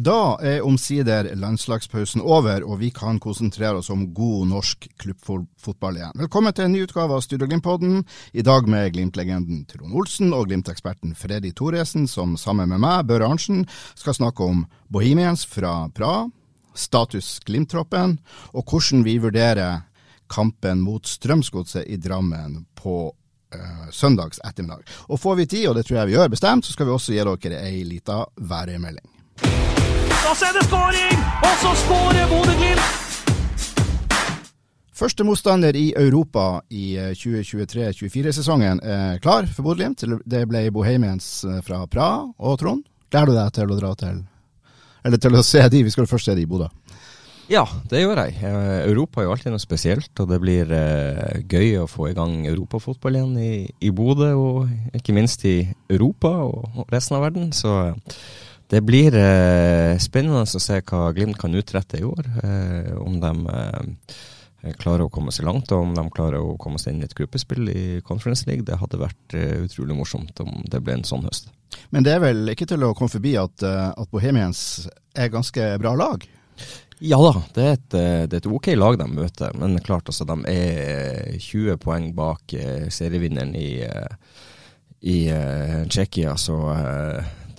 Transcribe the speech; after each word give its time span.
Da 0.00 0.38
er 0.40 0.62
omsider 0.64 1.26
landslagspausen 1.36 2.22
over, 2.24 2.62
og 2.64 2.78
vi 2.80 2.88
kan 2.94 3.18
konsentrere 3.20 3.82
oss 3.82 3.90
om 3.92 4.06
god 4.16 4.46
norsk 4.48 4.86
klubbfotball 5.02 5.98
igjen. 5.98 6.14
Velkommen 6.22 6.54
til 6.56 6.68
en 6.68 6.72
ny 6.72 6.86
utgave 6.86 7.18
av 7.18 7.24
Studio 7.26 7.48
Glimt-podden, 7.50 7.98
i 8.32 8.44
dag 8.46 8.68
med 8.70 8.94
Glimt-legenden 8.94 9.66
Trond 9.68 9.92
Olsen 9.92 10.32
og 10.32 10.46
Glimt-eksperten 10.48 11.12
Freddy 11.18 11.50
Thoresen, 11.52 12.08
som 12.08 12.38
sammen 12.40 12.70
med 12.72 12.80
meg, 12.80 13.04
Børre 13.10 13.28
Arntzen, 13.28 13.66
skal 13.98 14.16
snakke 14.16 14.46
om 14.46 14.64
Bohemians 14.88 15.44
fra 15.44 15.90
Praha, 15.92 16.30
status 16.72 17.34
Glimt-troppen, 17.44 18.16
og 18.54 18.72
hvordan 18.72 19.04
vi 19.04 19.18
vurderer 19.20 19.84
kampen 20.32 20.80
mot 20.86 21.04
Strømsgodset 21.04 21.84
i 21.84 22.00
Drammen 22.00 22.62
på 22.78 22.98
eh, 23.52 23.86
søndags 23.92 24.40
ettermiddag. 24.48 24.86
Og 25.10 25.20
får 25.20 25.42
vi 25.42 25.50
tid, 25.58 25.68
og 25.68 25.76
det 25.76 25.84
tror 25.90 26.00
jeg 26.00 26.14
vi 26.14 26.20
gjør 26.22 26.36
bestemt, 26.38 26.64
så 26.64 26.72
skal 26.72 26.88
vi 26.88 26.96
også 26.96 27.18
gi 27.18 27.24
dere 27.50 27.64
ei 27.68 27.82
lita 27.84 28.22
værmelding. 28.40 29.18
Og 30.28 30.36
så 30.36 30.50
er 30.50 30.56
det 30.58 30.66
skåring! 30.68 31.20
Og 31.48 31.54
så 31.62 31.70
skårer 31.80 32.26
Bodø-Glimt! 32.28 32.88
Første 35.00 35.24
motstander 35.24 35.76
i 35.80 35.86
Europa 35.96 36.60
i 36.76 36.90
eh, 37.00 37.14
2023-2024-sesongen 37.16 38.82
er 38.84 39.22
klar 39.24 39.48
for 39.48 39.64
Bodø-Glimt. 39.64 40.04
Det 40.28 40.42
ble 40.50 40.66
Bohemians 40.76 41.30
eh, 41.48 41.62
fra 41.64 41.86
Praha. 41.88 42.26
Og 42.36 42.58
Trond, 42.60 42.84
gleder 43.08 43.32
du 43.32 43.38
deg 43.38 43.54
til 43.56 43.72
å 43.72 43.78
dra 43.80 43.94
til 44.02 44.20
Eller 45.08 45.22
til 45.24 45.40
å 45.40 45.46
se 45.46 45.64
de? 45.72 45.80
Vi 45.88 45.94
skal 45.94 46.10
først 46.10 46.28
se 46.28 46.36
de 46.36 46.44
i 46.44 46.50
Bodø. 46.50 46.68
Ja, 47.50 47.64
det 47.90 48.04
gjør 48.04 48.20
jeg. 48.20 48.36
Eh, 48.44 48.84
Europa 48.90 49.22
er 49.22 49.26
jo 49.26 49.32
alltid 49.32 49.56
noe 49.56 49.62
spesielt, 49.64 50.12
og 50.20 50.28
det 50.30 50.42
blir 50.44 50.68
eh, 50.76 51.40
gøy 51.48 51.80
å 51.80 51.88
få 51.90 52.10
i 52.10 52.14
gang 52.14 52.44
europafotball 52.44 53.16
igjen 53.16 53.40
i, 53.40 53.54
i 53.88 53.90
Bodø, 53.90 54.28
og 54.36 54.94
ikke 55.00 55.16
minst 55.16 55.48
i 55.48 55.64
Europa 55.90 56.36
og, 56.44 56.68
og 56.76 56.94
resten 56.94 57.16
av 57.16 57.24
verden. 57.24 57.50
Så 57.56 57.72
eh, 57.88 58.20
det 58.70 58.80
blir 58.86 59.14
eh, 59.18 59.96
spennende 59.98 60.44
å 60.46 60.60
se 60.62 60.78
hva 60.86 61.08
Glimt 61.14 61.38
kan 61.40 61.54
utrette 61.58 61.98
i 61.98 62.04
år. 62.06 62.28
Eh, 62.44 62.92
om 63.02 63.16
de 63.18 63.32
eh, 63.50 64.20
klarer 64.78 65.06
å 65.06 65.12
komme 65.12 65.32
seg 65.34 65.48
langt, 65.48 65.72
og 65.72 65.86
om 65.86 65.94
de 65.96 66.04
klarer 66.14 66.42
å 66.42 66.56
komme 66.60 66.78
seg 66.78 66.94
inn 66.94 67.04
i 67.04 67.08
et 67.08 67.16
gruppespill 67.16 67.70
i 67.72 67.84
Conference 68.06 68.46
League. 68.48 68.66
Det 68.68 68.78
hadde 68.80 69.00
vært 69.00 69.36
eh, 69.36 69.64
utrolig 69.64 69.96
morsomt 69.96 70.42
om 70.44 70.60
det 70.70 70.82
ble 70.84 70.98
en 70.98 71.06
sånn 71.08 71.24
høst. 71.26 71.50
Men 71.94 72.06
det 72.06 72.14
er 72.16 72.22
vel 72.22 72.52
ikke 72.52 72.68
til 72.70 72.84
å 72.86 72.92
komme 72.98 73.12
forbi 73.12 73.34
at, 73.40 73.64
eh, 73.66 73.88
at 73.90 74.12
Bohemians 74.12 74.62
er 75.18 75.32
ganske 75.32 75.72
bra 75.80 75.96
lag? 75.98 76.28
Ja 77.00 77.16
da, 77.24 77.32
det 77.56 77.64
er, 77.64 77.76
et, 77.78 77.96
eh, 77.96 78.22
det 78.28 78.36
er 78.36 78.44
et 78.44 78.50
ok 78.52 78.70
lag 78.76 79.00
de 79.00 79.08
møter, 79.08 79.56
men 79.56 79.80
klart 79.82 80.12
altså, 80.12 80.28
de 80.28 80.38
er 80.52 81.38
20 81.40 81.80
poeng 81.80 82.10
bak 82.14 82.52
serievinneren 82.92 83.54
i, 83.56 83.70
i 85.08 85.18
Tsjekkia, 85.88 86.36
så 86.36 86.60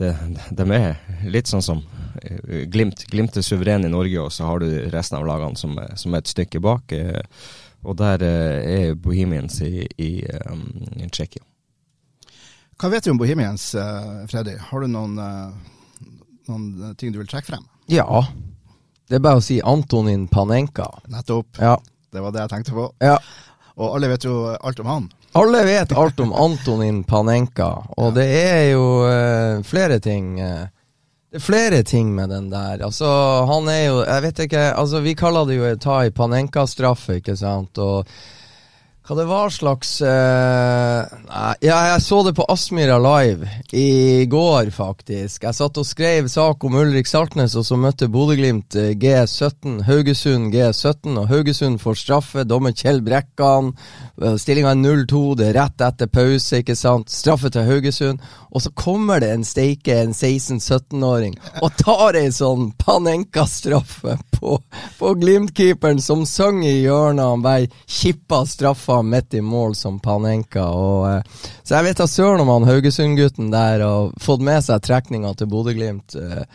det, 0.01 0.12
de 0.57 0.66
er 0.75 0.95
litt 1.31 1.50
sånn 1.51 1.63
som 1.66 1.81
eh, 2.22 2.66
Glimt. 2.72 3.06
Glimt 3.12 3.38
er 3.39 3.45
suveren 3.45 3.85
i 3.88 3.91
Norge, 3.91 4.19
og 4.25 4.31
så 4.35 4.47
har 4.50 4.62
du 4.63 4.67
resten 4.94 5.19
av 5.19 5.28
lagene 5.29 5.59
som, 5.59 5.78
som 5.97 6.13
er 6.17 6.23
et 6.23 6.31
stykke 6.31 6.62
bak. 6.63 6.91
eh, 6.97 7.22
og 7.81 7.97
der 7.97 8.22
eh, 8.25 8.57
er 8.91 8.95
Bohemians 9.00 9.61
i, 9.66 9.85
i 9.97 10.09
i 10.22 11.07
Tsjekkia. 11.09 11.45
Hva 12.81 12.90
vet 12.90 13.06
du 13.06 13.11
om 13.13 13.19
Bohemians, 13.22 13.72
Freddy? 14.29 14.56
Har 14.72 14.81
du 14.81 14.88
noen, 14.90 15.13
noen 16.50 16.95
ting 16.97 17.11
du 17.13 17.19
vil 17.22 17.29
trekke 17.29 17.51
frem? 17.51 17.66
Ja. 17.94 18.07
Det 19.06 19.19
er 19.19 19.22
bare 19.25 19.38
å 19.38 19.44
si 19.45 19.59
Antonin 19.61 20.23
Panenka. 20.31 20.88
Nettopp. 21.13 21.59
Ja. 21.61 21.75
Det 22.11 22.23
var 22.25 22.34
det 22.34 22.41
jeg 22.45 22.53
tenkte 22.56 22.73
på. 22.78 22.88
ja. 23.06 23.17
Og 23.81 23.95
alle 23.95 24.09
vet 24.11 24.25
jo 24.28 24.34
alt 24.51 24.81
om 24.84 24.90
han. 24.90 25.06
Alle 25.34 25.64
vet 25.64 25.92
alt 25.96 26.19
om 26.19 26.34
Antonin 26.36 27.03
Panenka, 27.08 27.69
og 27.97 28.14
det 28.18 28.28
er 28.36 28.64
jo 28.74 28.86
uh, 29.08 29.64
flere 29.64 30.00
ting 30.03 30.38
Uh, 30.42 30.68
Det 31.31 31.40
er 31.40 31.44
flere 31.46 31.84
ting 31.88 32.09
med 32.16 32.28
den 32.30 32.50
der. 32.52 32.81
Altså, 32.84 33.08
han 33.47 33.70
er 33.72 33.86
jo 33.86 34.02
Jeg 34.03 34.22
vet 34.25 34.40
ikke 34.40 34.64
Altså, 34.75 35.00
vi 35.00 35.14
kaller 35.16 35.46
det 35.47 35.56
jo 35.56 35.75
ta 35.80 36.02
i 36.03 36.12
Panenka-straffe, 36.12 37.22
ikke 37.22 37.38
sant? 37.40 37.78
Og 37.80 38.06
hva 39.01 39.16
det 39.17 39.23
var 39.25 39.50
slags 39.50 39.95
uh, 40.06 41.01
ja, 41.66 41.78
jeg 41.89 42.01
så 42.06 42.19
det 42.23 42.35
på 42.38 42.45
Aspmyra 42.53 43.00
Live 43.01 43.50
i 43.73 44.28
går, 44.29 44.69
faktisk. 44.75 45.47
Jeg 45.47 45.57
satt 45.57 45.79
og 45.81 45.88
skrev 45.89 46.29
sak 46.29 46.62
om 46.67 46.78
Ulrik 46.78 47.09
Saltnes, 47.09 47.56
og 47.57 47.66
så 47.66 47.79
møtte 47.81 48.11
Bodø-Glimt 48.13 48.78
eh, 48.78 48.94
G17, 49.01 49.81
Haugesund 49.88 50.53
G17, 50.53 51.17
og 51.17 51.28
Haugesund 51.31 51.81
får 51.81 51.97
straffe. 51.97 52.45
Dommer 52.45 52.75
Kjell 52.78 53.01
Brekkan. 53.06 53.73
Stillinga 54.38 54.75
er 54.75 54.84
0-2, 54.84 55.23
det 55.40 55.50
er 55.50 55.57
rett 55.63 55.85
etter 55.88 56.11
pause, 56.11 56.61
ikke 56.61 56.78
sant. 56.78 57.09
Straffe 57.09 57.50
til 57.53 57.66
Haugesund. 57.67 58.22
Og 58.51 58.63
så 58.67 58.73
kommer 58.78 59.23
det 59.23 59.34
en 59.34 59.47
steike, 59.47 59.97
en 59.97 60.13
16-17-åring, 60.13 61.40
og 61.63 61.73
tar 61.81 62.22
ei 62.22 62.29
sånn 62.35 62.69
Panenka-straffe 62.78 64.19
på, 64.41 64.57
på 65.00 65.13
Glimt-keeperen 65.22 66.02
som 66.02 66.25
sang 66.25 66.63
i 66.66 66.81
hjørnet. 66.81 67.25
Han 67.25 67.46
bare 67.46 67.69
kippa 67.85 68.41
straffa 68.50 69.02
midt 69.06 69.38
i 69.38 69.41
mål 69.46 69.75
som 69.78 70.00
Panenka. 70.02 70.66
Og, 70.74 71.06
eh, 71.12 71.50
så 71.63 71.78
jeg 71.78 71.90
vet 71.90 72.02
da 72.02 72.07
søren 72.09 72.41
om 72.41 72.50
han 72.56 72.66
Haugesund-gutten 72.69 73.52
der 73.53 73.85
har 73.85 74.16
fått 74.22 74.41
med 74.46 74.66
seg 74.66 74.81
trekninga 74.88 75.35
til 75.38 75.52
Bodø-Glimt. 75.52 76.18
eh, 76.18 76.46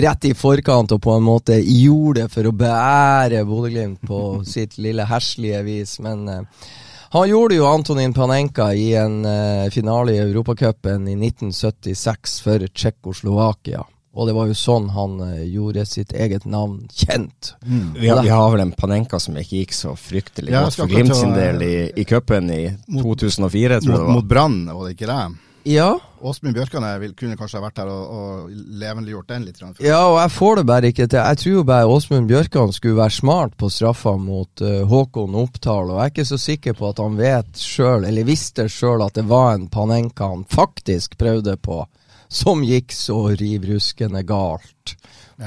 Rett 0.00 0.24
i 0.24 0.34
forkant 0.38 0.92
og 0.94 1.00
på 1.02 1.16
en 1.16 1.24
måte 1.26 1.56
gjorde 1.60 2.22
det 2.22 2.32
for 2.32 2.46
å 2.46 2.52
beære 2.54 3.42
Bodø-Glimt 3.48 4.04
på 4.06 4.20
sitt 4.54 4.78
lille 4.78 5.08
herslige 5.08 5.64
vis. 5.66 5.96
Men 6.04 6.28
eh, 6.28 6.68
han 7.10 7.26
gjorde 7.26 7.56
jo 7.56 7.66
Antonin 7.66 8.12
Panenka 8.14 8.68
i 8.74 8.92
en 8.94 9.24
uh, 9.26 9.66
finale 9.74 10.12
i 10.14 10.20
Europacupen 10.22 11.08
i 11.10 11.16
1976 11.18 12.36
for 12.44 12.68
Tsjekkoslovakia. 12.68 13.82
Og 14.12 14.26
det 14.26 14.34
var 14.34 14.48
jo 14.50 14.54
sånn 14.58 14.88
han 14.90 15.12
eh, 15.22 15.44
gjorde 15.54 15.84
sitt 15.86 16.10
eget 16.12 16.44
navn 16.50 16.80
kjent. 16.90 17.52
Vi 17.94 18.08
har, 18.10 18.22
vi 18.26 18.32
har 18.34 18.48
vel 18.50 18.64
en 18.64 18.72
Panenka 18.74 19.20
som 19.22 19.36
ikke 19.38 19.60
gikk 19.60 19.72
så 19.76 19.92
fryktelig 19.94 20.50
Ja, 20.50 20.64
godt 20.66 20.80
for 20.80 20.90
Glimt 20.90 21.14
sin 21.14 21.30
del 21.36 21.62
i, 21.62 21.76
i 21.94 22.04
cupen 22.10 22.50
i 22.50 22.64
Mot- 22.88 23.04
2004, 23.06 23.78
tror 23.80 23.86
jeg 23.86 23.86
Mot, 23.86 24.00
det 24.00 24.06
var. 24.08 24.12
mot 24.18 24.28
Brann, 24.32 24.58
var 24.66 24.88
det 24.88 24.96
ikke 24.98 25.06
det? 25.12 25.20
Ja, 25.70 25.90
Åsmund 26.24 26.54
Bjørkan 26.56 26.84
vil- 27.02 27.12
kunne 27.14 27.36
kanskje 27.36 27.58
ha 27.60 27.66
vært 27.66 27.78
her 27.82 27.88
og, 27.92 28.12
og 28.16 28.50
levendegjort 28.80 29.28
den 29.28 29.44
litt. 29.44 29.58
grann. 29.60 29.74
Ja, 29.84 29.98
og 30.08 30.16
jeg 30.18 30.30
får 30.32 30.56
det 30.56 30.64
bare 30.70 30.88
ikke 30.90 31.06
til. 31.06 31.18
Jeg 31.20 31.38
tror 31.42 31.52
jo 31.54 31.64
bare 31.68 31.86
Åsmund 31.86 32.28
Bjørkan 32.30 32.72
skulle 32.72 32.96
være 32.96 33.10
smart 33.14 33.56
på 33.60 33.68
straffa 33.70 34.14
mot 34.16 34.62
uh, 34.64 34.82
Håkon 34.88 35.36
Oppdal, 35.36 35.92
og 35.92 36.00
jeg 36.00 36.06
er 36.08 36.14
ikke 36.14 36.24
så 36.32 36.38
sikker 36.40 36.76
på 36.80 36.88
at 36.90 36.98
han 37.04 37.16
vet 37.20 37.60
sjøl, 37.60 38.08
eller 38.08 38.24
visste 38.28 38.66
sjøl, 38.72 39.04
at 39.04 39.14
det 39.20 39.26
var 39.28 39.52
en 39.54 39.68
Panenka 39.68 40.32
han 40.32 40.46
faktisk 40.48 41.18
prøvde 41.20 41.54
på, 41.60 41.82
som 42.30 42.62
gikk 42.64 42.94
så 42.94 43.18
rivruskende 43.34 44.22
galt 44.22 44.94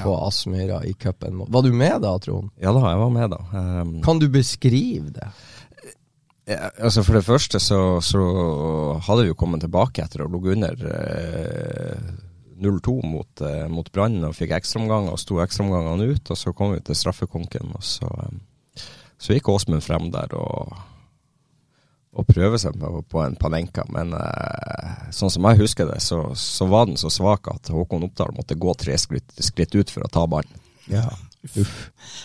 på 0.02 0.14
Aspmyra 0.26 0.82
i 0.84 0.92
cupen. 0.92 1.44
Var 1.48 1.62
du 1.62 1.72
med 1.72 2.02
da, 2.02 2.18
Trond? 2.18 2.50
Ja 2.60 2.74
da, 2.76 2.82
jeg 2.90 3.00
var 3.00 3.12
med 3.14 3.30
da. 3.32 3.40
Um, 3.54 3.94
Kan 4.04 4.20
du 4.20 4.28
beskrive 4.28 5.14
det? 5.14 5.28
Ja, 6.44 6.68
altså 6.76 7.04
For 7.06 7.16
det 7.16 7.24
første 7.24 7.60
så, 7.62 7.78
så 8.04 8.20
hadde 9.06 9.22
vi 9.24 9.30
jo 9.30 9.38
kommet 9.38 9.64
tilbake 9.64 10.04
etter 10.04 10.20
å 10.20 10.28
ha 10.28 10.34
ligget 10.34 10.58
under 10.58 10.82
eh, 10.90 12.02
0-2 12.60 12.98
mot, 13.08 13.40
eh, 13.40 13.64
mot 13.72 13.88
Brann 13.92 14.20
og 14.28 14.36
fikk 14.36 14.52
ekstraomganger 14.58 15.14
og 15.14 15.22
sto 15.22 15.40
ekstraomgangene 15.40 16.10
ut. 16.12 16.34
Og 16.34 16.40
så 16.40 16.52
kom 16.56 16.74
vi 16.74 16.82
til 16.84 16.98
straffekonken, 17.00 17.72
og 17.78 17.86
så, 17.86 18.10
eh, 18.26 18.84
så 19.16 19.38
gikk 19.38 19.48
Åsmund 19.54 19.86
frem 19.86 20.10
der 20.12 20.36
og, 20.36 20.74
og 22.14 22.26
prøve 22.28 22.58
seg 22.62 22.76
på, 22.78 23.02
på 23.10 23.22
en 23.24 23.36
Panenka. 23.40 23.84
Men 23.92 24.12
eh, 24.18 25.10
sånn 25.14 25.32
som 25.34 25.46
jeg 25.50 25.62
husker 25.64 25.88
det, 25.90 26.00
så, 26.04 26.20
så 26.38 26.66
var 26.70 26.86
den 26.90 26.98
så 27.00 27.10
svak 27.10 27.50
at 27.50 27.70
Håkon 27.74 28.06
Oppdal 28.06 28.34
måtte 28.36 28.54
gå 28.58 28.74
tre 28.78 28.96
skritt, 28.98 29.34
skritt 29.42 29.74
ut 29.74 29.90
for 29.90 30.06
å 30.06 30.12
ta 30.12 30.26
ballen. 30.30 30.60
Ja. 30.90 31.08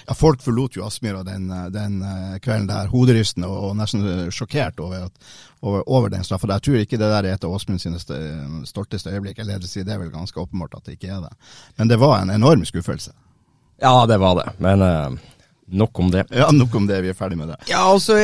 Ja, 0.08 0.14
folk 0.16 0.40
forlot 0.40 0.78
jo 0.78 0.86
Aspmyra 0.88 1.26
den, 1.28 1.50
eh, 1.52 1.66
den 1.76 1.98
eh, 2.08 2.38
kvelden 2.40 2.70
der, 2.70 2.88
hoderystende 2.88 3.50
og, 3.52 3.74
nesten 3.76 4.06
eh, 4.08 4.30
sjokkert 4.32 4.80
over, 4.80 5.10
at, 5.10 5.32
over, 5.60 5.84
over 5.92 6.14
den 6.14 6.24
straffa. 6.24 6.48
Jeg 6.54 6.64
tror 6.70 6.78
ikke 6.80 7.00
det 7.02 7.10
der 7.12 7.28
er 7.28 7.36
et 7.36 7.44
av 7.48 7.56
Åsmund 7.58 7.84
sine 7.84 8.00
st- 8.00 8.64
stolteste 8.70 9.12
øyeblikk. 9.12 9.42
Eller 9.44 9.60
det 9.60 9.84
er 9.84 10.00
vel 10.00 10.14
ganske 10.14 10.40
åpenbart 10.40 10.78
at 10.80 10.88
det 10.88 10.96
ikke 10.96 11.12
er 11.18 11.26
det. 11.28 11.34
Men 11.82 11.92
det 11.92 12.00
var 12.00 12.22
en 12.22 12.32
enorm 12.38 12.64
skuffelse. 12.70 13.12
Ja, 13.84 14.06
det 14.08 14.22
var 14.24 14.40
det. 14.40 14.48
Men 14.64 14.86
eh, 14.88 15.20
nok 15.72 16.00
om 16.00 16.12
det. 16.12 16.26
Ja, 16.32 16.50
Nok 16.52 16.76
om 16.76 16.88
det, 16.88 17.02
vi 17.02 17.10
er 17.10 17.18
ferdig 17.18 17.38
med 17.38 17.48
det. 17.52 17.58
Ja, 17.70 17.82
altså, 17.92 18.16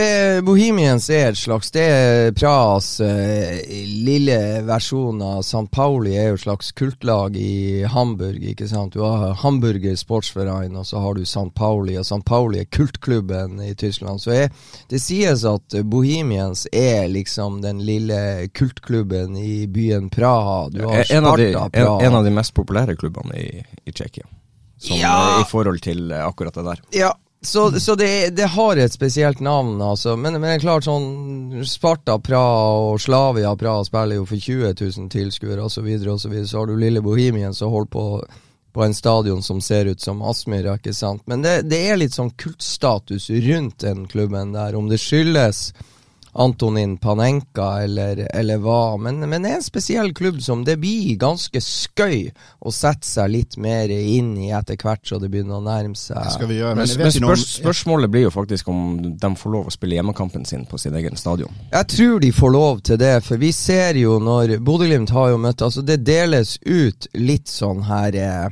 Bohemians 0.45 1.09
er 1.09 1.29
et 1.31 1.37
slags 1.39 1.71
Det 1.71 1.83
er 1.85 2.31
Praas 2.35 2.99
eh, 3.03 3.61
lille 4.05 4.37
versjon 4.67 5.21
av 5.21 5.41
St. 5.45 5.65
Pauli 5.71 6.15
er 6.17 6.29
jo 6.31 6.37
et 6.39 6.43
slags 6.45 6.71
kultlag 6.75 7.37
i 7.37 7.83
Hamburg, 7.89 8.41
ikke 8.51 8.67
sant. 8.69 8.93
Du 8.95 9.03
har 9.05 9.33
Hamburger 9.41 9.95
Sportsverein, 9.99 10.75
og 10.75 10.85
så 10.89 10.99
har 11.03 11.15
du 11.17 11.23
St. 11.25 11.51
Pauli, 11.55 11.97
og 11.99 12.05
St. 12.07 12.21
Pauli 12.25 12.61
er 12.63 12.69
kultklubben 12.71 13.59
i 13.65 13.73
Tyskland. 13.75 14.21
Så 14.23 14.31
er, 14.35 14.49
det 14.91 15.01
sies 15.03 15.45
at 15.49 15.77
Bohemians 15.89 16.65
er 16.71 17.07
liksom 17.11 17.61
den 17.65 17.83
lille 17.85 18.47
kultklubben 18.53 19.37
i 19.37 19.65
byen 19.67 20.09
Praha. 20.09 20.69
Du 20.73 20.81
har 20.87 21.05
en, 21.11 21.25
av 21.25 21.37
de, 21.37 21.51
Praha. 21.53 21.69
en, 21.73 22.05
en 22.09 22.15
av 22.21 22.23
de 22.25 22.33
mest 22.35 22.53
populære 22.57 22.95
klubbene 22.99 23.37
i, 23.39 23.63
i 23.85 23.91
Tsjekkia. 23.91 24.25
Som, 24.77 24.97
Ja. 24.99 25.39
I 25.41 25.45
forhold 25.49 25.79
til 25.81 26.11
eh, 26.11 26.25
akkurat 26.27 26.53
det 26.53 26.63
der. 26.67 26.81
Ja, 26.91 27.13
så, 27.47 27.67
så 27.79 27.95
det, 27.95 28.29
det 28.37 28.47
har 28.53 28.77
et 28.77 28.93
spesielt 28.93 29.39
navn, 29.39 29.77
altså. 29.81 30.15
Men, 30.15 30.39
men 30.39 30.49
det 30.49 30.55
er 30.57 30.65
klart 30.65 30.87
sånn 30.87 31.63
Sparta 31.67 32.17
Praha 32.19 32.91
og 32.91 32.99
Slavia 33.01 33.53
Praha 33.59 33.85
spiller 33.87 34.19
jo 34.19 34.25
for 34.29 34.41
20 34.41 34.73
000 34.81 35.11
tilskuere 35.13 35.63
osv., 35.65 35.85
og 36.09 36.19
så 36.21 36.31
videre. 36.31 36.47
Så 36.49 36.59
har 36.59 36.69
du 36.69 36.75
lille 36.79 37.03
Bohemien 37.05 37.55
som 37.55 37.73
holder 37.73 37.93
på 37.95 38.07
på 38.75 38.83
en 38.83 38.93
stadion 38.93 39.43
som 39.43 39.61
ser 39.61 39.85
ut 39.85 40.01
som 40.01 40.19
Aspmyra, 40.21 40.73
ikke 40.75 40.91
sant. 40.93 41.21
Men 41.31 41.45
det, 41.45 41.61
det 41.71 41.77
er 41.87 41.95
litt 41.95 42.11
sånn 42.11 42.33
kultstatus 42.35 43.29
rundt 43.45 43.85
den 43.85 44.01
klubben 44.11 44.51
der, 44.51 44.75
om 44.75 44.89
det 44.91 44.99
skyldes 44.99 45.69
Antonin 46.35 46.97
Panenka 46.97 47.83
eller, 47.83 48.27
eller 48.35 48.59
hva. 48.59 48.97
Men, 48.99 49.21
men 49.29 49.45
det 49.45 49.51
er 49.53 49.59
en 49.61 49.65
spesiell 49.65 50.11
klubb 50.15 50.41
som 50.43 50.65
det 50.67 50.77
blir 50.81 51.15
ganske 51.19 51.61
skøy 51.63 52.27
å 52.59 52.73
sette 52.75 53.07
seg 53.07 53.31
litt 53.31 53.57
mer 53.61 53.91
inn 53.91 54.33
i 54.43 54.51
etter 54.55 54.79
hvert 54.81 55.05
så 55.07 55.19
det 55.21 55.29
begynner 55.31 55.61
å 55.61 55.63
nærme 55.63 55.95
seg. 55.95 56.19
Skal 56.35 56.51
vi 56.51 56.59
gjøre. 56.59 56.75
Men, 56.81 56.91
Men, 56.99 57.13
spørs, 57.15 57.45
spørsmålet 57.61 58.11
blir 58.11 58.27
jo 58.27 58.33
faktisk 58.35 58.69
om 58.71 58.97
de 59.15 59.31
får 59.39 59.55
lov 59.55 59.71
å 59.71 59.75
spille 59.75 59.99
hjemmekampen 59.99 60.45
sin 60.47 60.67
på 60.67 60.79
sin 60.81 60.95
egen 60.99 61.15
stadion. 61.19 61.55
Jeg 61.71 61.91
tror 61.95 62.19
de 62.23 62.33
får 62.35 62.55
lov 62.57 62.83
til 62.91 62.99
det, 62.99 63.15
for 63.23 63.39
vi 63.41 63.53
ser 63.55 63.99
jo 64.01 64.19
når 64.19 64.57
Bodø-Glimt 64.65 65.15
har 65.15 65.31
jo 65.33 65.41
møtt 65.41 65.63
Altså, 65.65 65.81
det 65.81 66.03
deles 66.05 66.57
ut 66.61 67.07
litt 67.17 67.49
sånn 67.49 67.85
her 67.87 68.15
eh, 68.19 68.49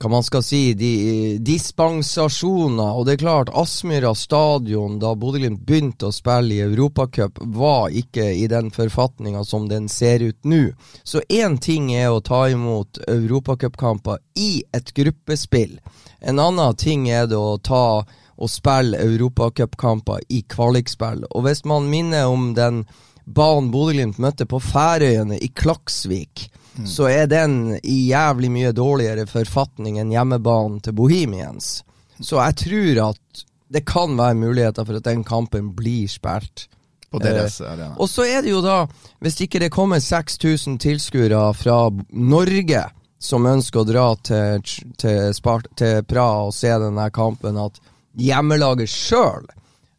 hva 0.00 0.08
man 0.08 0.22
skal 0.24 0.42
si, 0.42 0.74
de, 0.74 1.38
dispensasjoner. 1.44 2.96
Og 2.96 3.04
det 3.04 3.18
er 3.18 3.20
klart, 3.20 3.50
Aspmyra 3.52 4.14
stadion, 4.16 4.96
da 5.02 5.12
Bodø-Glimt 5.12 5.60
begynte 5.66 6.08
å 6.08 6.14
spille 6.14 6.56
i 6.56 6.62
Europacup, 6.64 7.42
var 7.52 7.92
ikke 7.92 8.30
i 8.32 8.46
den 8.48 8.70
forfatninga 8.72 9.44
som 9.44 9.68
den 9.68 9.90
ser 9.92 10.24
ut 10.24 10.38
nå. 10.48 10.70
Så 11.04 11.20
én 11.28 11.58
ting 11.60 11.92
er 11.92 12.08
å 12.14 12.22
ta 12.24 12.46
imot 12.48 13.02
europacupkamper 13.08 14.22
i 14.40 14.62
et 14.72 14.94
gruppespill. 14.96 15.76
En 16.20 16.40
annen 16.40 16.80
ting 16.80 17.08
er 17.12 17.28
det 17.28 17.36
å 17.36 17.58
ta 17.60 18.00
og 18.40 18.48
spille 18.48 18.96
europacupkamper 19.04 20.24
i 20.32 20.40
kvalikspill. 20.48 21.26
Og 21.28 21.44
hvis 21.44 21.60
man 21.68 21.90
minner 21.92 22.32
om 22.32 22.54
den 22.56 22.86
banen 23.28 23.68
Bodø-Glimt 23.74 24.16
møtte 24.16 24.48
på 24.48 24.62
Færøyene 24.64 25.36
i 25.44 25.52
Klaksvik, 25.52 26.48
så 26.88 27.08
er 27.10 27.28
den 27.30 27.76
i 27.82 28.10
jævlig 28.10 28.50
mye 28.52 28.72
dårligere 28.76 29.26
forfatning 29.28 29.98
enn 30.00 30.12
hjemmebanen 30.14 30.80
til 30.84 30.96
Bohemians. 30.96 31.80
Så 32.20 32.40
jeg 32.40 32.58
tror 32.64 33.00
at 33.10 33.44
det 33.70 33.84
kan 33.86 34.16
være 34.18 34.34
muligheter 34.34 34.84
for 34.84 34.98
at 34.98 35.06
den 35.06 35.24
kampen 35.24 35.72
blir 35.76 36.08
spilt. 36.10 36.68
på 37.10 37.18
deres 37.18 37.60
arena. 37.60 37.96
Og 37.98 38.06
så 38.08 38.22
er 38.22 38.42
det 38.42 38.52
jo 38.52 38.60
da, 38.62 38.84
hvis 39.18 39.40
ikke 39.42 39.58
det 39.58 39.72
kommer 39.74 39.98
6000 39.98 40.78
tilskuere 40.78 41.54
fra 41.58 41.90
Norge 42.10 42.84
som 43.18 43.46
ønsker 43.50 43.82
å 43.82 43.88
dra 43.88 44.04
til, 44.22 44.62
til, 44.96 45.34
Spart 45.34 45.66
til 45.76 46.04
Praha 46.06 46.46
og 46.46 46.54
se 46.54 46.70
denne 46.70 47.08
kampen, 47.10 47.58
at 47.58 47.80
hjemmelaget 48.14 48.88
sjøl 48.88 49.48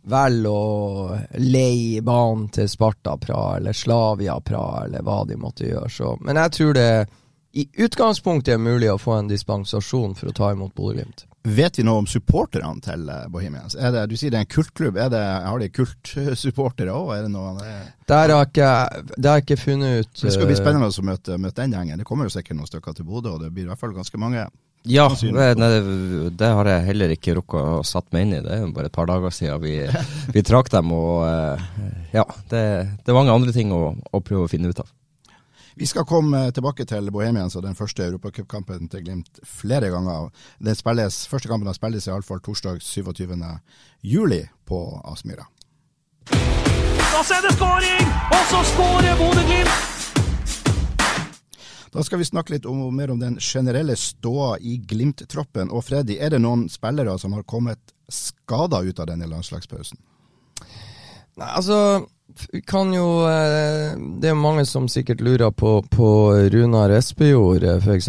velger 0.02 0.52
å 0.52 1.18
leie 1.38 2.02
banen 2.02 2.48
til 2.54 2.70
Sparta 2.70 3.18
Praha 3.22 3.58
eller 3.60 3.76
Slavia 3.78 4.40
Praha 4.42 4.86
eller 4.86 5.06
hva 5.06 5.24
de 5.30 5.38
måtte 5.38 5.68
gjøre. 5.68 5.90
Så. 5.90 6.16
Men 6.26 6.40
jeg 6.42 6.56
tror 6.58 6.78
det 6.78 6.92
i 7.52 7.68
utgangspunktet 7.84 8.54
er 8.56 8.64
mulig 8.64 8.88
å 8.92 9.00
få 9.02 9.18
en 9.20 9.28
dispensasjon 9.28 10.16
for 10.16 10.32
å 10.32 10.36
ta 10.36 10.54
imot 10.54 10.74
Bodø-Glimt. 10.76 11.26
Vet 11.44 11.80
vi 11.80 11.84
noe 11.84 12.04
om 12.04 12.08
supporterne 12.08 12.84
til 12.86 13.08
eh, 13.10 13.26
Bohemians? 13.34 13.74
Det, 13.74 14.04
du 14.08 14.14
sier 14.16 14.32
det 14.32 14.40
er 14.40 14.46
en 14.46 14.52
kultklubb. 14.54 15.00
Er 15.02 15.10
det, 15.10 15.22
har 15.50 15.60
de 15.60 15.72
kultsupportere 15.74 16.94
òg? 16.94 17.16
Er 17.16 17.26
Der 18.08 18.34
har 18.36 18.46
ikke, 18.46 18.72
det 19.18 19.28
har 19.28 19.40
jeg 19.42 19.48
ikke 19.48 19.64
funnet 19.64 20.06
ut. 20.06 20.22
det 20.22 20.36
skal 20.36 20.48
bli 20.48 20.56
eh, 20.56 20.62
spennende 20.62 20.92
å 20.94 21.08
møte, 21.08 21.40
møte 21.42 21.64
den 21.64 21.74
gjengen. 21.76 22.00
Det 22.00 22.08
kommer 22.08 22.30
jo 22.30 22.36
sikkert 22.36 22.60
noen 22.60 22.70
stykker 22.70 22.96
til 22.96 23.10
Bodø, 23.10 23.34
og 23.36 23.42
det 23.44 23.52
blir 23.52 23.66
i 23.66 23.72
hvert 23.72 23.82
fall 23.82 23.98
ganske 23.98 24.22
mange. 24.22 24.46
Ja, 24.90 25.06
det, 25.14 26.32
det 26.40 26.48
har 26.50 26.66
jeg 26.66 26.86
heller 26.88 27.12
ikke 27.14 27.36
rukket 27.38 27.60
å 27.62 27.84
satt 27.86 28.08
meg 28.16 28.26
inn 28.26 28.34
i. 28.40 28.42
Det 28.42 28.56
er 28.56 28.64
jo 28.64 28.72
bare 28.74 28.90
et 28.90 28.96
par 28.96 29.10
dager 29.10 29.34
siden 29.36 29.62
vi, 29.62 29.76
vi 30.36 30.44
trakk 30.46 30.72
dem. 30.74 30.90
Og 30.96 31.22
eh, 31.28 31.68
ja, 32.16 32.26
det, 32.50 32.64
det 33.04 33.14
er 33.14 33.20
mange 33.20 33.36
andre 33.36 33.54
ting 33.54 33.74
å, 33.76 33.92
å 33.94 34.24
prøve 34.26 34.48
å 34.48 34.52
finne 34.52 34.72
ut 34.72 34.82
av. 34.82 34.90
Vi 35.78 35.88
skal 35.88 36.06
komme 36.06 36.44
tilbake 36.52 36.86
til 36.86 37.08
Bohemians 37.14 37.56
og 37.56 37.64
den 37.64 37.78
første 37.78 38.04
europacupkampen 38.10 38.90
til 38.92 39.06
Glimt 39.06 39.40
flere 39.48 39.90
ganger. 39.94 40.28
Den 40.60 40.76
spilles, 40.76 41.24
første 41.32 41.50
kampen 41.50 41.70
har 41.70 41.78
spilles 41.78 42.10
iallfall 42.10 42.42
torsdag 42.44 42.82
27. 42.84 43.38
juli 44.02 44.44
på 44.68 44.82
Aspmyra. 45.14 45.48
Da 46.32 47.24
ser 47.24 47.40
er 47.40 47.48
det 47.48 47.56
skåring! 47.56 48.14
Og 48.34 48.46
så 48.52 48.68
skårer 48.74 49.18
Bodø-Glimt! 49.22 50.01
Da 51.92 52.04
skal 52.08 52.22
vi 52.22 52.26
snakke 52.26 52.54
litt 52.54 52.66
om, 52.66 52.86
mer 52.96 53.12
om 53.12 53.20
den 53.20 53.36
generelle 53.40 53.98
ståa 54.00 54.56
i 54.64 54.78
Glimt-troppen. 54.88 55.72
Og 55.76 55.84
Freddy, 55.84 56.16
er 56.20 56.32
det 56.32 56.40
noen 56.40 56.70
spillere 56.72 57.18
som 57.20 57.36
har 57.36 57.44
kommet 57.44 57.92
skada 58.12 58.80
ut 58.80 59.00
av 59.00 59.10
denne 59.12 59.28
landslagspausen? 59.28 60.00
Nei, 61.40 61.50
altså 61.52 61.78
kan 62.68 62.94
jo 62.94 63.26
eh, 63.28 63.92
Det 64.22 64.32
er 64.32 64.40
mange 64.40 64.66
som 64.66 64.88
sikkert 64.88 65.22
lurer 65.22 65.52
på, 65.52 65.82
på 65.92 66.10
Runar 66.54 66.94
Espejord, 66.96 67.64
eh, 67.64 67.80
f.eks. 67.84 68.08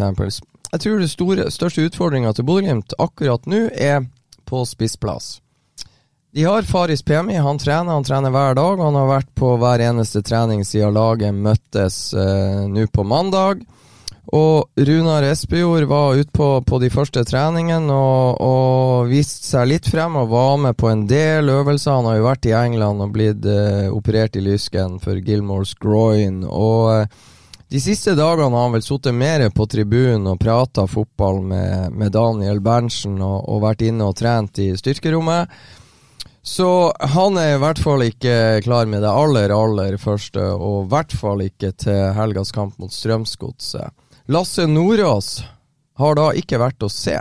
Jeg 0.73 0.81
tror 0.81 1.07
store, 1.07 1.51
største 1.51 1.85
utfordringa 1.89 2.33
til 2.33 2.47
Bodø-Glimt 2.47 2.95
akkurat 3.03 3.45
nå 3.45 3.67
er 3.75 4.07
på 4.47 4.63
spissplass. 4.65 5.37
De 6.33 6.47
har 6.47 6.65
Faris 6.65 7.03
Pemi, 7.05 7.35
han 7.37 7.59
trener, 7.61 7.93
han 7.93 8.03
trener 8.03 8.33
hver 8.33 8.55
dag. 8.57 8.79
Han 8.81 8.95
har 8.97 9.11
vært 9.11 9.29
på 9.37 9.51
hver 9.61 9.83
eneste 9.85 10.23
trening 10.25 10.63
siden 10.65 10.95
laget 10.95 11.35
møttes 11.35 12.07
eh, 12.17 12.63
nå 12.65 12.87
på 12.89 13.05
mandag. 13.05 13.61
Og 14.31 14.69
Runar 14.79 15.25
Espejord 15.27 15.83
var 15.83 16.15
ute 16.15 16.31
på, 16.31 16.47
på 16.63 16.79
de 16.79 16.89
første 16.89 17.25
treningene 17.27 17.91
og, 17.91 18.39
og 18.39 19.11
viste 19.11 19.49
seg 19.49 19.67
litt 19.67 19.89
frem 19.91 20.15
og 20.21 20.31
var 20.31 20.55
med 20.63 20.77
på 20.79 20.87
en 20.89 21.03
del 21.09 21.51
øvelser. 21.51 21.97
Han 21.97 22.07
har 22.07 22.17
jo 22.17 22.29
vært 22.29 22.47
i 22.47 22.55
England 22.55 23.03
og 23.03 23.11
blitt 23.13 23.45
eh, 23.45 23.91
operert 23.91 24.39
i 24.39 24.45
lysken 24.45 24.95
for 25.03 25.19
Gilmores 25.19 25.75
groin. 25.75 26.39
Og 26.47 26.93
eh, 26.95 27.21
de 27.73 27.81
siste 27.83 28.15
dagene 28.15 28.55
har 28.55 28.69
han 28.69 28.77
vel 28.77 28.85
sittet 28.85 29.17
mer 29.17 29.43
på 29.51 29.67
tribunen 29.67 30.29
og 30.31 30.39
prata 30.39 30.87
fotball 30.87 31.41
med, 31.43 31.91
med 31.91 32.15
Daniel 32.15 32.63
Berntsen 32.63 33.19
og, 33.19 33.41
og 33.49 33.63
vært 33.65 33.83
inne 33.83 34.07
og 34.07 34.15
trent 34.21 34.61
i 34.63 34.71
styrkerommet. 34.79 35.51
Så 36.43 36.69
han 37.11 37.37
er 37.39 37.55
i 37.55 37.59
hvert 37.59 37.79
fall 37.79 38.03
ikke 38.07 38.61
klar 38.63 38.87
med 38.87 39.03
det 39.03 39.11
aller, 39.11 39.51
aller 39.55 39.95
første, 39.99 40.43
og 40.53 40.85
i 40.85 40.89
hvert 40.91 41.15
fall 41.15 41.43
ikke 41.43 41.71
til 41.79 42.01
helgas 42.17 42.51
kamp 42.55 42.79
mot 42.83 42.91
Strømsgodset. 42.91 43.91
Lasse 44.25 44.67
Nordås 44.67 45.43
har 45.95 46.15
da 46.15 46.29
ikke 46.33 46.61
vært 46.61 46.83
å 46.85 46.89
se. 46.91 47.17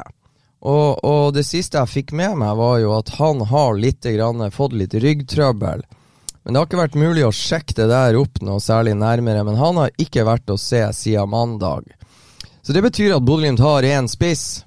Og, 0.62 1.02
og 1.02 1.32
det 1.34 1.42
siste 1.42 1.80
jeg 1.80 1.90
fikk 1.90 2.12
med 2.14 2.36
meg, 2.38 2.54
var 2.60 2.76
jo 2.78 2.92
at 2.94 3.10
han 3.18 3.42
har 3.50 3.74
litt 3.74 4.06
grann, 4.06 4.44
fått 4.54 4.76
litt 4.78 4.94
ryggtrøbbel. 4.94 5.82
Men 6.42 6.54
det 6.54 6.60
har 6.60 6.68
ikke 6.68 6.82
vært 6.82 7.00
mulig 7.02 7.24
å 7.26 7.34
sjekke 7.34 7.74
det 7.80 7.88
der 7.90 8.18
opp 8.18 8.38
noe 8.46 8.62
særlig 8.62 8.94
nærmere. 8.98 9.42
Men 9.46 9.58
han 9.58 9.80
har 9.82 9.90
ikke 9.98 10.26
vært 10.26 10.54
å 10.54 10.58
se 10.58 10.84
siden 10.94 11.30
mandag. 11.34 11.90
Så 12.62 12.74
det 12.74 12.84
betyr 12.86 13.16
at 13.16 13.26
Bodø-Glimt 13.26 13.62
har 13.62 13.82
én 13.82 14.06
spiss 14.10 14.62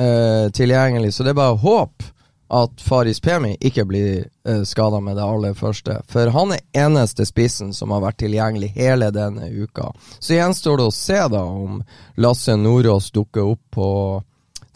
eh, 0.00 0.48
tilgjengelig, 0.48 1.12
så 1.12 1.26
det 1.26 1.34
er 1.34 1.40
bare 1.42 1.60
håp 1.60 2.08
at 2.48 2.80
Faris 2.80 3.20
Pemi 3.24 3.54
ikke 3.60 3.84
blir 3.88 4.26
eh, 4.48 4.62
skada 4.68 5.00
med 5.00 5.16
det 5.16 5.24
aller 5.24 5.54
første. 5.56 5.96
For 6.10 6.30
han 6.34 6.52
er 6.52 6.84
eneste 6.84 7.26
spissen 7.26 7.72
som 7.72 7.94
har 7.94 8.04
vært 8.04 8.20
tilgjengelig 8.20 8.74
hele 8.76 9.10
denne 9.14 9.48
uka. 9.48 9.90
Så 10.18 10.36
gjenstår 10.36 10.78
det 10.78 10.86
å 10.90 10.94
se 10.94 11.18
da 11.32 11.42
om 11.48 11.80
Lasse 12.20 12.56
Nordås 12.60 13.10
dukker 13.14 13.48
opp 13.54 13.62
på 13.74 13.88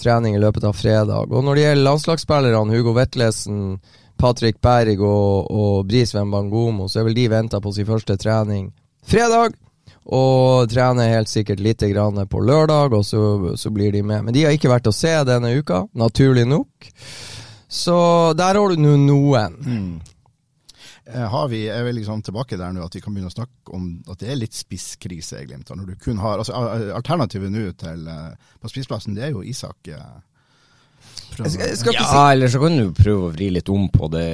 trening 0.00 0.36
i 0.36 0.42
løpet 0.42 0.64
av 0.64 0.76
fredag. 0.78 1.30
Og 1.30 1.44
når 1.44 1.54
det 1.54 1.64
gjelder 1.66 1.88
landslagsspillerne 1.90 2.76
Hugo 2.76 2.94
Vetlesen, 2.96 3.62
Patrick 4.18 4.60
Berg 4.64 5.00
og, 5.04 5.50
og 5.50 5.86
Brisveen 5.86 6.30
Bangomo, 6.30 6.88
så 6.88 7.00
er 7.00 7.08
vel 7.10 7.18
de 7.18 7.30
venta 7.30 7.60
på 7.62 7.72
sin 7.74 7.86
første 7.86 8.16
trening 8.18 8.70
fredag. 9.06 9.54
Og 10.08 10.70
trener 10.72 11.12
helt 11.12 11.28
sikkert 11.28 11.60
litt 11.60 11.82
grann 11.90 12.16
på 12.32 12.40
lørdag, 12.40 12.94
og 12.96 13.04
så, 13.04 13.22
så 13.60 13.70
blir 13.70 13.92
de 13.92 14.00
med. 14.02 14.24
Men 14.24 14.34
de 14.34 14.46
har 14.46 14.56
ikke 14.56 14.70
vært 14.72 14.88
å 14.88 14.94
se 14.94 15.12
denne 15.28 15.52
uka, 15.60 15.82
naturlig 15.92 16.46
nok. 16.48 16.88
Så 17.68 17.96
der 18.38 18.56
har 18.56 18.72
du 18.72 18.80
nå 18.80 18.94
noen. 19.02 19.58
Mm. 19.60 19.98
Har 21.08 21.48
vi, 21.48 21.62
er 21.72 21.84
vi 21.86 21.92
liksom 21.96 22.20
tilbake 22.24 22.58
der 22.60 22.72
nå 22.76 22.82
at 22.84 22.92
vi 22.96 23.00
kan 23.00 23.14
begynne 23.14 23.30
å 23.30 23.32
snakke 23.32 23.72
om 23.76 23.84
at 24.12 24.20
det 24.20 24.28
er 24.28 24.40
litt 24.42 24.56
spisskrise 24.56 25.38
i 25.40 25.46
Glimt? 25.48 25.70
Når 25.72 25.86
du 25.88 25.94
kun 26.00 26.18
har, 26.20 26.40
altså 26.42 26.52
Alternativet 26.96 27.52
nå 27.52 27.62
til 27.80 28.08
eh, 28.12 28.34
på 28.60 28.68
spissplassen, 28.72 29.16
det 29.16 29.24
er 29.24 29.32
jo 29.32 29.40
Isak. 29.40 29.88
eh, 29.88 30.18
Jeg 31.38 31.54
skal, 31.54 31.64
jeg 31.70 31.78
skal 31.80 31.94
ikke 31.96 32.04
Ja, 32.12 32.24
eller 32.34 32.52
så 32.52 32.60
kan 32.60 32.76
du 32.76 32.92
prøve 32.92 33.28
å 33.28 33.32
vri 33.32 33.48
litt 33.56 33.72
om 33.72 33.88
på 33.94 34.10
det. 34.12 34.26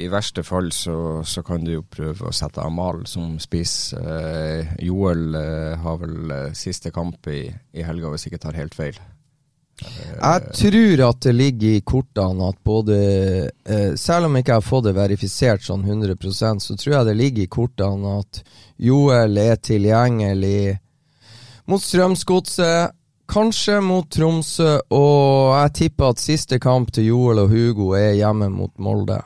I 0.00 0.08
verste 0.12 0.44
fall 0.48 0.72
så, 0.72 0.96
så 1.28 1.44
kan 1.44 1.64
du 1.66 1.74
jo 1.74 1.84
prøve 1.92 2.30
å 2.30 2.36
sette 2.36 2.64
Amal 2.64 3.04
som 3.10 3.36
spiss. 3.42 3.92
Eh, 4.00 4.76
Joel 4.86 5.34
eh, 5.36 5.76
har 5.82 6.00
vel 6.00 6.36
eh, 6.38 6.52
siste 6.56 6.92
kamp 6.94 7.28
i, 7.32 7.42
i 7.76 7.84
helga, 7.84 8.08
hvis 8.14 8.24
jeg 8.28 8.32
ikke 8.32 8.46
tar 8.48 8.56
helt 8.60 8.76
feil. 8.80 8.96
Jeg 9.80 10.52
tror 10.56 11.02
at 11.06 11.20
det 11.24 11.32
ligger 11.32 11.76
i 11.78 11.82
kortene 11.86 12.50
at 12.50 12.58
både 12.66 12.96
eh, 13.64 13.94
Selv 13.96 14.28
om 14.28 14.36
jeg 14.36 14.44
ikke 14.44 14.58
har 14.58 14.66
fått 14.66 14.86
det 14.88 14.94
verifisert 14.98 15.64
sånn 15.64 15.86
100% 15.86 16.64
så 16.64 16.76
tror 16.76 16.94
jeg 16.96 17.08
det 17.08 17.16
ligger 17.16 17.46
i 17.46 17.52
kortene 17.52 18.18
at 18.20 18.42
Joel 18.80 19.40
er 19.40 19.56
tilgjengelig 19.60 20.78
mot 21.70 21.82
Strømsgodset, 21.82 22.96
kanskje 23.30 23.76
mot 23.84 24.08
Tromsø, 24.10 24.80
og 24.90 25.52
jeg 25.54 25.74
tipper 25.78 26.10
at 26.10 26.22
siste 26.22 26.58
kamp 26.58 26.90
til 26.96 27.12
Joel 27.12 27.44
og 27.44 27.52
Hugo 27.52 27.92
er 27.94 28.16
hjemme 28.18 28.48
mot 28.50 28.72
Molde. 28.82 29.20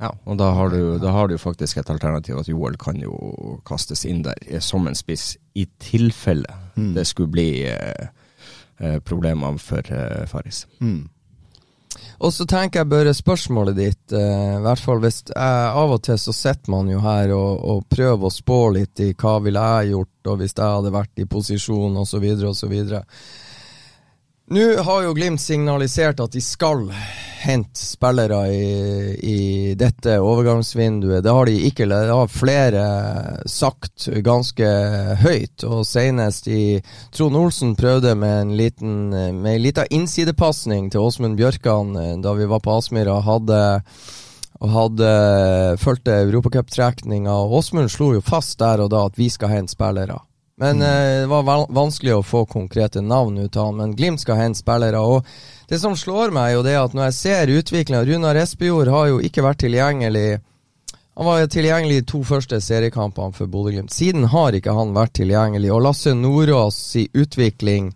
Ja, 0.00 0.12
og 0.24 0.38
da 0.38 0.52
har, 0.54 0.70
du, 0.70 0.96
da 1.02 1.12
har 1.12 1.28
du 1.28 1.34
faktisk 1.42 1.80
et 1.80 1.90
alternativ 1.90 2.38
at 2.38 2.48
Joel 2.48 2.78
kan 2.80 3.02
jo 3.02 3.58
kastes 3.68 4.06
inn 4.08 4.22
der 4.24 4.38
eh, 4.46 4.62
som 4.64 4.86
en 4.88 4.96
spiss, 4.96 5.34
i 5.58 5.66
tilfelle 5.82 6.54
det 6.94 7.04
skulle 7.06 7.32
bli 7.34 7.66
eh, 7.66 8.06
eh, 8.78 8.98
problemer 9.04 9.58
for 9.62 9.94
eh, 9.94 10.26
Faris. 10.30 10.66
Mm. 10.80 11.08
Og 12.18 12.32
så 12.34 12.44
tenker 12.50 12.82
jeg 12.82 12.90
bare 12.90 13.14
spørsmålet 13.14 13.76
ditt, 13.78 14.12
eh, 14.12 14.56
i 14.58 14.62
hvert 14.64 14.82
fall 14.82 15.02
hvis 15.02 15.20
jeg, 15.28 15.34
Av 15.38 15.92
og 15.94 16.00
til 16.02 16.18
så 16.18 16.34
sitter 16.34 16.72
man 16.74 16.90
jo 16.90 17.02
her 17.02 17.32
og, 17.34 17.62
og 17.62 17.84
prøver 17.90 18.26
å 18.26 18.34
spå 18.34 18.60
litt 18.74 19.02
i 19.04 19.12
hva 19.14 19.36
ville 19.44 19.62
jeg 19.62 19.92
gjort, 19.94 20.16
og 20.32 20.40
hvis 20.40 20.56
jeg 20.56 20.78
hadde 20.78 20.94
vært 20.94 21.22
i 21.22 21.28
posisjon, 21.30 22.00
osv., 22.02 22.26
osv. 22.50 22.74
Nå 24.50 24.82
har 24.82 25.02
jo 25.02 25.10
Glimt 25.12 25.40
signalisert 25.40 26.20
at 26.24 26.32
de 26.32 26.40
skal 26.40 26.86
hente 27.38 27.82
spillere 27.84 28.38
i, 28.48 28.68
i 29.20 29.40
dette 29.76 30.14
overgangsvinduet. 30.24 31.20
Det 31.24 31.34
har 31.36 31.50
de 31.50 31.56
ikke, 31.68 31.84
det 31.90 31.98
har 32.08 32.30
flere 32.32 32.84
sagt 33.44 34.08
ganske 34.24 34.70
høyt. 35.20 35.66
Og 35.68 35.84
senest 35.84 36.48
i 36.48 36.78
Trond 37.12 37.36
Olsen 37.36 37.74
prøvde 37.76 38.14
med 38.16 38.40
en 38.46 38.54
liten 38.56 38.94
med 39.12 39.50
en 39.52 39.66
liten 39.66 39.92
innsidepasning 40.00 40.88
til 40.94 41.04
Åsmund 41.04 41.36
Bjørkan 41.36 41.92
eh, 42.00 42.14
da 42.24 42.32
vi 42.38 42.48
var 42.48 42.64
på 42.64 42.78
Aspmyra. 42.78 43.20
Hadde 43.28 43.60
og 44.58 44.72
hadde 44.74 45.10
fulgt 45.78 46.08
europacuptrekninga. 46.08 47.36
Åsmund 47.52 47.92
slo 47.92 48.14
jo 48.16 48.24
fast 48.24 48.56
der 48.64 48.80
og 48.82 48.90
da 48.96 49.04
at 49.06 49.20
vi 49.20 49.28
skal 49.30 49.52
hente 49.52 49.76
spillere. 49.76 50.16
Men 50.58 50.82
eh, 50.82 51.20
det 51.22 51.30
var 51.30 51.66
vanskelig 51.70 52.16
å 52.16 52.26
få 52.26 52.42
konkrete 52.50 53.00
navn 53.00 53.38
ut 53.38 53.56
av 53.56 53.70
han. 53.70 53.78
Men 53.78 53.94
Glimt 53.96 54.20
skal 54.20 54.40
hente 54.40 54.58
spillere. 54.58 54.98
Og 54.98 55.26
det 55.70 55.78
som 55.78 55.96
slår 55.96 56.34
meg, 56.34 56.56
jo 56.56 56.64
det 56.66 56.76
at 56.80 56.96
når 56.96 57.08
jeg 57.08 57.18
ser 57.18 57.54
utviklinga 57.60 58.04
Runar 58.08 58.40
Espejord 58.42 58.90
har 58.90 59.08
jo 59.12 59.20
ikke 59.22 59.44
vært 59.46 59.62
tilgjengelig 59.66 60.40
Han 61.18 61.26
var 61.26 61.46
tilgjengelig 61.50 61.96
i 61.98 62.06
to 62.06 62.20
første 62.22 62.60
seriekampene 62.62 63.34
for 63.34 63.50
Bodø-Glimt. 63.50 63.90
Siden 63.90 64.28
har 64.30 64.54
ikke 64.54 64.74
han 64.74 64.94
vært 64.94 65.16
tilgjengelig. 65.18 65.72
Og 65.74 65.82
Lasse 65.82 66.12
Nordås 66.14 66.78
i 66.96 67.08
utvikling 67.10 67.90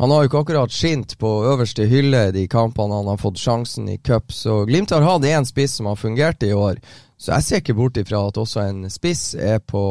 han 0.00 0.10
har 0.10 0.22
jo 0.22 0.30
ikke 0.30 0.40
akkurat 0.40 0.72
skint 0.72 1.18
på 1.20 1.30
øverste 1.44 1.84
hylle 1.84 2.30
de 2.32 2.46
kampene 2.48 2.96
han 2.96 3.08
har 3.10 3.18
fått 3.20 3.36
sjansen 3.36 3.88
i 3.92 3.98
cup, 4.00 4.32
så 4.32 4.62
Glimt 4.64 4.94
har 4.96 5.04
hatt 5.04 5.26
én 5.28 5.44
spiss 5.44 5.74
som 5.76 5.90
har 5.90 5.98
fungert 6.00 6.40
i 6.46 6.54
år. 6.56 6.78
Så 7.20 7.34
jeg 7.34 7.44
ser 7.44 7.60
ikke 7.60 7.76
bort 7.76 8.00
ifra 8.00 8.22
at 8.30 8.38
også 8.40 8.62
en 8.64 8.86
spiss 8.88 9.34
er 9.34 9.58
på, 9.60 9.82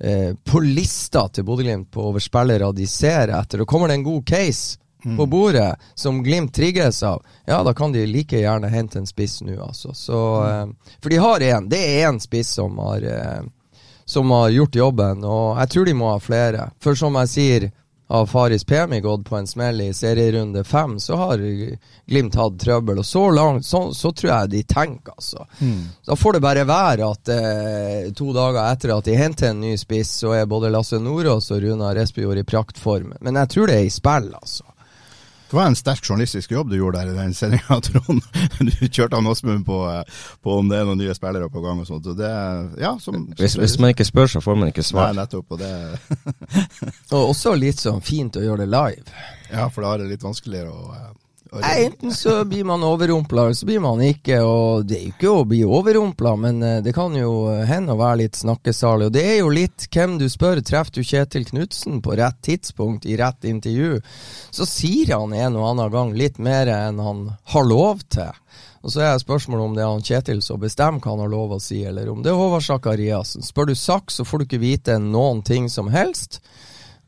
eh, 0.00 0.34
på 0.44 0.60
lista 0.60 1.28
til 1.28 1.44
Bodø-Glimt 1.44 1.90
på 1.90 2.08
over 2.10 2.22
spillere 2.22 2.72
de 2.72 2.86
ser 2.86 3.32
etter. 3.34 3.62
Og 3.62 3.68
kommer 3.68 3.88
det 3.88 4.00
en 4.00 4.08
god 4.08 4.26
case 4.26 4.78
på 5.16 5.26
bordet 5.26 5.76
som 5.94 6.22
Glimt 6.22 6.54
trigges 6.54 7.02
av, 7.02 7.22
ja, 7.44 7.62
da 7.62 7.74
kan 7.74 7.92
de 7.92 8.06
like 8.06 8.40
gjerne 8.40 8.68
hente 8.68 8.98
en 8.98 9.06
spiss 9.06 9.40
nå, 9.42 9.54
altså. 9.62 9.94
Så, 9.94 10.20
eh, 10.48 10.66
for 11.00 11.10
de 11.10 11.16
har 11.16 11.40
én. 11.40 11.68
Det 11.68 11.78
er 11.78 12.08
én 12.08 12.18
spiss 12.20 12.48
som 12.58 12.78
har, 12.78 13.02
eh, 13.02 13.42
som 14.04 14.30
har 14.30 14.50
gjort 14.50 14.74
jobben, 14.74 15.24
og 15.24 15.58
jeg 15.58 15.68
tror 15.68 15.84
de 15.84 15.94
må 15.94 16.10
ha 16.10 16.18
flere. 16.18 16.70
For 16.80 16.94
som 16.94 17.14
jeg 17.14 17.28
sier, 17.28 17.70
har 18.08 18.26
Faris 18.26 18.64
Pemi 18.64 19.00
gått 19.00 19.24
på 19.26 19.36
en 19.36 19.46
smell 19.46 19.80
i 19.80 19.88
serierunde 19.94 20.64
fem, 20.64 21.00
så 21.00 21.16
har 21.16 21.40
Glimt 22.06 22.34
hatt 22.38 22.60
trøbbel. 22.60 23.00
Og 23.02 23.06
så 23.06 23.24
langt, 23.34 23.66
så, 23.66 23.80
så 23.94 24.12
tror 24.12 24.30
jeg 24.30 24.50
de 24.52 24.62
tenker, 24.62 25.12
altså. 25.16 25.46
Da 26.06 26.16
får 26.16 26.36
det 26.36 26.42
bare 26.44 26.64
være 26.68 27.08
at 27.10 27.32
eh, 27.34 28.12
to 28.14 28.30
dager 28.36 28.62
etter 28.70 28.94
at 28.94 29.08
de 29.10 29.16
henter 29.18 29.50
en 29.50 29.60
ny 29.60 29.74
spiss, 29.76 30.12
så 30.22 30.36
er 30.38 30.46
både 30.46 30.70
Lasse 30.70 31.00
Nordås 31.02 31.50
og 31.50 31.62
Runa 31.66 31.90
Espejord 31.98 32.38
i 32.38 32.46
praktform. 32.46 33.16
Men 33.20 33.42
jeg 33.42 33.48
tror 33.56 33.66
det 33.66 33.80
er 33.80 33.88
i 33.88 33.90
spill, 33.90 34.30
altså. 34.38 34.64
Det 35.46 35.54
var 35.56 35.68
en 35.70 35.76
sterk 35.78 36.02
journalistisk 36.02 36.50
jobb 36.50 36.70
du 36.70 36.76
gjorde 36.76 36.98
der 37.04 37.12
i 37.12 37.16
den 37.16 37.34
sendinga, 37.34 37.78
Trond. 37.86 38.22
Du 38.58 38.88
kjørte 38.88 39.14
han 39.18 39.28
Åsmund 39.30 39.66
på, 39.66 39.78
eh, 39.92 40.24
på 40.42 40.56
om 40.58 40.70
det 40.70 40.80
er 40.80 40.88
noen 40.88 40.98
nye 40.98 41.14
spillere 41.14 41.46
på 41.52 41.62
gang 41.62 41.82
og 41.84 41.86
sånt. 41.86 42.08
Og 42.10 42.18
det, 42.18 42.30
ja, 42.82 42.96
som, 43.02 43.20
Hvis, 43.38 43.54
hvis 43.60 43.76
man 43.82 43.94
ikke 43.94 44.08
spør, 44.08 44.32
så 44.36 44.42
får 44.42 44.58
man 44.58 44.72
ikke 44.72 44.84
svar. 44.86 45.12
Nei, 45.12 45.22
nettopp. 45.22 45.54
Og 45.54 45.62
det, 45.62 45.70
Og 47.14 47.30
også 47.30 47.54
litt 47.58 47.78
sånn 47.82 48.02
fint 48.04 48.38
å 48.40 48.42
gjøre 48.42 48.64
det 48.64 48.72
live. 48.74 49.22
ja, 49.52 49.68
for 49.70 49.86
da 49.86 49.94
er 49.94 50.02
det 50.02 50.16
litt 50.16 50.26
vanskeligere 50.26 50.74
eh, 50.74 51.06
å 51.14 51.14
Nei, 51.52 51.84
enten 51.84 52.12
så 52.12 52.44
blir 52.44 52.64
man 52.64 52.82
overrumpla, 52.82 53.42
eller 53.42 53.54
så 53.54 53.66
blir 53.66 53.80
man 53.80 54.00
ikke. 54.02 54.40
Og 54.42 54.86
det 54.88 54.96
er 54.98 55.04
jo 55.04 55.12
ikke 55.14 55.32
å 55.32 55.44
bli 55.48 55.60
overrumpla, 55.64 56.34
men 56.42 56.62
eh, 56.62 56.80
det 56.84 56.94
kan 56.96 57.14
jo 57.16 57.46
hende 57.68 57.94
å 57.94 58.00
være 58.00 58.22
litt 58.24 58.40
snakkesalig. 58.40 59.08
Og 59.08 59.14
det 59.14 59.24
er 59.24 59.36
jo 59.38 59.52
litt 59.54 59.86
hvem 59.94 60.18
du 60.20 60.26
spør. 60.32 60.60
Treffer 60.66 60.98
du 60.98 61.06
Kjetil 61.06 61.46
Knutsen 61.48 62.00
på 62.04 62.16
rett 62.18 62.40
tidspunkt 62.46 63.06
i 63.06 63.18
rett 63.20 63.46
intervju, 63.46 64.00
så 64.50 64.66
sier 64.68 65.14
han 65.14 65.34
en 65.36 65.60
og 65.60 65.70
annen 65.70 65.94
gang 65.94 66.12
litt 66.18 66.42
mer 66.42 66.70
enn 66.72 66.98
han 67.02 67.28
har 67.54 67.70
lov 67.70 68.02
til. 68.10 68.34
Og 68.86 68.92
så 68.94 69.02
er 69.02 69.16
spørsmålet 69.18 69.64
om 69.66 69.74
det 69.74 69.82
er 69.82 69.90
han 69.90 70.04
Kjetil 70.06 70.42
som 70.46 70.62
bestemmer 70.62 71.02
hva 71.02 71.16
han 71.16 71.24
har 71.24 71.32
lov 71.32 71.56
å 71.56 71.62
si, 71.62 71.80
eller 71.86 72.10
om 72.10 72.22
det 72.22 72.30
er 72.30 72.38
Håvard 72.38 72.62
Sakariassen. 72.66 73.42
Spør 73.46 73.70
du 73.70 73.74
Sak, 73.78 74.12
så 74.14 74.26
får 74.26 74.42
du 74.42 74.46
ikke 74.46 74.62
vite 74.62 74.98
noen 75.02 75.42
ting 75.46 75.66
som 75.72 75.90
helst. 75.90 76.38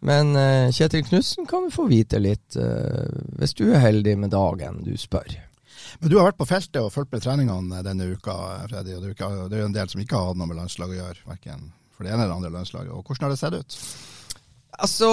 Men 0.06 0.34
uh, 0.36 0.70
Kjetil 0.74 1.04
Knutsen 1.06 1.48
kan 1.50 1.66
du 1.66 1.74
få 1.74 1.88
vite 1.90 2.20
litt, 2.22 2.54
uh, 2.54 3.08
hvis 3.40 3.56
du 3.58 3.66
er 3.72 3.82
heldig 3.82 4.14
med 4.22 4.34
dagen 4.34 4.82
du 4.86 4.92
spør. 5.00 5.38
Men 5.98 6.12
du 6.12 6.18
har 6.18 6.28
vært 6.28 6.38
på 6.38 6.46
feltet 6.48 6.78
og 6.82 6.92
fulgt 6.94 7.14
med 7.14 7.24
treningene 7.24 7.82
denne 7.86 8.10
uka, 8.12 8.36
Freddy. 8.68 8.98
Og 8.98 9.08
det 9.08 9.58
er 9.58 9.64
jo 9.64 9.70
en 9.70 9.74
del 9.74 9.90
som 9.90 10.02
ikke 10.02 10.18
har 10.18 10.30
hatt 10.30 10.38
noe 10.38 10.50
med 10.50 10.60
landslaget 10.60 10.94
å 10.94 11.00
gjøre, 11.00 11.26
verken 11.32 11.72
for 11.96 12.06
det 12.06 12.12
ene 12.12 12.22
eller 12.22 12.34
det 12.34 12.38
andre 12.38 12.54
landslaget. 12.54 12.94
Og 12.94 13.02
hvordan 13.02 13.26
har 13.26 13.34
det 13.34 13.40
sett 13.40 13.58
ut? 13.58 13.78
Altså 14.78 15.10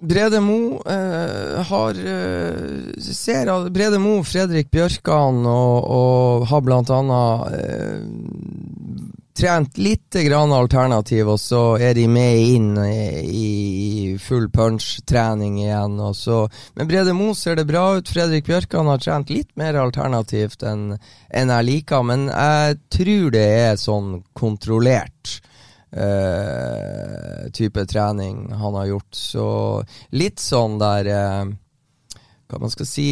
Brede 0.00 0.40
Mo 0.40 0.80
eh, 0.86 1.56
har 1.66 1.90
eh, 1.90 3.00
Ser 3.02 3.50
Brede 3.70 3.98
Mo, 3.98 4.22
Fredrik 4.24 4.70
Bjørkan 4.70 5.42
og, 5.44 5.90
og 5.90 6.46
har 6.48 6.62
blant 6.64 6.92
annet 6.94 7.58
eh, 7.58 7.98
trent 9.40 9.78
litt 9.80 10.16
grann 10.26 10.52
alternativ, 10.52 11.28
og 11.32 11.40
så 11.40 11.62
er 11.80 11.94
de 11.96 12.06
med 12.10 12.40
inn 12.44 12.70
i, 12.84 14.16
full 14.20 14.48
punch-trening 14.52 15.60
igjen. 15.62 15.96
Og 16.04 16.16
så. 16.16 16.40
Men 16.76 16.90
Brede 16.90 17.14
Mo 17.16 17.32
ser 17.34 17.56
det 17.56 17.66
bra 17.70 17.86
ut. 17.96 18.10
Fredrik 18.10 18.48
Bjørkan 18.48 18.90
har 18.90 19.00
trent 19.00 19.32
litt 19.32 19.50
mer 19.60 19.78
alternativt 19.80 20.64
enn 20.66 20.98
jeg 21.30 21.68
liker, 21.68 22.04
men 22.04 22.28
jeg 22.28 22.80
tror 22.92 23.30
det 23.36 23.46
er 23.60 23.80
sånn 23.80 24.18
kontrollert 24.36 25.40
Uh, 25.90 27.48
type 27.50 27.82
trening 27.90 28.52
han 28.54 28.76
har 28.78 28.84
gjort. 28.86 29.08
Så 29.10 29.46
litt 30.14 30.38
sånn 30.38 30.76
der 30.78 31.08
eh, 31.10 31.48
hva 32.50 32.58
man 32.58 32.72
skal 32.72 32.88
si 32.88 33.06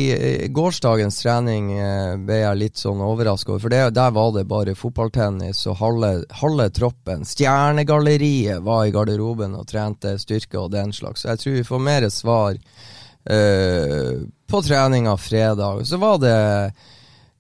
Gårsdagens 0.55 1.21
trening 1.23 1.71
eh, 1.77 2.17
ble 2.19 2.41
jeg 2.41 2.59
litt 2.59 2.81
sånn 2.81 3.03
overraska 3.05 3.55
over. 3.55 3.63
For 3.63 3.73
det, 3.73 3.83
der 3.97 4.13
var 4.17 4.33
det 4.35 4.45
bare 4.51 4.75
fotballtennis 4.79 5.65
og 5.71 5.79
halve, 5.83 6.13
halve 6.41 6.69
troppen. 6.75 7.25
Stjernegalleriet 7.29 8.65
var 8.67 8.87
i 8.87 8.95
garderoben 8.95 9.55
og 9.59 9.69
trente 9.71 10.17
styrke 10.19 10.59
og 10.61 10.73
den 10.75 10.93
slags. 10.97 11.23
Så 11.23 11.33
jeg 11.33 11.43
tror 11.43 11.59
vi 11.59 11.67
får 11.71 11.85
mer 11.87 12.09
svar 12.13 12.59
uh, 12.59 14.15
på 14.51 14.63
treninga 14.67 15.17
fredag. 15.23 15.85
Så 15.87 16.01
var 16.03 16.19
det 16.23 16.39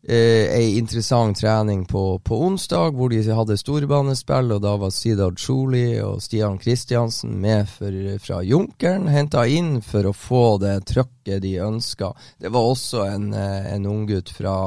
eh, 0.08 0.48
ei 0.56 0.78
interessant 0.78 1.38
trening 1.38 1.84
på, 1.88 2.18
på 2.24 2.40
onsdag, 2.48 2.96
hvor 2.96 3.12
de 3.12 3.20
hadde 3.22 3.58
storbanespill, 3.60 4.56
og 4.56 4.64
da 4.64 4.74
var 4.80 4.92
Sidar 4.94 5.36
Choli 5.38 6.00
og 6.00 6.22
Stian 6.24 6.58
Kristiansen 6.58 7.36
med 7.42 7.68
for, 7.70 7.94
fra 8.24 8.42
Junkeren, 8.42 9.08
henta 9.12 9.46
inn 9.46 9.78
for 9.84 10.08
å 10.08 10.16
få 10.16 10.44
det 10.64 10.80
trøkket 10.88 11.42
de 11.44 11.58
ønska. 11.64 12.12
Det 12.40 12.52
var 12.54 12.72
også 12.72 13.04
en, 13.08 13.32
eh, 13.36 13.74
en 13.74 13.86
unggutt 13.86 14.32
fra 14.34 14.58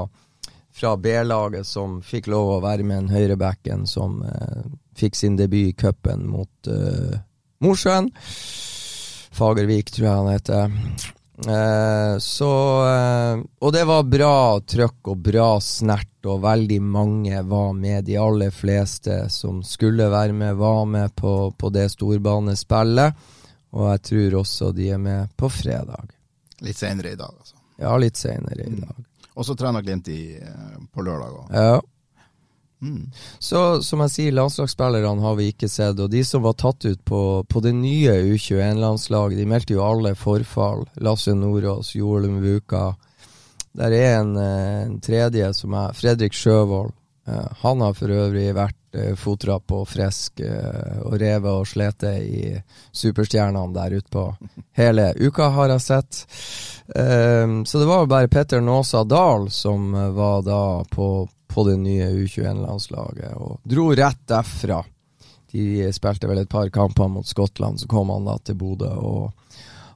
fra 0.72 0.98
B-laget 0.98 1.68
som 1.68 2.00
fikk 2.02 2.30
lov 2.32 2.48
å 2.56 2.62
være 2.64 2.86
med 2.88 2.98
en 2.98 3.10
høyrebacken 3.12 3.84
som 3.90 4.22
eh, 4.24 4.62
fikk 4.98 5.18
sin 5.20 5.36
debut 5.38 5.74
i 5.74 5.76
cupen 5.78 6.24
mot 6.32 6.70
eh, 6.72 7.18
Mosjøen. 7.62 8.10
Fagervik, 9.32 9.92
tror 9.94 10.08
jeg 10.08 10.16
han 10.16 10.32
heter. 10.32 11.12
Eh, 11.48 12.18
så 12.18 12.52
eh, 12.86 13.44
Og 13.60 13.74
det 13.74 13.84
var 13.90 14.04
bra 14.06 14.60
trøkk 14.62 15.08
og 15.14 15.18
bra 15.26 15.48
snert, 15.62 16.08
og 16.30 16.44
veldig 16.44 16.78
mange 16.86 17.42
var 17.50 17.72
med. 17.74 18.06
De 18.06 18.18
aller 18.22 18.52
fleste 18.54 19.24
som 19.34 19.64
skulle 19.66 20.10
være 20.12 20.36
med, 20.38 20.56
var 20.56 20.86
med 20.86 21.16
på, 21.18 21.52
på 21.58 21.70
det 21.74 21.88
storbanespillet. 21.96 23.30
Og 23.72 23.88
jeg 23.94 24.04
tror 24.10 24.36
også 24.42 24.72
de 24.76 24.90
er 24.94 25.02
med 25.02 25.32
på 25.40 25.50
fredag. 25.50 26.12
Litt 26.62 26.78
senere 26.78 27.16
i 27.16 27.18
dag, 27.18 27.32
altså. 27.32 27.56
Ja, 27.82 27.96
litt 27.98 28.20
senere 28.20 28.68
i 28.68 28.76
dag. 28.78 29.00
Og 29.34 29.48
så 29.48 29.56
trener 29.58 29.82
Glimt 29.82 30.12
i, 30.12 30.36
eh, 30.38 30.78
på 30.94 31.02
lørdag 31.02 31.40
òg. 31.40 31.56
Ja. 31.56 31.80
Mm. 32.82 33.12
Så 33.40 33.82
som 33.86 34.02
jeg 34.06 34.14
sier, 34.14 34.34
landslagsspillerne 34.34 35.22
har 35.22 35.38
vi 35.38 35.52
ikke 35.52 35.70
sett. 35.70 36.00
Og 36.02 36.10
de 36.12 36.24
som 36.26 36.44
var 36.46 36.58
tatt 36.60 36.86
ut 36.88 37.04
på, 37.06 37.22
på 37.46 37.64
det 37.64 37.76
nye 37.78 38.18
U21-landslaget, 38.34 39.38
de 39.38 39.48
meldte 39.50 39.78
jo 39.78 39.86
alle 39.86 40.16
forfall. 40.18 40.88
Lasse 41.06 41.36
Nordås, 41.38 41.94
Joel 41.96 42.30
Mvuka. 42.34 42.92
Der 43.78 43.94
er 43.96 44.18
en, 44.20 44.36
eh, 44.38 44.82
en 44.88 44.98
tredje 45.00 45.54
som 45.56 45.78
er 45.78 45.94
Fredrik 45.96 46.36
Sjøvold. 46.36 46.92
Eh, 47.28 47.48
han 47.62 47.82
har 47.86 47.94
for 47.96 48.12
øvrig 48.12 48.50
vært 48.58 48.81
eh, 48.94 49.16
fotrapp 49.16 49.72
og 49.76 49.88
frisk 49.90 50.40
eh, 50.46 51.02
og 51.06 51.18
revet 51.22 51.52
og 51.52 51.68
slete 51.68 52.14
i 52.24 52.54
superstjernene 52.92 53.74
der 53.76 53.98
ute 53.98 54.12
på 54.12 54.26
hele 54.82 55.12
uka, 55.20 55.50
har 55.56 55.76
jeg 55.76 55.86
sett. 55.86 56.24
Um, 56.96 57.62
så 57.66 57.80
det 57.80 57.88
var 57.88 58.04
jo 58.04 58.12
bare 58.12 58.32
Petter 58.32 58.62
Nåsa 58.62 59.04
Dahl 59.04 59.50
som 59.52 59.94
eh, 59.96 60.10
var 60.16 60.42
da 60.48 60.64
på, 60.92 61.28
på 61.48 61.68
det 61.68 61.78
nye 61.80 62.10
U21-landslaget, 62.24 63.36
og 63.36 63.60
dro 63.64 63.92
rett 63.96 64.26
derfra. 64.28 64.82
De 65.52 65.92
spilte 65.92 66.30
vel 66.30 66.44
et 66.44 66.52
par 66.52 66.70
kamper 66.72 67.10
mot 67.12 67.28
Skottland, 67.28 67.80
så 67.80 67.88
kom 67.92 68.12
han 68.14 68.28
da 68.28 68.38
til 68.40 68.56
Bodø 68.60 68.92
og 68.92 69.32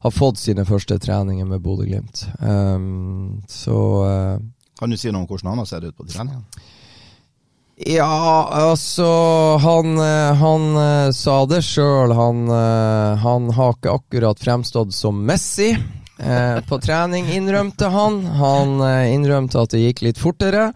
har 0.06 0.14
fått 0.14 0.38
sine 0.38 0.66
første 0.68 1.00
treninger 1.02 1.48
med 1.50 1.64
Bodø-Glimt. 1.66 2.28
Um, 2.40 3.42
så 3.50 3.78
uh, 4.06 4.44
Kan 4.78 4.92
du 4.92 5.00
si 5.00 5.10
noe 5.10 5.24
om 5.24 5.30
hvordan 5.30 5.54
han 5.54 5.64
har 5.64 5.70
sett 5.70 5.88
ut 5.88 5.98
på 5.98 6.06
treningen? 6.06 6.44
Ja, 7.78 8.48
altså 8.52 9.06
Han, 9.62 9.98
eh, 10.00 10.34
han 10.34 10.78
eh, 10.78 11.12
sa 11.12 11.44
det 11.46 11.62
sjøl. 11.68 12.14
Han, 12.16 12.48
eh, 12.48 13.16
han 13.20 13.50
har 13.52 13.76
ikke 13.76 13.98
akkurat 14.00 14.40
fremstått 14.40 14.94
som 14.96 15.26
Messi 15.26 15.76
på 16.16 16.78
trening, 16.80 17.26
innrømte 17.28 17.90
han. 17.92 18.22
Han 18.40 18.78
innrømte 19.12 19.60
at 19.60 19.74
det 19.74 19.82
gikk 19.82 20.06
litt 20.06 20.22
fortere. 20.22 20.70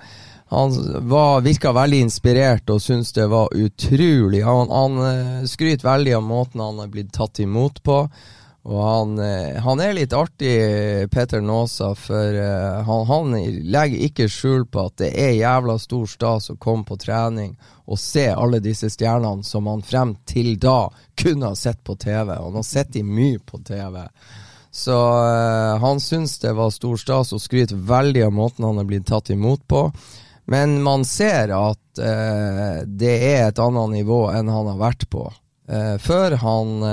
Han 0.51 0.73
var, 1.07 1.39
virka 1.45 1.71
veldig 1.71 2.01
inspirert 2.03 2.67
og 2.73 2.81
syntes 2.83 3.13
det 3.15 3.29
var 3.31 3.55
utrolig. 3.55 4.41
Han, 4.43 4.67
han 4.67 5.47
skryter 5.47 5.87
veldig 5.87 6.17
av 6.17 6.25
måten 6.27 6.65
han 6.65 6.83
er 6.83 6.91
blitt 6.91 7.13
tatt 7.15 7.39
imot 7.39 7.79
på. 7.87 8.01
Og 8.69 8.81
han, 8.85 9.19
eh, 9.19 9.57
han 9.61 9.79
er 9.81 9.95
litt 9.97 10.13
artig, 10.13 10.51
Peter 11.09 11.41
Nåsa, 11.41 11.95
for 11.97 12.35
eh, 12.37 12.81
han, 12.85 13.05
han 13.09 13.31
legger 13.65 14.03
ikke 14.05 14.27
skjul 14.29 14.67
på 14.69 14.83
at 14.85 14.99
det 15.01 15.09
er 15.17 15.39
jævla 15.39 15.79
stor 15.81 16.05
stas 16.11 16.51
å 16.53 16.57
komme 16.61 16.85
på 16.85 16.99
trening 17.01 17.55
og 17.89 17.97
se 17.97 18.27
alle 18.29 18.59
disse 18.61 18.91
stjernene 18.93 19.41
som 19.43 19.65
han 19.71 19.81
frem 19.81 20.13
til 20.29 20.53
da 20.61 20.91
kunne 21.17 21.49
ha 21.49 21.57
sett 21.57 21.81
på 21.83 21.95
TV. 21.97 22.35
Og 22.37 22.59
har 22.59 22.67
sett 22.67 22.93
de 22.93 23.01
mye 23.01 23.39
på 23.41 23.57
TV. 23.65 24.03
Så 24.69 24.93
uh, 24.93 25.81
han 25.81 25.97
syns 25.99 26.37
det 26.43 26.53
var 26.53 26.69
stor 26.69 26.99
stas 27.01 27.33
og 27.33 27.41
skryter 27.41 27.79
veldig 27.89 28.27
av 28.27 28.35
måten 28.37 28.67
han 28.67 28.77
er 28.77 28.85
blitt 28.85 29.07
tatt 29.09 29.31
imot 29.33 29.65
på. 29.65 29.87
Men 30.45 30.77
man 30.85 31.07
ser 31.09 31.49
at 31.57 31.81
uh, 31.97 32.85
det 32.85 33.15
er 33.31 33.47
et 33.47 33.63
annet 33.65 33.95
nivå 33.97 34.27
enn 34.29 34.53
han 34.53 34.69
har 34.69 34.77
vært 34.77 35.09
på. 35.09 35.25
Uh, 35.65 35.97
før 35.97 36.37
han 36.45 36.85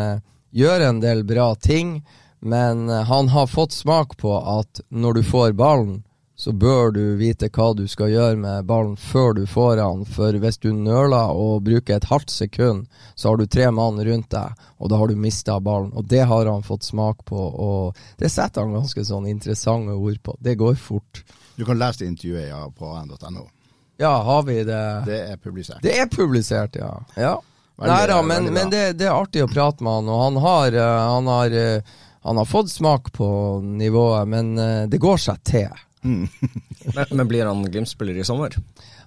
gjør 0.56 0.88
en 0.88 1.00
del 1.00 1.24
bra 1.28 1.54
ting, 1.54 2.00
men 2.40 2.88
eh, 2.88 3.04
han 3.08 3.28
har 3.28 3.46
fått 3.46 3.72
smak 3.72 4.16
på 4.16 4.32
at 4.40 4.80
når 4.88 5.20
du 5.20 5.22
får 5.22 5.52
ballen, 5.52 6.02
så 6.36 6.52
bør 6.52 6.90
du 6.92 7.16
vite 7.16 7.48
hva 7.48 7.70
du 7.72 7.86
skal 7.88 8.10
gjøre 8.12 8.36
med 8.36 8.66
ballen 8.68 8.96
før 9.00 9.32
du 9.38 9.46
får 9.48 9.78
den. 9.80 10.02
For 10.04 10.36
hvis 10.36 10.58
du 10.60 10.68
nøler 10.72 11.32
og 11.32 11.64
bruker 11.64 11.96
et 11.96 12.08
halvt 12.10 12.30
sekund, 12.30 12.84
så 13.14 13.30
har 13.30 13.40
du 13.40 13.46
tre 13.48 13.70
mann 13.72 13.96
rundt 14.04 14.28
deg, 14.34 14.66
og 14.76 14.92
da 14.92 15.00
har 15.00 15.08
du 15.08 15.16
mista 15.16 15.56
ballen. 15.60 15.94
Og 15.96 16.04
det 16.04 16.26
har 16.28 16.50
han 16.52 16.66
fått 16.66 16.84
smak 16.84 17.24
på, 17.24 17.40
og 17.40 17.96
det 18.20 18.28
setter 18.32 18.66
han 18.66 18.76
ganske 18.76 19.04
sånn 19.08 19.28
interessante 19.32 19.96
ord 19.96 20.20
på. 20.22 20.36
Det 20.44 20.58
går 20.60 20.76
fort. 20.76 21.24
Du 21.56 21.64
kan 21.64 21.80
lese 21.80 22.04
det 22.04 22.12
intervjuet 22.12 22.50
ja, 22.50 22.62
på 22.68 22.92
an.no. 22.92 23.48
Ja, 23.96 24.12
har 24.22 24.42
vi 24.44 24.60
det? 24.60 24.84
Det 25.08 25.20
er 25.32 25.36
publisert. 25.40 25.80
Det 25.82 25.96
er 25.96 26.08
publisert, 26.12 26.76
ja. 26.76 26.98
ja. 27.16 27.38
Veldig- 27.76 27.92
Nei 27.92 28.06
da, 28.08 28.22
men, 28.24 28.46
men 28.54 28.70
det, 28.72 28.84
det 28.96 29.04
er 29.08 29.14
artig 29.16 29.42
å 29.44 29.50
prate 29.52 29.84
med 29.84 29.92
han, 29.98 30.08
og 30.08 30.20
han 30.22 30.36
har, 30.40 30.76
eh, 30.80 31.00
han 31.12 31.26
har, 31.28 31.56
eh, 31.60 31.96
han 32.24 32.40
har 32.40 32.48
fått 32.48 32.70
smak 32.72 33.12
på 33.12 33.28
nivået, 33.60 34.28
men 34.32 34.54
eh, 34.58 34.86
det 34.88 35.00
går 35.02 35.20
seg 35.20 35.42
til. 35.44 35.82
Men, 36.06 37.06
men 37.10 37.26
blir 37.26 37.48
han 37.48 37.64
Glimt-spiller 37.66 38.14
i 38.14 38.24
sommer? 38.24 38.52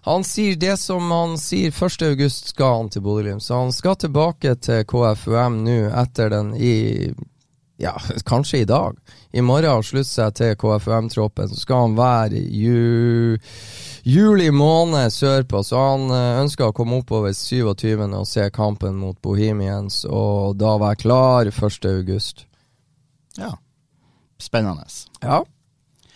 Han 0.04 0.24
sier 0.28 0.58
det 0.60 0.74
som 0.82 1.06
han 1.12 1.38
sier 1.40 1.72
1. 1.72 2.02
august 2.10 2.50
skal 2.52 2.74
han 2.76 2.90
til 2.92 3.06
Bodø-Glimt, 3.06 3.44
så 3.46 3.62
han 3.62 3.72
skal 3.72 3.96
tilbake 3.96 4.52
til 4.60 4.84
KFUM 4.84 5.62
nå 5.64 5.78
etter 6.02 6.34
den 6.34 6.52
i 6.60 6.74
ja, 7.80 7.94
kanskje 8.28 8.60
i 8.60 8.68
dag. 8.68 8.98
I 9.32 9.42
morgen 9.42 9.80
slutter 9.84 9.88
slutte 9.88 10.12
seg 10.12 10.36
til 10.36 10.56
KFUM-troppen. 10.60 11.48
Så 11.54 11.62
skal 11.64 11.86
han 11.86 11.96
være 11.96 12.42
ju, 12.52 13.38
juli 14.04 14.50
måned 14.52 15.14
sørpå, 15.14 15.64
så 15.64 15.84
han 15.92 16.08
ønska 16.10 16.42
ønsker 16.44 16.70
å 16.70 16.76
komme 16.76 17.00
oppover 17.00 17.34
27. 17.34 18.04
og 18.10 18.28
se 18.28 18.50
kampen 18.50 18.98
mot 19.00 19.18
Bohemians, 19.22 20.04
og 20.06 20.58
da 20.58 20.78
være 20.82 21.02
klar 21.04 21.52
1. 21.52 21.86
august. 21.86 22.46
Ja. 23.38 23.54
Spennende. 24.40 24.88
Ja. 25.22 25.44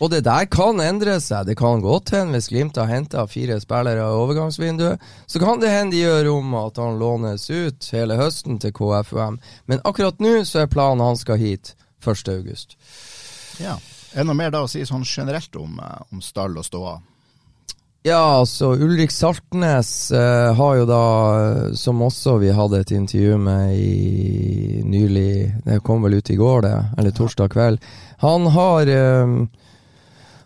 Og 0.02 0.10
det 0.12 0.24
der 0.26 0.48
kan 0.52 0.82
endre 0.82 1.20
seg. 1.22 1.46
Det 1.48 1.56
kan 1.60 1.84
godt 1.84 2.12
hende 2.16 2.36
hvis 2.36 2.50
Glimt 2.52 2.80
har 2.80 2.90
henta 2.90 3.24
fire 3.30 3.60
spillere 3.62 4.02
i 4.02 4.18
overgangsvinduet, 4.18 5.00
så 5.28 5.40
kan 5.40 5.62
det 5.62 5.72
hende 5.72 5.96
de 5.96 6.02
gjør 6.02 6.32
om 6.34 6.58
at 6.60 6.82
han 6.82 7.00
lånes 7.00 7.48
ut 7.50 7.88
hele 7.94 8.18
høsten 8.20 8.60
til 8.60 8.74
KFUM. 8.76 9.40
Men 9.70 9.84
akkurat 9.86 10.20
nå 10.24 10.42
så 10.50 10.64
er 10.64 10.72
planen 10.72 11.06
han 11.06 11.20
skal 11.20 11.40
hit 11.40 11.76
1. 12.04 12.28
august. 12.34 12.76
Ja. 13.62 13.78
Er 14.14 14.22
det 14.22 14.30
noe 14.30 14.38
mer 14.38 14.52
da 14.54 14.66
å 14.66 14.70
si 14.70 14.84
sånn 14.86 15.06
generelt 15.08 15.56
om, 15.58 15.80
eh, 15.80 16.02
om 16.12 16.22
stall 16.22 16.58
og 16.58 16.66
ståa? 16.68 17.00
Ja, 18.06 18.16
altså 18.40 18.74
Ulrik 18.74 19.12
Saltnes 19.12 20.12
eh, 20.12 20.54
har 20.54 20.76
jo 20.76 20.86
da, 20.86 21.04
eh, 21.42 21.74
som 21.74 22.02
også 22.04 22.36
vi 22.42 22.50
hadde 22.52 22.82
et 22.84 22.92
intervju 22.92 23.38
med 23.40 23.78
i 23.80 24.82
nylig 24.84 25.64
Det 25.64 25.80
kom 25.88 26.04
vel 26.04 26.18
ut 26.20 26.30
i 26.30 26.36
går, 26.36 26.62
det, 26.66 26.74
eller 26.98 27.16
torsdag 27.16 27.54
kveld. 27.54 27.80
Han 28.20 28.50
har 28.52 28.92
eh, 28.92 29.38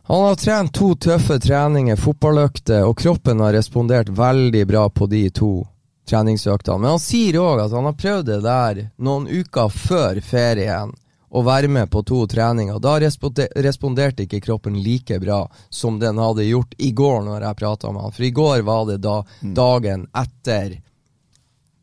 Han 0.07 0.21
har 0.27 0.35
trent 0.35 0.73
to 0.73 0.91
tøffe 0.95 1.39
treninger, 1.39 1.97
fotballøkter, 1.97 2.85
og 2.85 2.97
kroppen 3.01 3.41
har 3.41 3.57
respondert 3.57 4.09
veldig 4.09 4.63
bra 4.67 4.85
på 4.89 5.09
de 5.09 5.25
to 5.29 5.65
treningsøktene. 6.07 6.77
Men 6.77 6.93
han 6.93 7.01
sier 7.01 7.41
òg 7.41 7.65
at 7.65 7.73
han 7.73 7.89
har 7.89 7.97
prøvd 7.97 8.29
det 8.29 8.39
der 8.45 8.85
noen 9.01 9.25
uker 9.27 9.73
før 9.73 10.21
ferien 10.21 10.93
å 11.29 11.43
være 11.43 11.67
med 11.67 11.89
på 11.91 12.03
to 12.07 12.21
treninger. 12.29 12.79
Da 12.79 12.97
responderte 12.99 14.23
ikke 14.23 14.41
kroppen 14.43 14.77
like 14.83 15.19
bra 15.19 15.43
som 15.69 15.99
den 15.99 16.19
hadde 16.21 16.47
gjort 16.47 16.77
i 16.77 16.91
går, 16.95 17.21
når 17.25 17.47
jeg 17.47 17.59
prata 17.63 17.91
med 17.91 18.05
han. 18.05 18.15
For 18.15 18.27
i 18.27 18.35
går 18.35 18.63
var 18.67 18.85
det 18.91 19.01
da 19.03 19.17
dagen 19.41 20.07
etter 20.15 20.79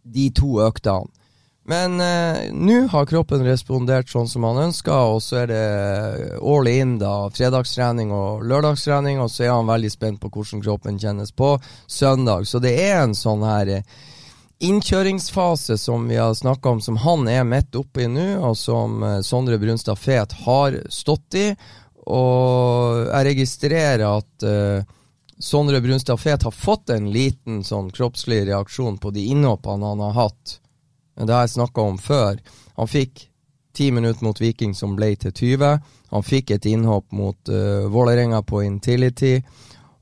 de 0.04 0.30
to 0.36 0.58
øktene. 0.64 1.12
Men 1.64 1.96
eh, 2.00 2.50
nå 2.52 2.82
har 2.92 3.06
kroppen 3.08 3.40
respondert 3.46 4.10
sånn 4.12 4.28
som 4.28 4.44
han 4.44 4.66
ønska, 4.66 4.96
og 5.14 5.22
så 5.24 5.38
er 5.42 5.46
det 5.48 5.60
all 6.44 6.68
in, 6.68 6.98
da. 7.00 7.30
Fredagstrening 7.32 8.12
og 8.12 8.44
lørdagstrening, 8.44 9.16
og 9.24 9.30
så 9.32 9.46
er 9.46 9.54
han 9.54 9.70
veldig 9.70 9.92
spent 9.92 10.20
på 10.20 10.28
hvordan 10.28 10.60
kroppen 10.64 11.00
kjennes 11.00 11.32
på 11.32 11.54
søndag. 11.88 12.44
Så 12.50 12.60
det 12.60 12.74
er 12.84 12.98
en 12.98 13.16
sånn 13.16 13.46
her 13.48 13.78
eh, 13.78 14.04
innkjøringsfase 14.58 15.78
som 15.78 16.08
vi 16.08 16.16
har 16.16 16.34
snakka 16.34 16.68
om, 16.68 16.80
som 16.80 16.96
han 16.96 17.28
er 17.28 17.44
midt 17.44 17.76
i 17.98 18.06
nå, 18.08 18.26
og 18.48 18.56
som 18.58 19.02
eh, 19.02 19.20
Sondre 19.20 19.58
Brunstad 19.58 19.98
Fet 19.98 20.32
har 20.44 20.78
stått 20.88 21.34
i. 21.34 21.48
Og 22.04 23.06
jeg 23.08 23.24
registrerer 23.30 24.02
at 24.04 24.44
uh, 24.44 24.84
Sondre 25.40 25.80
Brunstad 25.80 26.20
Fet 26.20 26.42
har 26.44 26.52
fått 26.52 26.90
en 26.92 27.06
liten 27.12 27.62
sånn 27.64 27.88
kroppslig 27.90 28.42
reaksjon 28.50 28.98
på 29.00 29.12
de 29.14 29.24
innhoppene 29.32 29.88
han 29.88 30.02
har 30.04 30.18
hatt. 30.18 30.58
Det 31.16 31.32
har 31.32 31.46
jeg 31.46 31.54
snakka 31.54 31.80
om 31.80 31.96
før. 31.96 32.42
Han 32.76 32.90
fikk 32.90 33.24
ti 33.74 33.88
minutter 33.90 34.24
mot 34.26 34.40
Viking 34.40 34.74
som 34.76 34.92
ble 34.98 35.14
til 35.16 35.32
20. 35.32 35.80
Han 36.12 36.26
fikk 36.28 36.52
et 36.54 36.68
innhopp 36.68 37.08
mot 37.16 37.48
uh, 37.48 37.88
Vålerenga 37.88 38.42
på 38.44 38.62
Intility. 38.68 39.38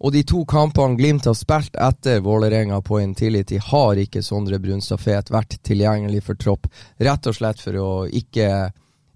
Og 0.03 0.11
de 0.13 0.23
to 0.27 0.45
kampene 0.49 0.97
Glimt 0.99 1.27
har 1.31 1.35
spilt 1.39 1.77
etter 1.79 2.21
Vålerenga 2.21 2.81
på 2.83 3.01
Intility, 3.01 3.59
har 3.63 3.97
ikke 4.03 4.23
Sondre 4.23 4.59
Brunstad 4.59 4.99
Fet 4.99 5.31
vært 5.31 5.63
tilgjengelig 5.63 6.25
for 6.27 6.35
tropp. 6.35 6.67
Rett 6.99 7.27
og 7.31 7.35
slett 7.37 7.61
for 7.63 7.77
å 7.79 8.07
ikke 8.11 8.73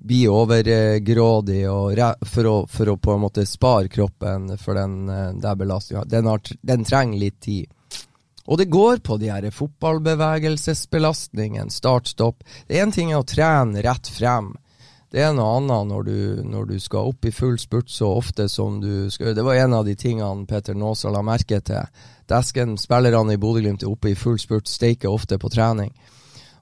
bli 0.07 0.29
overgrådig 0.31 1.71
og 1.71 1.99
for 2.29 2.47
å, 2.47 2.67
for 2.71 2.89
å 2.93 2.97
på 3.03 3.13
en 3.17 3.21
måte 3.25 3.47
spare 3.49 3.89
kroppen 3.91 4.59
for 4.61 4.75
den 4.79 5.09
eh, 5.11 5.33
der 5.43 5.55
belastninga. 5.59 6.05
Den, 6.07 6.39
den 6.63 6.85
trenger 6.87 7.19
litt 7.19 7.41
tid. 7.43 7.67
Og 8.47 8.59
det 8.61 8.71
går 8.71 8.99
på 9.03 9.17
de 9.19 9.31
her 9.33 9.51
fotballbevegelsesbelastningen, 9.51 11.71
start-stopp. 11.75 12.45
Det 12.69 12.79
er 12.79 12.83
en 12.85 12.93
ting 12.95 13.17
å 13.17 13.25
trene 13.27 13.83
rett 13.83 14.07
frem. 14.07 14.55
Det 15.13 15.23
er 15.23 15.33
noe 15.37 15.61
annet 15.61 15.87
når 15.93 16.07
du, 16.07 16.17
når 16.51 16.67
du 16.73 16.77
skal 16.83 17.13
opp 17.13 17.27
i 17.29 17.33
full 17.35 17.55
spurt 17.63 17.91
så 17.93 18.11
ofte 18.19 18.49
som 18.51 18.81
du 18.83 19.07
skal. 19.11 19.37
Det 19.37 19.45
var 19.47 19.61
en 19.61 19.77
av 19.79 19.87
de 19.87 19.95
tingene 19.95 20.47
Petter 20.51 20.75
Naasa 20.75 21.13
la 21.15 21.23
merke 21.23 21.61
til. 21.63 21.87
Desken, 22.27 22.75
spillerne 22.81 23.37
i 23.37 23.41
Bodø-Glimt 23.41 23.87
er 23.87 23.93
oppe 23.93 24.11
i 24.11 24.19
full 24.19 24.39
spurt, 24.43 24.67
steiker 24.69 25.13
ofte 25.15 25.39
på 25.39 25.51
trening. 25.55 25.93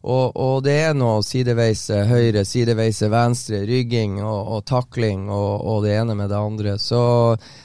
Og, 0.04 0.34
og 0.36 0.58
det 0.66 0.74
er 0.84 0.96
noe 0.96 1.22
sideveis 1.24 1.86
eh, 1.88 2.04
høyre, 2.04 2.42
sideveis 2.44 3.00
venstre, 3.08 3.62
rygging 3.64 4.18
og, 4.20 4.50
og 4.52 4.66
takling 4.68 5.30
og, 5.32 5.64
og 5.64 5.86
det 5.86 5.94
ene 5.96 6.16
med 6.18 6.28
det 6.28 6.36
andre. 6.36 6.74
Så 6.76 7.00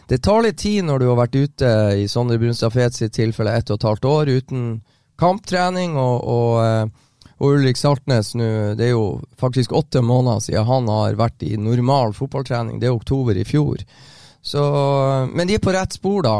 det 0.07 0.21
tar 0.23 0.45
litt 0.45 0.61
tid 0.61 0.87
når 0.87 1.01
du 1.01 1.09
har 1.09 1.19
vært 1.19 1.35
ute 1.35 1.73
i 1.99 2.07
Sondre 2.07 2.39
Brunstad 2.39 2.71
Fet 2.71 2.95
sitt 2.95 3.17
tilfelle 3.17 3.57
ett 3.59 3.73
og 3.73 3.81
et 3.81 3.89
halvt 3.89 4.07
år 4.07 4.31
uten 4.39 4.63
kamptrening. 5.19 5.99
Og, 5.99 6.95
og, 7.39 7.55
Ulrik 7.55 7.79
Saltnes 7.79 8.33
nå, 8.35 8.49
det 8.75 8.89
er 8.89 8.93
jo 8.93 9.21
faktisk 9.39 9.73
åtte 9.75 10.03
måneder 10.03 10.43
siden 10.43 10.67
han 10.67 10.89
har 10.91 11.17
vært 11.19 11.43
i 11.47 11.55
normal 11.59 12.13
fotballtrening. 12.17 12.79
Det 12.81 12.89
er 12.89 12.95
oktober 12.95 13.37
i 13.39 13.47
fjor. 13.47 13.81
Så, 14.41 14.61
men 15.31 15.47
de 15.47 15.55
er 15.55 15.63
på 15.63 15.73
rett 15.75 15.95
spor, 15.95 16.23
da. 16.27 16.37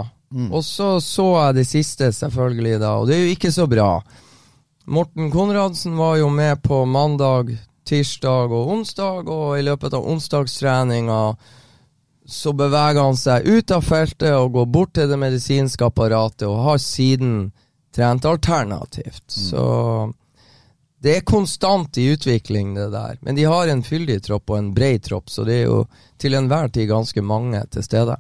Og 0.51 0.61
så 0.65 0.99
så 1.01 1.25
jeg 1.33 1.55
det 1.57 1.67
siste, 1.67 2.11
selvfølgelig, 2.13 2.75
da, 2.83 2.97
og 2.99 3.07
det 3.09 3.15
er 3.15 3.23
jo 3.23 3.37
ikke 3.37 3.51
så 3.55 3.65
bra. 3.69 3.93
Morten 4.89 5.31
Konradsen 5.33 5.97
var 5.97 6.19
jo 6.19 6.29
med 6.33 6.61
på 6.61 6.83
mandag, 6.85 7.55
tirsdag 7.89 8.53
og 8.53 8.69
onsdag, 8.75 9.29
og 9.29 9.57
i 9.57 9.65
løpet 9.65 9.95
av 9.97 10.05
onsdagstreninga 10.05 11.21
så 12.29 12.53
beveger 12.53 13.01
han 13.01 13.17
seg 13.17 13.47
ut 13.49 13.71
av 13.73 13.81
feltet 13.85 14.35
og 14.37 14.53
går 14.53 14.67
bort 14.69 14.93
til 14.97 15.09
det 15.09 15.17
medisinske 15.17 15.87
apparatet, 15.87 16.45
og 16.45 16.61
har 16.67 16.81
siden 16.81 17.49
trent 17.95 18.25
alternativt. 18.29 19.25
Så 19.33 19.63
det 20.99 21.15
er 21.15 21.21
konstant 21.23 21.97
i 21.97 22.09
utvikling, 22.13 22.73
det 22.75 22.89
der. 22.91 23.17
Men 23.21 23.35
de 23.35 23.45
har 23.47 23.67
en 23.71 23.83
fyldig 23.83 24.19
tropp 24.25 24.51
og 24.51 24.57
en 24.59 24.73
bred 24.75 25.03
tropp, 25.07 25.29
så 25.31 25.45
det 25.47 25.61
er 25.61 25.69
jo 25.69 25.85
til 26.19 26.35
enhver 26.35 26.67
tid 26.75 26.89
ganske 26.91 27.23
mange 27.23 27.61
til 27.71 27.85
stede. 27.85 28.17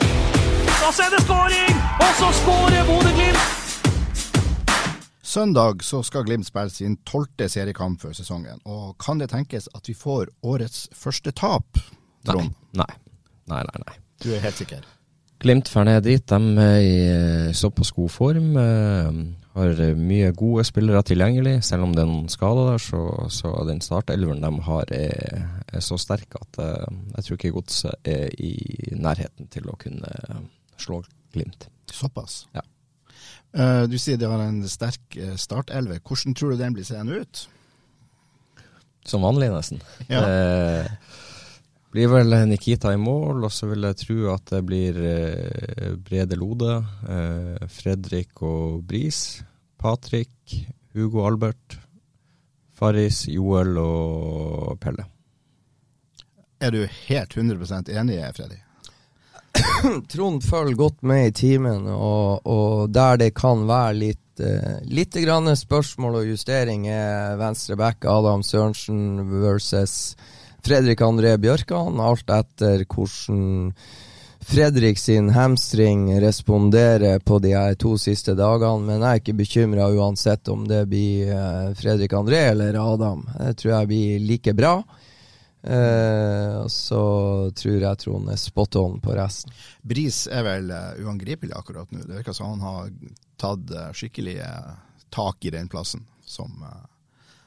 Og 0.00 0.90
så 0.96 1.06
er 1.06 1.14
det 1.14 1.22
skåring! 1.22 1.78
Og 2.00 2.12
så 2.18 2.32
skårer 2.40 2.86
Bodø-Glimt! 2.88 3.46
Søndag 5.30 5.84
så 5.86 6.02
skal 6.02 6.24
Glimt 6.26 6.48
spille 6.48 6.74
sin 6.74 6.96
tolvte 7.06 7.46
seriekamp 7.48 8.00
før 8.02 8.16
sesongen. 8.18 8.58
Og 8.66 8.96
kan 8.98 9.20
det 9.22 9.30
tenkes 9.30 9.68
at 9.78 9.86
vi 9.86 9.94
får 9.94 10.32
årets 10.42 10.88
første 10.96 11.30
tap, 11.30 11.78
Nei. 12.26 12.32
Trond? 12.34 12.56
Nei. 12.76 12.90
Nei, 13.48 13.62
nei, 13.62 13.82
nei. 13.86 13.94
Du 14.20 14.32
er 14.34 14.42
helt 14.42 14.58
sikker? 14.58 14.82
Glimt 15.40 15.68
får 15.72 15.86
ned 15.88 16.02
dit. 16.04 16.24
De 16.28 16.64
er 16.64 16.80
i 16.84 16.96
eh, 17.08 17.52
såpass 17.56 17.90
god 17.96 18.10
form. 18.12 18.50
eh, 18.60 19.20
Har 19.56 19.80
eh, 19.82 19.94
mye 19.96 20.32
gode 20.36 20.64
spillere 20.68 21.00
tilgjengelig. 21.08 21.56
Selv 21.64 21.86
om 21.86 21.94
det 21.96 22.02
er 22.04 22.10
noen 22.10 22.28
skader 22.30 22.72
der, 22.74 22.82
så, 22.84 23.00
så 23.32 23.52
den 23.68 23.80
startelveren 23.84 24.44
de 24.44 24.50
har, 24.66 24.92
er, 24.92 25.46
er 25.72 25.80
så 25.84 25.96
sterk 25.98 26.36
at 26.40 26.60
eh, 26.60 26.98
jeg 27.16 27.24
tror 27.26 27.38
ikke 27.38 27.54
Godset 27.56 28.10
er 28.12 28.28
i 28.36 28.52
nærheten 29.00 29.48
til 29.52 29.70
å 29.72 29.78
kunne 29.80 30.12
slå 30.80 31.00
Glimt. 31.32 31.68
Såpass? 31.94 32.42
Ja. 32.56 32.62
Eh, 33.54 33.84
du 33.90 33.96
sier 34.02 34.18
de 34.20 34.28
har 34.28 34.40
en 34.44 34.60
sterk 34.68 35.16
startelver. 35.40 36.02
Hvordan 36.04 36.34
tror 36.36 36.52
du 36.52 36.60
den 36.60 36.74
blir 36.76 36.84
seende 36.86 37.20
ut? 37.22 37.46
Som 39.08 39.22
vanlig, 39.24 39.48
nesten. 39.54 39.80
Ja. 40.10 40.20
Det 40.20 40.90
blir 41.90 42.10
vel 42.10 42.34
Nikita 42.48 42.92
i 42.94 42.98
mål, 43.00 43.44
og 43.46 43.52
så 43.52 43.66
vil 43.70 43.86
jeg 43.88 43.98
tro 44.04 44.18
at 44.34 44.52
det 44.52 44.62
blir 44.66 44.98
eh, 45.02 45.94
Brede 45.98 46.38
Lode, 46.38 46.78
eh, 47.10 47.68
Fredrik 47.70 48.42
og 48.46 48.84
Bris, 48.86 49.40
Patrick, 49.80 50.54
Hugo 50.94 51.24
Albert, 51.26 51.78
Faris, 52.78 53.26
Joel 53.28 53.76
og 53.82 54.78
Pelle. 54.80 55.04
Er 56.60 56.74
du 56.74 56.84
helt 57.08 57.36
100% 57.36 57.90
enig, 57.90 58.18
Freddy? 58.36 58.58
Trond 60.12 60.42
følger 60.46 60.76
godt 60.78 61.02
med 61.02 61.26
i 61.26 61.32
timen, 61.34 61.88
og, 61.90 62.46
og 62.46 62.90
der 62.94 63.18
det 63.18 63.32
kan 63.34 63.66
være 63.68 63.96
litt 63.98 64.42
eh, 64.44 64.76
Litt 64.88 65.16
grann 65.24 65.50
spørsmål 65.56 66.20
og 66.20 66.28
justering 66.30 66.86
er 66.88 67.34
venstre 67.40 67.76
back 67.76 68.06
Adam 68.08 68.44
Sørensen 68.46 69.24
versus 69.42 70.14
Fredrik 70.64 71.00
André 71.04 71.34
Bjørkan, 71.40 72.00
alt 72.02 72.30
etter 72.30 72.84
hvordan 72.84 73.72
Fredrik 74.40 74.98
sin 74.98 75.28
hamstring 75.28 76.20
responderer 76.20 77.18
på 77.18 77.38
de 77.38 77.52
her 77.52 77.74
to 77.78 77.92
siste 78.00 78.32
dagene, 78.34 78.86
men 78.86 79.02
jeg 79.04 79.10
er 79.10 79.20
ikke 79.20 79.36
bekymra 79.36 79.90
uansett 79.92 80.48
om 80.48 80.64
det 80.68 80.86
blir 80.88 81.28
eh, 81.34 81.68
Fredrik 81.76 82.14
André 82.16 82.46
eller 82.54 82.78
Adam. 82.80 83.26
Det 83.36 83.52
tror 83.60 83.74
jeg 83.74 83.90
blir 83.90 84.24
like 84.24 84.54
bra. 84.56 84.72
Eh, 85.60 86.56
og 86.62 86.70
så 86.72 87.02
tror 87.52 87.84
jeg 87.84 88.00
Trond 88.00 88.32
er 88.32 88.40
spot 88.40 88.80
on 88.80 88.96
på 89.04 89.14
resten. 89.18 89.52
Bris 89.84 90.22
er 90.32 90.46
vel 90.46 90.72
uh, 90.72 90.96
uangripelig 91.04 91.52
akkurat 91.54 91.92
nå. 91.92 92.00
Det 92.08 92.22
virker 92.22 92.36
som 92.36 92.54
han 92.54 92.64
har 92.64 92.88
tatt 93.40 93.76
skikkelig 93.96 94.38
tak 95.12 95.44
i 95.44 95.52
den 95.52 95.68
plassen 95.68 96.06
som, 96.24 96.64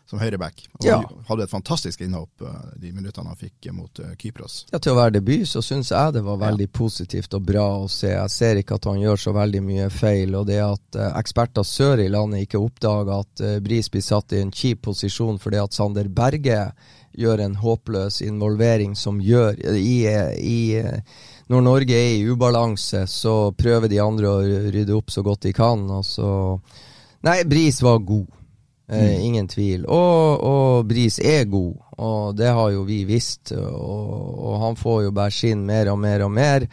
som 0.10 0.20
høyreback. 0.20 0.66
Og 0.80 0.86
Ja. 0.86 0.98
hadde 1.30 1.44
et 1.44 1.50
fantastisk 1.50 2.02
innhopp 2.04 2.42
uh, 2.44 2.50
de 2.78 2.92
minuttene 2.92 3.32
han 3.32 3.38
fikk 3.40 3.70
uh, 3.70 3.74
mot 3.74 4.00
uh, 4.04 4.12
Kypros. 4.20 4.66
Ja, 4.72 4.80
Til 4.84 4.92
å 4.94 4.98
være 5.00 5.16
debut 5.16 5.48
så 5.50 5.62
syns 5.64 5.90
jeg 5.94 6.14
det 6.14 6.24
var 6.26 6.38
veldig 6.42 6.68
positivt 6.76 7.34
og 7.34 7.46
bra 7.48 7.66
å 7.80 7.88
se. 7.90 8.12
Jeg 8.12 8.30
ser 8.34 8.60
ikke 8.60 8.76
at 8.76 8.86
han 8.92 9.00
gjør 9.02 9.18
så 9.24 9.34
veldig 9.34 9.62
mye 9.64 9.88
feil. 9.90 10.36
Og 10.36 10.46
det 10.50 10.60
at 10.62 10.96
eh, 11.00 11.14
eksperter 11.20 11.64
sør 11.66 12.04
i 12.04 12.10
landet 12.12 12.44
ikke 12.46 12.60
oppdager 12.62 13.14
at 13.16 13.42
eh, 13.42 13.60
Bris 13.64 13.90
blir 13.90 14.04
satt 14.06 14.34
i 14.36 14.42
en 14.44 14.52
kjip 14.52 14.82
posisjon 14.90 15.40
fordi 15.40 15.62
at 15.64 15.74
Sander 15.74 16.10
Berge 16.12 16.60
gjør 17.14 17.44
en 17.46 17.56
håpløs 17.62 18.22
involvering 18.26 18.96
som 18.98 19.20
gjør 19.22 19.58
i, 19.78 19.98
i 20.42 20.60
eh, 20.82 21.02
Når 21.52 21.62
Norge 21.66 21.96
er 21.96 22.14
i 22.18 22.28
ubalanse, 22.32 23.06
så 23.08 23.52
prøver 23.56 23.90
de 23.92 24.00
andre 24.02 24.30
å 24.30 24.40
rydde 24.74 24.96
opp 24.96 25.12
så 25.12 25.22
godt 25.26 25.44
de 25.48 25.54
kan. 25.54 25.84
Og 25.92 26.06
så 26.08 26.30
Nei, 27.24 27.44
Bris 27.48 27.82
var 27.84 28.00
god. 28.04 28.28
Eh, 28.88 29.26
ingen 29.26 29.48
tvil. 29.48 29.86
Og, 29.88 30.44
og 30.44 30.88
Bris 30.90 31.20
er 31.24 31.46
god, 31.48 31.76
og 31.98 32.36
det 32.36 32.52
har 32.52 32.74
jo 32.74 32.84
vi 32.88 33.04
visst. 33.08 33.54
Og, 33.56 34.40
og 34.44 34.58
han 34.66 34.80
får 34.80 35.06
jo 35.06 35.14
bare 35.16 35.34
skinn 35.34 35.64
mer 35.68 35.92
og 35.94 36.02
mer 36.04 36.26
og 36.26 36.34
mer 36.36 36.68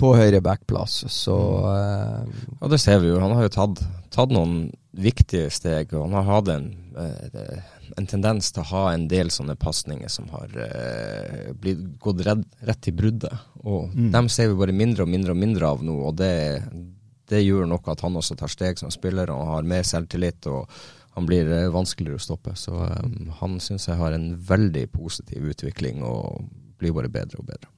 på 0.00 0.14
høyre 0.16 0.40
backplass. 0.42 1.04
Så 1.12 1.36
uh, 1.36 2.24
Og 2.58 2.70
det 2.72 2.80
ser 2.82 3.02
vi 3.02 3.12
jo. 3.12 3.20
Han 3.22 3.36
har 3.36 3.46
jo 3.46 3.54
tatt, 3.54 3.82
tatt 4.12 4.32
noen 4.34 4.70
viktige 4.90 5.52
steg, 5.54 5.92
og 5.94 6.08
han 6.08 6.16
har 6.18 6.26
hatt 6.26 6.48
en, 6.50 6.64
eh, 6.98 7.58
en 7.94 8.08
tendens 8.10 8.48
til 8.50 8.64
å 8.64 8.70
ha 8.72 8.84
en 8.90 9.04
del 9.08 9.30
sånne 9.30 9.54
pasninger 9.60 10.10
som 10.10 10.26
har 10.34 10.50
uh, 10.56 11.50
blitt 11.54 11.84
gått 12.02 12.24
redd, 12.26 12.42
rett 12.66 12.88
i 12.90 12.94
bruddet. 12.96 13.44
Og 13.62 13.92
dem 13.94 14.30
ser 14.32 14.50
vi 14.50 14.58
bare 14.58 14.74
mindre 14.74 15.06
og 15.06 15.12
mindre 15.12 15.36
og 15.36 15.38
mindre 15.38 15.70
av 15.76 15.84
nå, 15.86 15.94
og 16.08 16.16
det, 16.18 16.32
det 17.30 17.44
gjør 17.44 17.70
nok 17.70 17.92
at 17.92 18.02
han 18.02 18.18
også 18.18 18.34
tar 18.40 18.50
steg 18.50 18.80
som 18.82 18.90
spiller 18.90 19.30
og 19.30 19.52
har 19.52 19.68
mer 19.68 19.86
selvtillit. 19.86 20.48
og 20.50 20.66
han 21.16 21.26
blir 21.26 21.50
eh, 21.52 21.68
vanskeligere 21.74 22.20
å 22.20 22.22
stoppe. 22.22 22.54
Så 22.58 22.74
um, 22.76 23.32
han 23.40 23.58
syns 23.62 23.88
jeg 23.88 23.98
har 24.00 24.14
en 24.14 24.32
veldig 24.36 24.86
positiv 24.94 25.50
utvikling 25.52 26.04
og 26.06 26.46
blir 26.80 26.94
bare 26.96 27.12
bedre 27.12 27.42
og 27.42 27.50
bedre. 27.50 27.70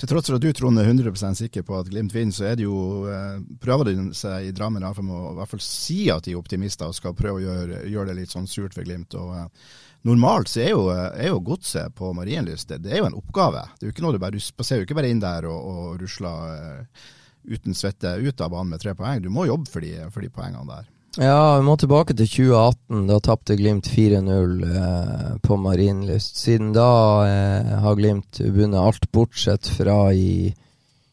Til 0.00 0.08
tross 0.08 0.26
for 0.26 0.38
at 0.38 0.42
du 0.42 0.50
Trond 0.56 0.80
er 0.80 0.88
100% 0.88 1.38
sikker 1.38 1.64
på 1.66 1.76
at 1.78 1.90
Glimt 1.90 2.14
vinner, 2.14 2.34
så 2.34 2.48
er 2.48 2.56
det 2.58 2.64
jo, 2.66 3.06
eh, 3.10 3.36
prøver 3.62 3.90
de 3.90 4.08
seg 4.16 4.48
i 4.48 4.54
Drammen 4.56 4.82
i 4.82 4.90
hvert 4.90 5.50
fall 5.50 5.62
si 5.64 6.02
at 6.12 6.26
de 6.26 6.34
er 6.34 6.40
optimister 6.40 6.90
og 6.90 6.96
skal 6.96 7.16
prøve 7.18 7.40
å 7.40 7.44
gjøre, 7.44 7.84
gjøre 7.90 8.10
det 8.10 8.18
litt 8.22 8.34
sånn 8.34 8.48
surt 8.50 8.74
for 8.76 8.86
Glimt. 8.86 9.14
og 9.18 9.36
eh, 9.36 9.70
Normalt 10.08 10.48
så 10.48 10.62
er 10.64 10.70
jo, 10.72 10.84
er 10.90 11.28
jo 11.28 11.42
godset 11.44 11.92
på 11.94 12.14
Marienlyst 12.16 12.70
det, 12.72 12.88
er 12.88 13.02
jo 13.02 13.10
en 13.10 13.18
oppgave. 13.18 13.66
Det 13.76 13.84
er 13.84 13.90
jo 13.90 13.96
ikke 13.96 14.06
noe 14.06 14.16
du 14.16 14.22
bare, 14.22 14.38
du 14.38 14.40
spaserer 14.40 14.82
jo 14.82 14.88
ikke 14.88 14.96
bare 14.96 15.10
inn 15.12 15.20
der 15.20 15.48
og, 15.50 15.66
og 15.74 16.00
rusler 16.00 16.54
eh, 16.54 17.10
uten 17.50 17.76
svette 17.76 18.14
ut 18.16 18.40
av 18.40 18.54
banen 18.54 18.72
med 18.72 18.80
tre 18.80 18.94
poeng. 18.96 19.20
Du 19.20 19.28
må 19.32 19.44
jobbe 19.48 19.68
for 19.68 19.84
de, 19.84 19.92
for 20.14 20.24
de 20.24 20.32
poengene 20.32 20.64
der. 20.70 20.88
Ja, 21.18 21.56
vi 21.58 21.66
må 21.66 21.74
tilbake 21.80 22.14
til 22.14 22.28
2018. 22.28 23.06
Da 23.08 23.18
tapte 23.24 23.56
Glimt 23.58 23.88
4-0 23.90 24.62
eh, 24.68 25.26
på 25.42 25.58
Marienlyst. 25.58 26.38
Siden 26.38 26.70
da 26.76 26.90
eh, 27.26 27.74
har 27.82 27.98
Glimt 27.98 28.38
vunnet 28.40 28.78
alt 28.78 29.10
bortsett 29.10 29.66
fra 29.74 30.12
i 30.14 30.52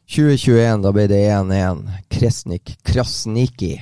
2021. 0.05 0.85
Da 0.85 0.93
ble 0.93 1.07
det 1.09 1.23
1-1. 1.33 1.85
Kresnik 2.13 2.77
Krasniki 2.85 3.77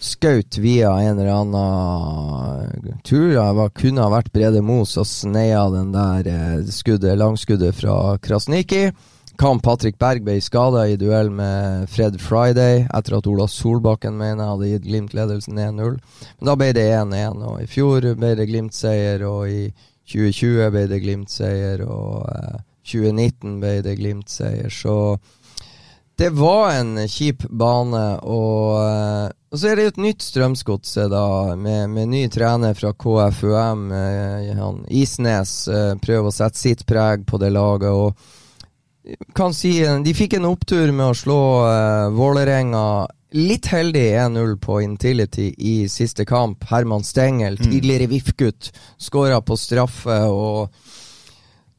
skaut 0.00 0.58
via 0.58 0.90
en 1.00 1.18
eller 1.18 1.32
annen 1.32 3.00
jeg 3.08 3.54
var, 3.56 3.70
kunne 3.72 4.04
ha 4.04 4.10
vært 4.12 4.32
Brede 4.34 4.60
Moos 4.64 4.96
og 5.00 5.06
sneia 5.08 5.64
den 5.72 5.92
der 5.94 6.28
eh, 6.28 6.58
skuddet, 6.68 7.16
langskuddet 7.18 7.76
fra 7.76 8.18
Krasniki. 8.22 8.90
Kan 9.42 9.58
Patrick 9.58 9.98
Berg 9.98 10.22
ble 10.22 10.36
skada 10.38 10.84
i 10.86 10.94
duell 10.94 11.26
med 11.34 11.88
Fred 11.90 12.20
Friday 12.22 12.84
etter 12.94 13.16
at 13.16 13.26
Ola 13.26 13.48
Solbakken 13.50 14.14
mener 14.14 14.52
hadde 14.52 14.68
gitt 14.70 14.84
Glimt 14.86 15.14
ledelsen 15.18 15.56
1-0. 15.58 15.96
Men 16.38 16.46
da 16.46 16.52
ble 16.54 16.68
det 16.76 16.84
1-1, 16.94 17.40
og 17.50 17.56
i 17.58 17.66
fjor 17.66 18.04
ble 18.20 18.28
det 18.38 18.44
Glimt-seier, 18.46 19.24
og 19.26 19.50
i 19.50 19.64
2020 20.12 20.68
ble 20.70 20.82
det 20.92 21.00
Glimt-seier, 21.02 21.82
og 21.82 22.28
eh, 22.30 22.60
2019 22.86 23.56
ble 23.64 23.72
det 23.82 23.96
Glimt-seier. 23.98 24.70
Så 24.70 24.94
det 26.22 26.28
var 26.38 26.76
en 26.76 26.92
kjip 27.10 27.42
bane, 27.50 28.02
og, 28.22 28.76
eh, 28.78 29.24
og 29.50 29.58
så 29.58 29.72
er 29.72 29.74
det 29.74 29.88
jo 29.88 29.92
et 29.96 29.98
nytt 30.04 30.22
Strømsgodset, 30.22 31.08
da, 31.10 31.56
med, 31.58 31.90
med 31.96 32.12
ny 32.12 32.22
trener 32.30 32.78
fra 32.78 32.94
KFUM. 32.94 33.82
Eh, 33.90 34.62
Isnes 35.02 35.56
eh, 35.66 35.90
prøver 35.98 36.30
å 36.30 36.36
sette 36.38 36.62
sitt 36.62 36.86
preg 36.86 37.26
på 37.26 37.42
det 37.42 37.50
laget. 37.58 37.90
og 37.90 38.38
kan 39.34 39.54
si 39.54 39.80
De 40.04 40.14
fikk 40.14 40.36
en 40.38 40.44
opptur 40.50 40.92
med 40.92 41.10
å 41.10 41.16
slå 41.16 41.40
uh, 41.66 42.10
Vålerenga 42.14 42.84
litt 43.32 43.66
heldig 43.72 44.04
1-0 44.20 44.56
på 44.60 44.82
Intility 44.84 45.54
i 45.58 45.88
siste 45.88 46.26
kamp. 46.28 46.64
Herman 46.68 47.02
Stengel, 47.04 47.56
Mm. 47.58 47.70
tidligere 47.70 48.06
VIF-gutt, 48.10 48.72
skåra 49.00 49.40
på 49.40 49.56
straffe. 49.56 50.18
og 50.28 50.68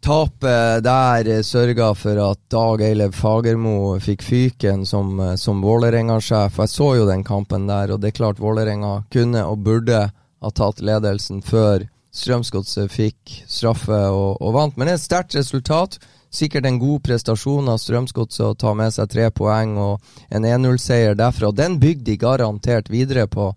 Tapet 0.03 0.83
der 0.83 1.27
eh, 1.31 1.43
sørga 1.47 1.93
for 1.95 2.17
at 2.19 2.39
Dag 2.51 2.81
Eilev 2.83 3.13
Fagermo 3.15 3.99
fikk 4.03 4.21
fyken 4.25 4.81
som, 4.85 5.13
eh, 5.19 5.35
som 5.39 5.61
Vålerenga-sjef. 5.63 6.57
Jeg 6.59 6.69
så 6.73 6.89
jo 6.97 7.05
den 7.07 7.23
kampen 7.23 7.67
der, 7.69 7.93
og 7.93 8.01
det 8.01 8.11
er 8.11 8.17
klart 8.17 8.41
Vålerenga 8.43 9.05
kunne 9.13 9.45
og 9.47 9.61
burde 9.63 10.09
ha 10.11 10.51
tatt 10.51 10.81
ledelsen 10.83 11.41
før 11.45 11.85
Strømsgodset 12.13 12.91
fikk 12.93 13.39
straffe 13.49 13.95
og, 14.11 14.41
og 14.41 14.53
vant. 14.53 14.75
Men 14.77 14.85
det 14.89 14.91
er 14.97 14.99
et 14.99 15.05
sterkt 15.07 15.37
resultat. 15.37 15.95
Sikkert 16.33 16.65
en 16.65 16.79
god 16.81 17.03
prestasjon 17.05 17.67
av 17.69 17.77
Strømsgodset 17.77 18.45
å 18.47 18.55
ta 18.57 18.71
med 18.73 18.93
seg 18.95 19.11
tre 19.11 19.27
poeng 19.29 19.75
og 19.77 20.15
en 20.33 20.47
1-0-seier 20.49 21.13
derfra. 21.13 21.51
Den 21.53 21.77
bygde 21.81 22.07
de 22.07 22.17
garantert 22.17 22.89
videre 22.89 23.27
på. 23.29 23.51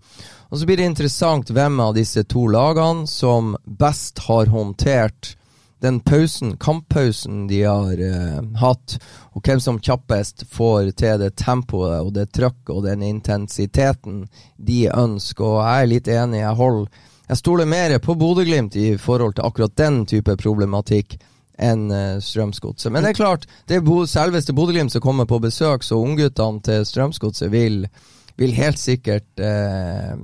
Og 0.50 0.58
Så 0.58 0.66
blir 0.68 0.76
det 0.76 0.90
interessant 0.90 1.50
hvem 1.50 1.80
av 1.80 1.94
disse 1.96 2.24
to 2.28 2.44
lagene 2.52 3.08
som 3.08 3.54
best 3.64 4.20
har 4.28 4.52
håndtert 4.52 5.36
den 5.80 6.00
pausen, 6.00 6.56
kamppausen 6.56 7.46
de 7.48 7.62
har 7.62 8.00
eh, 8.00 8.42
hatt, 8.60 8.96
og 9.32 9.44
hvem 9.44 9.60
som 9.60 9.80
kjappest 9.80 10.46
får 10.52 10.90
til 10.96 11.20
det 11.20 11.34
tempoet 11.36 12.00
og 12.00 12.14
det 12.16 12.30
trøkket 12.36 12.72
og 12.72 12.84
den 12.86 13.04
intensiteten 13.04 14.26
de 14.56 14.86
ønsker. 14.88 15.44
Og 15.44 15.62
jeg 15.62 15.86
er 15.86 15.90
litt 15.92 16.10
enig. 16.12 16.42
Jeg, 16.42 16.56
holder 16.60 17.04
jeg 17.28 17.40
stoler 17.40 17.68
mer 17.68 17.96
på 18.04 18.16
Bodø-Glimt 18.20 18.76
i 18.76 18.88
forhold 19.00 19.36
til 19.36 19.48
akkurat 19.48 19.76
den 19.80 20.04
type 20.08 20.36
problematikk 20.40 21.18
enn 21.57 21.88
eh, 21.95 22.19
Strømsgodset. 22.23 22.92
Men 22.92 23.05
det 23.05 23.14
er 23.14 23.21
klart, 23.21 23.47
det 23.69 23.79
er 23.79 24.07
selveste 24.11 24.55
Bodø-Glimt 24.57 24.92
som 24.92 25.05
kommer 25.05 25.29
på 25.29 25.40
besøk, 25.42 25.85
så 25.87 25.99
ungguttene 26.01 26.62
til 26.64 26.85
Strømsgodset 26.88 27.51
vil, 27.53 27.87
vil 28.37 28.55
helt 28.57 28.81
sikkert 28.81 29.42
eh, 29.42 30.14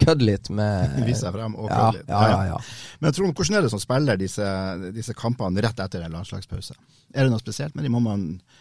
kødde 0.00 0.28
litt 0.28 0.50
med 0.52 0.96
Vise 1.08 1.24
seg 1.24 1.36
frem 1.36 1.56
og 1.56 1.70
ja, 1.70 1.90
litt. 1.96 2.08
ja, 2.10 2.22
ja, 2.32 2.40
ja. 2.52 2.60
Men 3.00 3.16
Trond, 3.16 3.36
hvordan 3.36 3.58
er 3.58 3.66
det 3.66 3.72
som 3.72 3.82
spiller 3.82 4.20
disse, 4.20 4.48
disse 4.96 5.16
kampene 5.16 5.64
rett 5.64 5.80
etter 5.84 6.04
en 6.04 6.16
landslagspause? 6.16 6.76
Er 7.14 7.26
det 7.26 7.32
noe 7.32 7.42
spesielt 7.42 7.76
med 7.76 7.86
dem? 7.88 8.00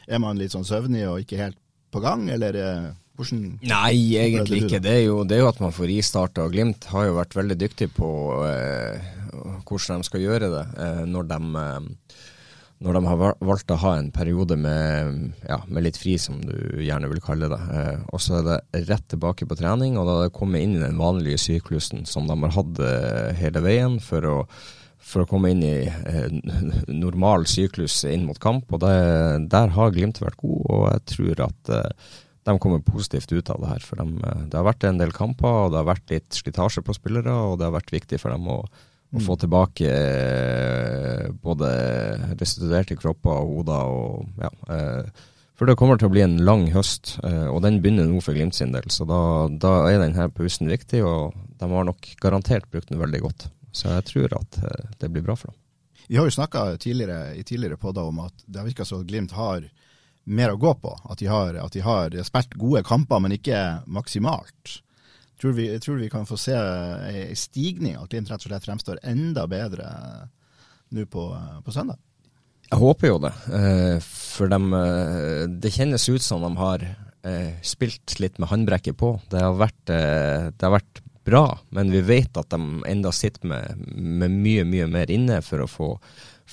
Er 0.08 0.22
man 0.24 0.40
litt 0.40 0.56
sånn 0.56 0.68
søvnig 0.68 1.04
og 1.10 1.24
ikke 1.24 1.42
helt 1.42 1.60
på 1.96 2.02
gang, 2.04 2.28
eller 2.32 2.60
eh, 2.60 2.88
hvordan 3.16 3.42
Nei, 3.64 3.96
egentlig 4.20 4.64
ikke. 4.66 4.84
Det 4.84 4.94
er, 4.94 5.04
jo, 5.08 5.24
det 5.28 5.38
er 5.38 5.44
jo 5.46 5.50
at 5.52 5.62
man 5.64 5.76
får 5.76 5.92
ristarta. 5.92 6.46
Og 6.46 6.56
Glimt 6.56 6.88
har 6.92 7.10
jo 7.10 7.18
vært 7.20 7.36
veldig 7.38 7.60
dyktig 7.64 7.90
på 7.96 8.10
eh, 8.48 9.12
hvordan 9.66 10.04
de 10.04 10.10
skal 10.10 10.24
gjøre 10.24 10.52
det 10.54 10.66
eh, 10.86 11.04
når 11.10 11.30
de 11.32 11.40
eh, 11.64 11.92
når 12.84 12.98
de 12.98 13.02
har 13.08 13.36
valgt 13.48 13.72
å 13.72 13.80
ha 13.80 13.94
en 13.98 14.10
periode 14.14 14.58
med, 14.60 15.36
ja, 15.48 15.62
med 15.68 15.86
litt 15.86 16.00
fri, 16.00 16.18
som 16.20 16.42
du 16.44 16.56
gjerne 16.84 17.08
vil 17.12 17.22
kalle 17.24 17.48
det. 17.52 17.60
Eh, 17.72 18.02
og 18.12 18.22
så 18.22 18.40
er 18.40 18.48
det 18.50 18.88
rett 18.90 19.06
tilbake 19.12 19.48
på 19.48 19.58
trening, 19.60 19.96
og 19.98 20.10
da 20.10 20.18
er 20.18 20.28
det 20.28 20.36
kommet 20.36 20.66
inn 20.66 20.76
i 20.78 20.84
den 20.84 21.00
vanlige 21.00 21.40
syklusen 21.42 22.04
som 22.10 22.28
de 22.28 22.36
har 22.44 22.56
hatt 22.58 22.82
eh, 22.84 23.32
hele 23.40 23.64
veien 23.64 23.96
for 24.04 24.28
å, 24.28 24.36
for 25.00 25.24
å 25.24 25.30
komme 25.30 25.54
inn 25.56 25.64
i 25.64 25.88
eh, 25.88 26.28
normal 26.92 27.48
syklus 27.50 28.02
inn 28.12 28.28
mot 28.28 28.42
kamp. 28.44 28.68
Og 28.76 28.84
det, 28.84 28.94
der 29.56 29.72
har 29.78 29.96
Glimt 29.96 30.20
vært 30.22 30.42
god, 30.44 30.62
og 30.68 30.86
jeg 30.92 31.06
tror 31.16 31.46
at 31.48 31.76
de 32.46 32.60
kommer 32.60 32.80
positivt 32.80 33.32
ut 33.32 33.50
av 33.50 33.62
det 33.62 33.70
her. 33.74 33.86
For 33.86 34.00
dem, 34.02 34.18
eh, 34.24 34.44
det 34.50 34.58
har 34.60 34.68
vært 34.68 34.86
en 34.86 35.00
del 35.02 35.14
kamper, 35.16 35.66
og 35.66 35.72
det 35.74 35.82
har 35.82 35.90
vært 35.90 36.12
litt 36.14 36.38
slitasje 36.38 36.84
på 36.86 36.94
spillere, 36.94 37.34
og 37.34 37.58
det 37.60 37.68
har 37.68 37.74
vært 37.74 37.94
viktig 37.94 38.20
for 38.22 38.34
dem 38.34 38.46
å, 38.52 38.60
å 39.16 39.22
få 39.26 39.38
tilbake 39.42 39.90
eh, 39.90 41.32
både 41.42 41.70
restituerte 42.36 42.98
kropper 43.00 43.34
og 43.34 43.56
hoder. 43.56 43.96
Og, 43.98 44.30
ja, 44.46 44.52
eh, 44.76 45.26
for 45.56 45.66
det 45.66 45.78
kommer 45.80 45.98
til 45.98 46.12
å 46.12 46.14
bli 46.14 46.22
en 46.22 46.38
lang 46.44 46.68
høst, 46.74 47.14
og 47.24 47.62
den 47.64 47.78
begynner 47.80 48.10
nå 48.10 48.20
for 48.20 48.36
Glimt 48.36 48.58
sin 48.58 48.74
del. 48.74 48.90
Så 48.92 49.06
da, 49.08 49.48
da 49.48 49.86
er 49.88 50.02
denne 50.02 50.28
pausen 50.36 50.68
viktig, 50.68 51.00
og 51.08 51.38
de 51.62 51.70
har 51.72 51.88
nok 51.88 52.10
garantert 52.20 52.68
brukt 52.74 52.92
den 52.92 53.00
veldig 53.00 53.22
godt. 53.24 53.46
Så 53.72 53.94
jeg 53.94 54.04
tror 54.10 54.36
at 54.36 54.60
det 55.00 55.08
blir 55.14 55.24
bra 55.24 55.38
for 55.40 55.54
dem. 55.54 55.62
Vi 56.12 56.20
har 56.20 56.28
jo 56.28 56.36
snakka 56.36 56.66
tidligere, 56.84 57.38
i 57.40 57.48
tidligere 57.48 57.80
podder 57.80 58.12
om 58.12 58.20
at 58.26 58.44
det 58.44 58.60
har 58.60 58.68
virka 58.68 58.84
som 58.84 59.08
Glimt 59.08 59.32
har 59.40 59.64
mer 60.26 60.54
å 60.54 60.60
gå 60.60 60.74
på. 60.82 60.94
At 61.10 61.22
de 61.22 61.30
har, 61.30 61.58
at 61.62 61.76
de 61.76 61.84
har 61.86 62.16
spilt 62.28 62.58
gode 62.60 62.84
kamper, 62.88 63.22
men 63.24 63.36
ikke 63.38 63.62
maksimalt. 63.86 64.80
Tror 65.42 65.56
vi, 65.58 65.68
jeg 65.74 65.84
tror 65.84 66.00
vi 66.00 66.10
kan 66.12 66.28
få 66.28 66.38
se 66.40 66.56
ei 66.56 67.36
stigning, 67.38 67.98
at 68.00 68.10
Glimt 68.12 68.32
rett 68.32 68.46
og 68.46 68.52
slett 68.52 68.68
fremstår 68.68 69.02
enda 69.04 69.46
bedre 69.52 69.88
nå 70.96 71.08
på, 71.12 71.30
på 71.66 71.74
søndag. 71.76 72.00
Jeg 72.66 72.82
håper 72.82 73.12
jo 73.12 73.18
det, 73.22 73.34
eh, 73.54 73.98
for 74.02 74.50
dem, 74.50 74.72
eh, 74.74 75.46
det 75.46 75.74
kjennes 75.76 76.08
ut 76.10 76.24
som 76.24 76.42
de 76.42 76.50
har 76.58 76.86
eh, 77.26 77.58
spilt 77.62 78.16
litt 78.20 78.40
med 78.42 78.50
håndbrekket 78.50 78.98
på. 78.98 79.12
Det 79.30 79.44
har, 79.44 79.54
vært, 79.60 79.84
det 79.86 80.66
har 80.66 80.74
vært 80.74 81.04
bra, 81.26 81.60
men 81.74 81.92
vi 81.94 82.02
vet 82.06 82.38
at 82.38 82.50
de 82.54 82.82
enda 82.90 83.12
sitter 83.14 83.50
med, 83.50 83.86
med 83.96 84.34
mye, 84.34 84.66
mye 84.66 84.88
mer 84.90 85.14
inne 85.14 85.42
for 85.46 85.62
å 85.62 85.70
få 85.70 85.90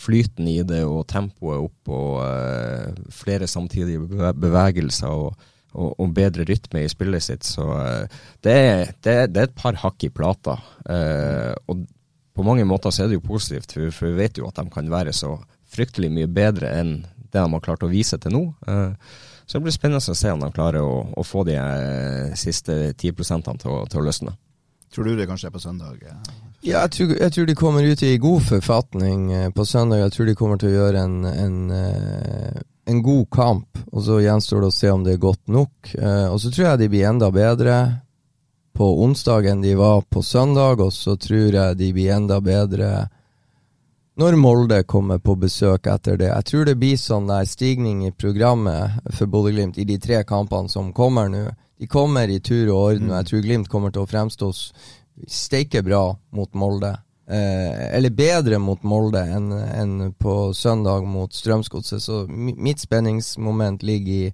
flyten 0.03 0.49
i 0.51 0.59
det 0.67 0.83
og 0.88 1.05
tempoet 1.11 1.62
opp 1.62 1.91
og 1.95 2.21
uh, 2.27 3.09
flere 3.15 3.47
samtidige 3.51 4.03
bevegelser 4.35 5.09
og, 5.15 5.37
og, 5.73 5.95
og 6.03 6.12
bedre 6.17 6.47
rytme 6.49 6.83
i 6.85 6.91
spillet 6.91 7.23
sitt. 7.25 7.47
Så 7.47 7.65
uh, 7.65 8.21
det, 8.43 8.55
er, 8.57 8.93
det, 9.07 9.17
er- 9.23 9.31
det 9.33 9.45
er 9.45 9.51
et 9.51 9.59
par 9.62 9.79
hakk 9.85 10.09
i 10.09 10.12
plata. 10.15 10.59
Uh, 10.88 11.53
og 11.71 11.85
på 12.35 12.47
mange 12.47 12.65
måter 12.69 12.91
så 12.95 13.05
er 13.05 13.12
det 13.12 13.21
jo 13.21 13.27
positivt, 13.31 13.75
for, 13.77 13.91
for 13.95 14.11
vi 14.11 14.23
vet 14.25 14.38
jo 14.41 14.47
at 14.49 14.59
de 14.59 14.67
kan 14.73 14.88
være 14.91 15.12
så 15.17 15.35
fryktelig 15.73 16.11
mye 16.12 16.29
bedre 16.33 16.71
enn 16.81 16.95
det 17.33 17.41
de 17.41 17.49
har 17.49 17.62
klart 17.65 17.85
å 17.85 17.88
vise 17.93 18.19
til 18.21 18.33
nå. 18.35 18.41
Så 19.49 19.57
det 19.59 19.62
blir 19.65 19.73
spennende 19.75 20.01
å 20.12 20.17
se 20.17 20.33
om 20.33 20.41
de 20.43 20.49
klarer 20.53 20.85
å, 20.85 20.99
å 21.17 21.23
få 21.25 21.45
de 21.49 21.55
siste 22.37 22.75
10 22.93 23.12
til, 23.61 23.79
til 23.88 24.01
å 24.01 24.05
løsne. 24.05 24.35
Tror 24.95 25.05
du 25.05 25.17
det 25.17 25.27
kanskje 25.27 25.49
er 25.49 25.55
på 25.55 25.61
søndag? 25.61 25.97
Ja, 26.61 26.83
jeg 26.85 26.91
tror, 26.91 27.15
jeg 27.17 27.33
tror 27.33 27.47
de 27.49 27.55
kommer 27.57 27.83
ut 27.83 28.03
i 28.03 28.19
god 28.21 28.43
forfatning 28.45 29.33
eh, 29.33 29.49
på 29.51 29.65
søndag. 29.65 30.03
Jeg 30.05 30.13
tror 30.13 30.29
de 30.29 30.35
kommer 30.37 30.61
til 30.61 30.69
å 30.69 30.75
gjøre 30.77 31.05
en, 31.07 31.25
en, 31.25 31.57
eh, 31.73 32.61
en 32.93 33.03
god 33.03 33.31
kamp. 33.33 33.81
Og 33.91 34.05
så 34.05 34.21
gjenstår 34.21 34.61
det 34.61 34.69
å 34.69 34.77
se 34.77 34.93
om 34.93 35.07
det 35.07 35.17
er 35.17 35.25
godt 35.25 35.43
nok. 35.49 35.95
Eh, 35.97 36.27
og 36.29 36.39
så 36.43 36.53
tror 36.53 36.69
jeg 36.69 36.83
de 36.83 36.91
blir 36.93 37.09
enda 37.09 37.33
bedre 37.33 37.79
på 38.77 38.91
onsdag 39.05 39.49
enn 39.49 39.65
de 39.65 39.73
var 39.81 40.05
på 40.13 40.23
søndag. 40.23 40.85
Og 40.85 40.93
så 40.93 41.17
tror 41.17 41.57
jeg 41.57 41.81
de 41.81 41.91
blir 41.97 42.13
enda 42.13 42.41
bedre 42.45 42.93
når 44.21 44.37
Molde 44.37 44.83
kommer 44.85 45.19
på 45.25 45.39
besøk 45.41 45.89
etter 45.89 46.19
det. 46.21 46.29
Jeg 46.29 46.49
tror 46.51 46.69
det 46.69 46.77
blir 46.77 47.01
sånn 47.01 47.31
der 47.33 47.49
stigning 47.49 48.05
i 48.07 48.13
programmet 48.13 49.01
for 49.17 49.25
Bodø-Glimt 49.25 49.81
i 49.81 49.89
de 49.89 49.97
tre 49.97 50.21
kampene 50.29 50.69
som 50.69 50.93
kommer 50.93 51.33
nå. 51.33 51.47
De 51.83 51.88
kommer 51.90 52.31
i 52.31 52.38
tur 52.38 52.68
og 52.71 52.77
orden, 52.79 53.09
og 53.11 53.16
jeg 53.16 53.27
tror 53.27 53.40
Glimt 53.42 53.68
kommer 53.71 53.90
til 53.90 54.05
å 54.05 54.07
fremstå 54.07 54.53
steike 55.27 55.81
bra 55.83 56.12
mot 56.31 56.53
Molde. 56.55 56.92
Eh, 57.27 57.97
eller 57.97 58.11
bedre 58.11 58.59
mot 58.59 58.83
Molde 58.83 59.21
enn 59.23 59.53
en 59.55 59.93
på 60.19 60.51
søndag 60.59 61.07
mot 61.07 61.31
Strømsgodset. 61.33 62.03
Så 62.03 62.25
mitt 62.29 62.83
spenningsmoment 62.83 63.85
ligger 63.87 64.13
i 64.13 64.33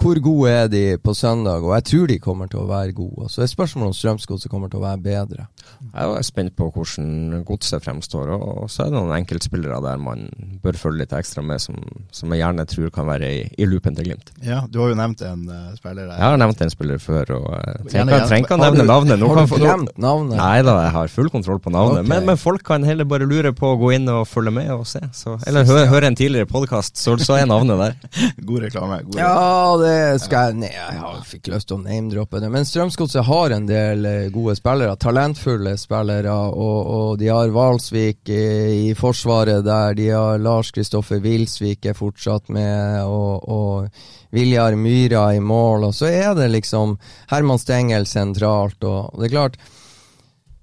hvor 0.00 0.16
gode 0.24 0.48
er 0.48 0.68
de 0.72 0.96
på 1.02 1.12
søndag, 1.12 1.60
og 1.60 1.74
jeg 1.74 1.84
tror 1.90 2.06
de 2.08 2.18
kommer 2.22 2.48
til 2.48 2.62
å 2.62 2.68
være 2.70 2.94
gode. 2.96 3.26
Så 3.28 3.42
det 3.42 3.48
er 3.48 3.52
spørsmålet 3.52 3.90
om 3.90 3.96
Strømsgodset 3.98 4.52
kommer 4.52 4.70
til 4.72 4.80
å 4.80 4.84
være 4.86 5.02
bedre. 5.04 5.48
Jeg 5.90 6.14
er 6.16 6.24
spent 6.24 6.54
på 6.56 6.70
hvordan 6.72 7.42
godset 7.44 7.84
fremstår, 7.84 8.30
og 8.32 8.70
så 8.72 8.86
er 8.86 8.92
det 8.92 8.96
noen 8.96 9.12
enkeltspillere 9.18 9.82
der 9.84 10.00
man 10.00 10.30
bør 10.62 10.78
følge 10.80 11.02
litt 11.02 11.12
ekstra 11.18 11.44
med, 11.44 11.60
som, 11.60 11.76
som 12.14 12.32
jeg 12.32 12.40
gjerne 12.40 12.66
tror 12.70 12.94
kan 12.94 13.10
være 13.10 13.28
i, 13.28 13.42
i 13.60 13.68
loopen 13.68 13.98
til 13.98 14.08
Glimt. 14.08 14.32
Ja, 14.46 14.62
du 14.70 14.80
har 14.80 14.94
jo 14.94 14.96
nevnt 15.02 15.20
en 15.26 15.44
uh, 15.50 15.74
spiller 15.76 16.06
der. 16.06 16.16
Jeg 16.16 16.24
har 16.30 16.40
nevnt 16.40 16.64
en 16.64 16.72
spiller 16.72 17.02
før, 17.02 17.34
og 17.36 17.50
jeg 17.58 17.92
trenger, 17.92 18.36
ikke 18.38 18.56
å 18.56 18.62
nevne 18.62 18.88
navnet. 18.88 19.20
Nå 19.20 19.28
Har 19.34 19.44
du 19.50 19.56
glemt 19.58 20.00
navnet? 20.00 20.38
Nei 20.40 20.56
da, 20.64 20.78
jeg 20.86 20.94
har 20.96 21.12
full 21.12 21.28
kontroll 21.34 21.60
på 21.60 21.74
navnet. 21.74 22.06
Okay. 22.06 22.12
Men, 22.14 22.19
men 22.26 22.38
folk 22.40 22.64
kan 22.66 22.84
heller 22.86 23.08
bare 23.08 23.26
lure 23.28 23.52
på 23.56 23.72
å 23.72 23.78
gå 23.80 23.92
inn 23.96 24.08
og 24.12 24.26
følge 24.28 24.52
med 24.54 24.70
og 24.74 24.86
se. 24.88 25.02
Så, 25.16 25.36
eller 25.48 25.66
høre, 25.68 25.86
høre 25.90 26.10
en 26.10 26.18
tidligere 26.18 26.48
podkast, 26.50 26.98
så, 27.00 27.16
så 27.20 27.38
er 27.38 27.48
navnet 27.50 27.80
der. 27.80 27.96
God 28.48 28.66
reklame. 28.66 29.00
God 29.06 29.18
reklame. 29.18 29.24
Ja, 29.24 29.80
det 29.80 30.22
skal 30.24 30.50
jeg 30.50 30.60
Nei, 30.60 30.70
jeg 30.74 31.24
fikk 31.30 31.50
lyst 31.52 31.70
til 31.70 31.78
å 31.78 31.82
name-droppe 31.84 32.42
det. 32.42 32.50
Men 32.52 32.66
Strømsgodset 32.68 33.26
har 33.26 33.54
en 33.56 33.68
del 33.68 34.06
eh, 34.08 34.28
gode 34.34 34.56
spillere. 34.58 34.98
Talentfulle 35.00 35.76
spillere. 35.80 36.36
Og, 36.50 36.78
og 36.94 37.18
de 37.20 37.30
har 37.32 37.54
Valsvik 37.54 38.30
i, 38.32 38.44
i 38.90 38.94
forsvaret 38.98 39.64
der. 39.66 39.96
De 39.98 40.10
har 40.12 40.40
Lars 40.42 40.72
Kristoffer 40.74 41.22
Wilsvik 41.24 41.90
er 41.90 41.98
fortsatt 41.98 42.50
med. 42.52 43.04
Og, 43.06 43.48
og 43.50 44.34
Viljar 44.34 44.76
Myra 44.78 45.26
i 45.34 45.40
mål. 45.42 45.90
Og 45.90 45.94
så 45.96 46.10
er 46.10 46.34
det 46.38 46.50
liksom 46.54 46.96
Herman 47.32 47.60
Stengel 47.60 48.06
sentralt. 48.08 48.82
Og 48.84 49.18
det 49.18 49.30
er 49.30 49.36
klart 49.36 49.60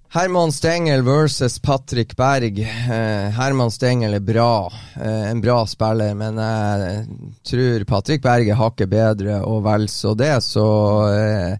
Herman 0.09 0.51
Stengel 0.51 1.01
versus 1.01 1.59
Patrick 1.59 2.15
Berg. 2.15 2.59
Eh, 2.59 3.29
Herman 3.35 3.71
Stengel 3.71 4.13
er 4.13 4.19
bra, 4.19 4.71
eh, 4.95 5.29
en 5.29 5.41
bra 5.41 5.65
spiller, 5.67 6.13
men 6.15 6.39
jeg 6.39 7.01
tror 7.43 7.83
Patrick 7.89 8.23
Berg 8.23 8.47
er 8.47 8.59
hakket 8.59 8.89
bedre, 8.89 9.41
og 9.43 9.65
vel 9.67 9.89
så 9.91 10.15
det, 10.15 10.31
så 10.43 10.67
eh, 11.11 11.57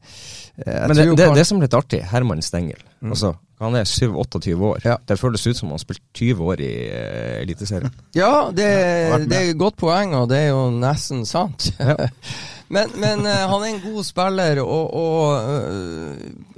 Men 0.88 0.95
det, 0.95 1.10
det, 1.19 1.27
det 1.36 1.45
som 1.45 1.60
er 1.60 1.67
litt 1.67 1.75
artig, 1.77 2.01
Herman 2.07 2.41
Stengel. 2.41 2.79
Altså, 3.03 3.36
han 3.60 3.75
er 3.75 3.83
27-28 3.83 4.55
år. 4.62 4.81
Ja. 4.86 4.97
Det 5.05 5.17
føles 5.17 5.47
ut 5.47 5.57
som 5.57 5.69
han 5.69 5.77
har 5.77 5.81
spilt 5.81 6.03
20 6.13 6.49
år 6.51 6.62
i 6.62 6.73
uh, 6.89 7.41
Eliteserien. 7.41 7.93
Ja, 8.17 8.49
det, 8.53 8.67
det 9.29 9.38
er 9.38 9.51
et 9.51 9.60
godt 9.60 9.77
poeng, 9.81 10.13
og 10.17 10.29
det 10.29 10.43
er 10.45 10.51
jo 10.51 10.67
nesten 10.73 11.25
sant. 11.29 11.71
men 12.73 12.93
men 13.01 13.25
uh, 13.25 13.47
han 13.51 13.65
er 13.65 13.71
en 13.71 13.81
god 13.86 14.05
spiller, 14.05 14.62
og, 14.62 14.93
og 14.93 15.49
øh, 15.49 16.15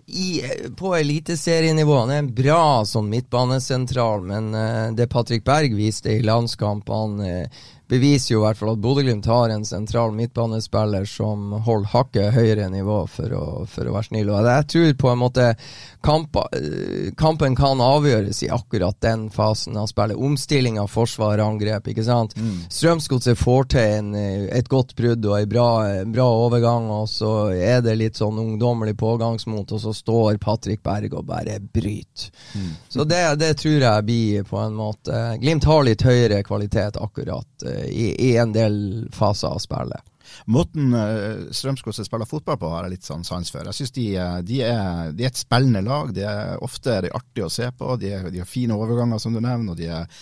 i, 0.09 0.29
på 0.77 0.93
eliteserienivå. 0.97 1.97
Han 1.99 2.13
er 2.13 2.23
en 2.23 2.31
bra 2.35 2.85
sånn 2.87 3.09
midtbanesentral, 3.11 4.23
men 4.25 4.53
uh, 4.55 4.89
det 4.95 5.09
Patrick 5.11 5.45
Berg 5.47 5.75
viste 5.77 6.15
i 6.15 6.23
landskampene 6.25 7.29
eh, 7.29 7.65
beviser 7.89 8.35
jo 8.35 8.41
i 8.41 8.45
hvert 8.45 8.59
fall 8.59 8.73
at 8.75 8.81
Bodø-Glimt 8.83 9.25
har 9.29 9.49
en 9.49 9.65
sentral 9.65 10.13
midtbanespiller 10.15 11.07
som 11.09 11.51
holder 11.65 11.89
hakket 11.93 12.35
høyere 12.35 12.69
nivå, 12.69 13.01
for 13.09 13.33
å, 13.33 13.45
for 13.69 13.89
å 13.89 13.95
være 13.95 14.09
snill. 14.11 14.29
Og 14.29 14.49
jeg 14.49 14.67
tror 14.73 14.93
på 15.01 15.11
en 15.11 15.21
måte 15.23 15.47
kampa, 16.05 16.45
eh, 16.55 17.09
kampen 17.17 17.57
kan 17.57 17.81
avgjøres 17.81 18.43
i 18.45 18.51
akkurat 18.53 18.99
den 19.01 19.27
fasen 19.33 19.77
av 19.77 19.89
spillet. 19.89 20.19
Omstilling 20.29 20.79
av 20.81 20.91
forsvar 20.93 21.39
og 21.39 21.55
angrep, 21.55 21.89
ikke 21.91 22.05
sant. 22.05 22.35
Strømsgodset 22.69 23.39
får 23.39 23.69
til 23.73 23.97
en, 23.97 24.13
eh, 24.15 24.45
et 24.59 24.69
godt 24.69 24.95
brudd 24.95 25.25
og 25.25 25.39
en 25.39 25.49
bra, 25.49 25.69
en 26.03 26.13
bra 26.13 26.27
overgang, 26.45 26.89
og 26.93 27.09
så 27.09 27.33
er 27.55 27.81
det 27.81 27.97
litt 27.97 28.21
sånn 28.21 28.37
ungdommelig 28.39 28.97
pågangsmot, 28.97 29.71
og 29.71 29.81
så 29.81 29.95
står 29.95 30.37
Patrick 30.37 30.83
Berg 30.83 31.13
og 31.13 31.25
bare 31.25 31.59
bryter. 31.59 32.29
Så 32.89 33.03
det, 33.07 33.23
det 33.39 33.53
tror 33.57 33.81
jeg 33.81 34.05
blir 34.05 34.43
på 34.47 34.57
en 34.61 34.73
måte 34.77 35.17
Glimt 35.39 35.63
har 35.63 35.83
litt 35.85 36.01
høyere 36.03 36.41
kvalitet 36.43 36.97
akkurat 36.99 37.63
eh, 37.65 37.78
i, 37.87 38.11
i 38.29 38.31
en 38.41 38.53
del 38.55 38.79
faser 39.15 39.53
av 39.53 39.61
spillet. 39.63 40.05
Måten 40.45 40.93
uh, 40.93 41.49
Strømsgodset 41.51 42.07
spiller 42.07 42.29
fotball 42.29 42.59
på, 42.61 42.69
har 42.73 42.85
jeg 42.85 42.97
litt 42.97 43.07
sånn 43.07 43.25
sans 43.27 43.49
for. 43.51 43.65
Jeg 43.65 43.79
synes 43.79 43.95
de, 43.95 44.05
eh, 44.21 44.35
de, 44.45 44.59
er, 44.65 45.13
de 45.15 45.25
er 45.25 45.31
et 45.31 45.41
spillende 45.41 45.81
lag. 45.85 46.13
De 46.15 46.25
er 46.27 46.61
ofte 46.65 46.93
er 46.93 47.07
de 47.07 47.15
artige 47.17 47.47
å 47.47 47.53
se 47.53 47.69
på. 47.75 47.95
De, 48.01 48.13
er, 48.13 48.29
de 48.33 48.43
har 48.43 48.49
fine 48.49 48.77
overganger, 48.77 49.21
som 49.21 49.33
du 49.33 49.41
nevner. 49.41 49.73
og 49.73 49.79
de 49.79 49.89
er 49.89 50.21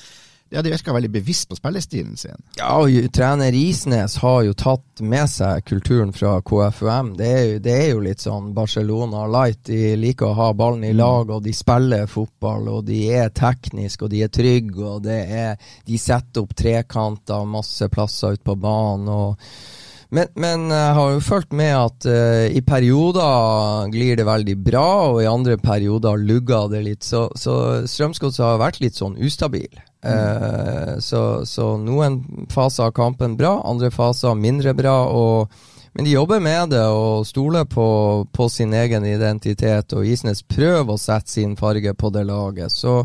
ja, 0.50 0.62
De 0.62 0.72
virker 0.72 0.94
veldig 0.94 1.12
bevisst 1.12 1.50
på 1.50 1.58
spillestilen 1.58 2.18
sin. 2.18 2.38
Ja, 2.58 2.72
og 2.80 2.92
trener 3.14 3.52
Risnes 3.52 4.18
har 4.22 4.44
jo 4.48 4.54
tatt 4.58 5.02
med 5.04 5.28
seg 5.30 5.66
kulturen 5.68 6.14
fra 6.16 6.38
KFUM. 6.42 7.14
Det 7.20 7.28
er, 7.28 7.42
jo, 7.44 7.58
det 7.64 7.74
er 7.76 7.90
jo 7.92 8.04
litt 8.06 8.24
sånn 8.24 8.54
Barcelona 8.56 9.26
light. 9.32 9.66
De 9.68 9.96
liker 10.00 10.30
å 10.30 10.38
ha 10.38 10.52
ballen 10.58 10.86
i 10.88 10.94
lag, 10.96 11.30
og 11.30 11.44
de 11.44 11.56
spiller 11.56 12.08
fotball, 12.12 12.70
og 12.78 12.86
de 12.88 13.02
er 13.12 13.34
tekniske, 13.36 14.08
og 14.08 14.14
de 14.14 14.24
er 14.24 14.32
trygge, 14.34 14.86
og 14.86 15.04
det 15.08 15.20
er 15.28 15.74
De 15.88 16.00
setter 16.00 16.44
opp 16.44 16.56
trekanter 16.58 17.46
masse 17.48 17.88
plasser 17.92 18.38
ute 18.38 18.48
på 18.48 18.56
banen. 18.60 19.12
og 19.12 19.86
men, 20.10 20.30
men 20.40 20.70
jeg 20.72 20.94
har 20.96 21.10
jo 21.12 21.24
fulgt 21.24 21.52
med 21.58 21.74
at 21.76 22.06
uh, 22.08 22.46
i 22.48 22.62
perioder 22.64 23.90
glir 23.92 24.16
det 24.16 24.28
veldig 24.28 24.56
bra, 24.64 24.88
og 25.12 25.20
i 25.24 25.28
andre 25.28 25.58
perioder 25.60 26.22
lugger 26.22 26.70
det 26.72 26.84
litt. 26.86 27.04
Så, 27.04 27.26
så 27.36 27.84
Strømsgodset 27.84 28.46
har 28.46 28.62
vært 28.62 28.80
litt 28.84 28.96
sånn 28.96 29.18
ustabil. 29.20 29.68
Eh, 30.08 30.93
så, 31.04 31.24
så 31.46 31.72
noen 31.82 32.22
faser 32.54 32.88
av 32.88 32.93
kampen 32.98 33.38
bra, 33.38 33.58
andre 33.67 33.91
faser 33.91 34.38
mindre 34.38 34.76
bra. 34.78 35.00
og 35.08 35.65
men 35.98 36.06
de 36.06 36.12
jobber 36.12 36.38
med 36.39 36.76
det 36.76 36.84
og 36.93 37.26
stoler 37.26 37.63
på, 37.65 37.88
på 38.30 38.46
sin 38.54 38.74
egen 38.78 39.06
identitet, 39.06 39.96
og 39.98 40.06
Isnes 40.06 40.43
prøver 40.46 40.93
å 40.93 41.00
sette 41.02 41.32
sin 41.32 41.56
farge 41.58 41.89
på 41.98 42.12
det 42.13 42.22
laget. 42.30 42.70
Så, 42.70 43.00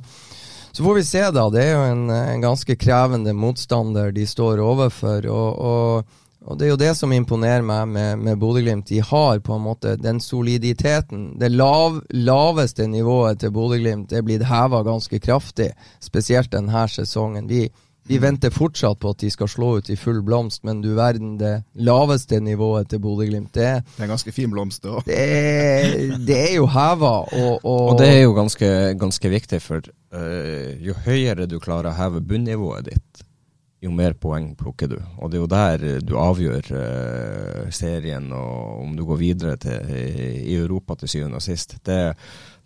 så 0.72 0.84
får 0.84 0.98
vi 0.98 1.04
se, 1.08 1.22
da. 1.32 1.46
Det 1.48 1.62
er 1.62 1.72
jo 1.72 1.86
en, 1.88 2.02
en 2.12 2.44
ganske 2.44 2.76
krevende 2.76 3.32
motstander 3.32 4.12
de 4.12 4.26
står 4.28 4.60
overfor. 4.60 5.24
og, 5.24 5.56
og 5.56 6.20
og 6.46 6.58
Det 6.58 6.66
er 6.66 6.70
jo 6.72 6.76
det 6.80 6.92
som 6.98 7.12
imponerer 7.14 7.62
meg 7.62 7.88
med, 7.88 8.18
med 8.18 8.38
Bodø-Glimt. 8.40 8.88
De 8.88 8.98
har 9.00 9.38
på 9.46 9.54
en 9.54 9.62
måte 9.62 9.96
den 9.96 10.18
soliditeten. 10.20 11.38
Det 11.38 11.50
lav, 11.52 12.00
laveste 12.10 12.86
nivået 12.90 13.38
til 13.40 13.52
Bodø-Glimt 13.54 14.12
er 14.12 14.22
blitt 14.26 14.44
heva 14.50 14.82
ganske 14.86 15.20
kraftig, 15.22 15.70
spesielt 16.02 16.50
denne 16.52 16.82
sesongen. 16.90 17.46
Vi, 17.48 17.68
vi 18.10 18.18
venter 18.18 18.50
fortsatt 18.50 18.98
på 18.98 19.12
at 19.14 19.20
de 19.22 19.30
skal 19.30 19.48
slå 19.48 19.68
ut 19.78 19.90
i 19.90 19.96
full 19.96 20.18
blomst, 20.26 20.64
men 20.66 20.80
du 20.82 20.90
verden, 20.98 21.36
det 21.38 21.62
laveste 21.78 22.40
nivået 22.42 22.88
til 22.90 22.98
Bodø-Glimt, 23.04 23.52
det, 23.54 23.84
Det 23.96 24.02
er 24.02 24.10
ganske 24.10 24.32
fin 24.34 24.50
blomst 24.50 24.84
òg. 24.84 25.04
det, 25.06 25.18
er- 25.22 26.16
det 26.26 26.38
er 26.50 26.54
jo 26.56 26.66
heva. 26.66 27.12
Og, 27.22 27.60
og, 27.62 27.80
Og 27.92 27.98
det 28.02 28.08
er 28.16 28.22
jo 28.24 28.32
ganske, 28.34 28.72
ganske 28.98 29.28
viktig, 29.30 29.62
for 29.62 29.80
øh, 30.14 30.86
jo 30.86 30.94
høyere 31.06 31.46
du 31.46 31.60
klarer 31.62 31.92
å 31.92 31.98
heve 32.02 32.20
bunnivået 32.20 32.90
ditt, 32.90 33.22
jo 33.82 33.90
mer 33.90 34.14
poeng 34.14 34.52
plukker 34.58 34.88
du. 34.92 34.96
Og 35.18 35.30
det 35.32 35.38
er 35.38 35.42
jo 35.42 35.50
der 35.50 35.84
eh, 35.88 35.98
du 36.06 36.14
avgjør 36.20 36.68
eh, 36.78 37.70
serien, 37.74 38.28
og 38.36 38.82
om 38.84 38.96
du 38.96 39.04
går 39.08 39.20
videre 39.20 39.56
til, 39.62 39.92
i 40.46 40.54
Europa 40.58 40.96
til 41.00 41.10
syvende 41.10 41.40
og 41.40 41.44
sist. 41.44 41.76
Det, 41.84 41.98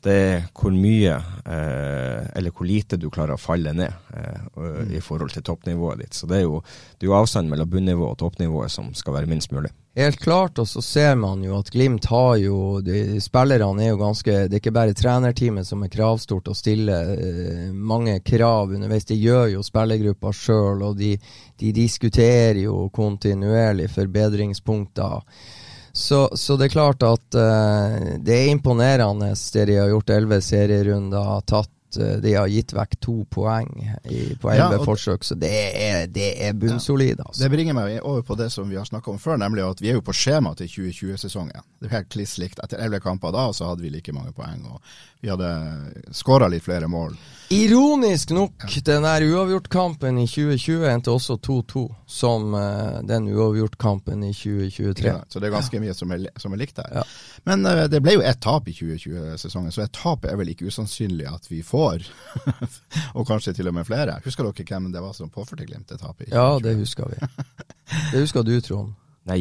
det 0.05 0.17
er 0.27 0.45
hvor 0.53 0.75
mye, 0.77 1.17
eh, 1.17 2.29
eller 2.37 2.53
hvor 2.55 2.69
lite 2.69 2.99
du 3.01 3.09
klarer 3.11 3.35
å 3.37 3.41
falle 3.41 3.73
ned 3.77 3.91
eh, 4.17 4.45
og- 4.57 4.93
i 4.93 5.01
forhold 5.01 5.33
til 5.35 5.43
toppnivået 5.47 6.05
ditt. 6.05 6.15
Så 6.15 6.29
det 6.31 6.43
er 6.43 6.47
jo, 6.47 6.61
det 6.99 7.07
er 7.09 7.13
jo 7.13 7.19
avstanden 7.19 7.51
mellom 7.55 7.71
bunnivået 7.73 8.13
og 8.15 8.21
toppnivået 8.27 8.71
som 8.71 8.93
skal 8.95 9.17
være 9.21 9.33
minst 9.33 9.53
mulig. 9.57 9.73
Helt 9.97 10.19
klart, 10.21 10.59
og 10.59 10.69
så 10.69 10.83
ser 10.85 11.15
man 11.17 11.41
jo 11.41 11.55
at 11.57 11.71
Glimt 11.73 12.05
har 12.13 12.35
jo 12.37 12.83
de, 12.85 13.17
Spillerne 13.25 13.81
er 13.81 13.95
jo 13.95 14.01
ganske 14.03 14.33
Det 14.45 14.59
er 14.59 14.61
ikke 14.61 14.75
bare 14.77 14.97
trenerteamet 14.97 15.65
som 15.65 15.87
er 15.87 15.93
kravstort 15.95 16.51
og 16.53 16.59
stiller 16.59 17.15
eh, 17.15 17.71
mange 17.73 18.19
krav 18.21 18.75
underveis. 18.77 19.09
De 19.09 19.17
gjør 19.17 19.55
jo 19.55 19.65
spillergruppa 19.65 20.35
sjøl, 20.37 20.85
og 20.85 20.99
de, 21.01 21.15
de 21.57 21.73
diskuterer 21.73 22.61
jo 22.67 22.91
kontinuerlig 22.93 23.89
forbedringspunkter. 23.95 25.25
Så, 25.97 26.27
så 26.37 26.59
det 26.61 26.69
er 26.69 26.77
klart 26.77 27.07
at 27.09 27.41
eh, 27.41 28.11
det 28.21 28.37
er 28.37 28.53
imponerende 28.53 29.33
det 29.33 29.65
de 29.71 29.81
har 29.81 29.89
gjort. 29.95 30.13
Elleve 30.13 30.43
serierunder, 30.45 31.41
tatt 31.49 31.73
eh, 32.01 32.17
De 32.23 32.35
har 32.35 32.51
gitt 32.51 32.75
vekk 32.77 32.97
to 33.03 33.15
poeng 33.33 33.71
i, 34.05 34.35
på 34.41 34.51
elleve 34.53 34.81
ja, 34.81 34.85
forsøk, 34.87 35.25
så 35.27 35.37
det 35.39 35.53
er, 35.53 36.07
det 36.13 36.33
er 36.43 36.57
bunnsolid. 36.59 37.23
Altså. 37.25 37.45
Det 37.45 37.51
bringer 37.53 37.77
meg 37.77 38.01
over 38.03 38.27
på 38.27 38.37
det 38.39 38.51
som 38.55 38.69
vi 38.71 38.79
har 38.79 38.89
snakka 38.89 39.13
om 39.15 39.21
før, 39.23 39.39
nemlig 39.41 39.65
at 39.67 39.83
vi 39.85 39.93
er 39.93 40.01
jo 40.01 40.05
på 40.07 40.17
skjema 40.17 40.55
til 40.59 40.71
2020-sesongen. 40.73 41.67
Det 41.81 41.91
er 41.91 41.99
helt 42.01 42.13
kliss 42.13 42.37
likt. 42.43 42.61
Etter 42.65 42.83
elleve 42.83 43.05
kamper 43.05 43.35
da, 43.37 43.49
så 43.57 43.71
hadde 43.71 43.87
vi 43.87 43.95
like 43.95 44.15
mange 44.17 44.35
poeng. 44.37 44.67
og 44.67 44.81
Vi 45.23 45.31
hadde 45.33 45.51
skåra 46.17 46.51
litt 46.53 46.67
flere 46.67 46.91
mål. 46.91 47.15
Ironisk 47.51 48.31
nok, 48.35 48.65
den 48.85 49.05
der 49.07 49.23
uavgjortkampen 49.23 50.19
i 50.19 50.25
2020 50.27 50.87
endte 50.91 51.13
også 51.15 51.37
2-2, 51.47 51.83
som 52.11 52.55
uh, 52.59 52.99
den 53.07 53.29
uavgjortkampen 53.31 54.25
i 54.27 54.33
2023. 54.35 55.07
Ja, 55.07 55.21
så 55.29 55.39
det 55.39 55.47
er 55.47 55.55
ganske 55.55 55.81
mye 55.83 55.95
som 55.95 56.11
er, 56.17 56.27
som 56.43 56.57
er 56.57 56.61
likt 56.65 56.81
der. 56.81 56.91
Ja. 56.99 57.05
Men 57.47 57.63
uh, 57.63 57.85
det 57.93 58.03
ble 58.03 58.17
jo 58.17 58.25
ett 58.27 58.43
tap 58.43 58.67
i 58.67 58.75
2020-sesongen, 58.75 59.71
så 59.75 59.85
et 59.87 59.95
tap 59.95 60.27
er 60.27 60.35
vel 60.41 60.51
ikke 60.57 60.67
usannsynlig 60.67 61.31
at 61.31 61.47
vi 61.53 61.63
får. 61.67 62.09
og 63.17 63.27
kanskje 63.31 63.55
til 63.55 63.71
og 63.71 63.79
med 63.79 63.87
flere. 63.87 64.19
Husker 64.27 64.51
dere 64.51 64.67
hvem 64.67 64.91
det 64.91 65.07
var 65.07 65.15
som 65.15 65.31
påførte 65.31 65.69
Glimt 65.71 65.95
et 65.95 66.03
tapet? 66.03 66.27
i 66.27 66.35
2020? 66.35 66.39
Ja, 66.43 66.59
det 66.67 66.79
husker 66.83 67.15
vi. 67.15 67.51
Det 68.11 68.27
husker 68.27 68.43
du, 68.43 68.57
Trond. 68.61 68.95
Nei, 69.27 69.41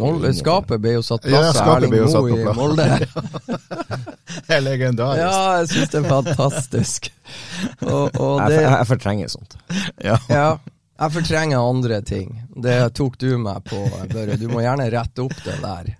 Molde, 0.00 0.30
skapet 0.32 0.80
ble 0.80 0.94
jo 0.96 1.02
satt 1.04 1.26
Ja, 1.28 1.42
plass 1.42 1.58
av 1.60 1.66
skapet 1.66 1.90
Erling 1.90 2.06
Moe 2.08 2.30
i. 2.32 2.54
Molde. 2.56 2.86
Det 4.48 4.56
er 4.56 4.64
legendarisk. 4.64 5.20
Ja, 5.20 5.60
jeg 5.60 5.68
syns 5.72 5.92
det 5.92 6.00
er 6.00 6.08
fantastisk. 6.08 7.10
Og, 7.92 8.16
og 8.16 8.40
det 8.48 8.56
jeg, 8.62 8.70
jeg 8.72 8.88
fortrenger 8.88 9.30
sånt. 9.32 9.56
Ja. 10.04 10.16
Ja. 10.32 10.48
Jeg 10.98 11.14
fortrenger 11.14 11.60
andre 11.62 12.00
ting. 12.02 12.30
Det 12.56 12.76
tok 12.96 13.18
du 13.20 13.28
meg 13.38 13.62
på, 13.68 13.82
Børre. 14.10 14.38
Du 14.40 14.48
må 14.50 14.64
gjerne 14.64 14.88
rette 14.90 15.22
opp 15.22 15.36
det 15.44 15.58
der. 15.62 15.90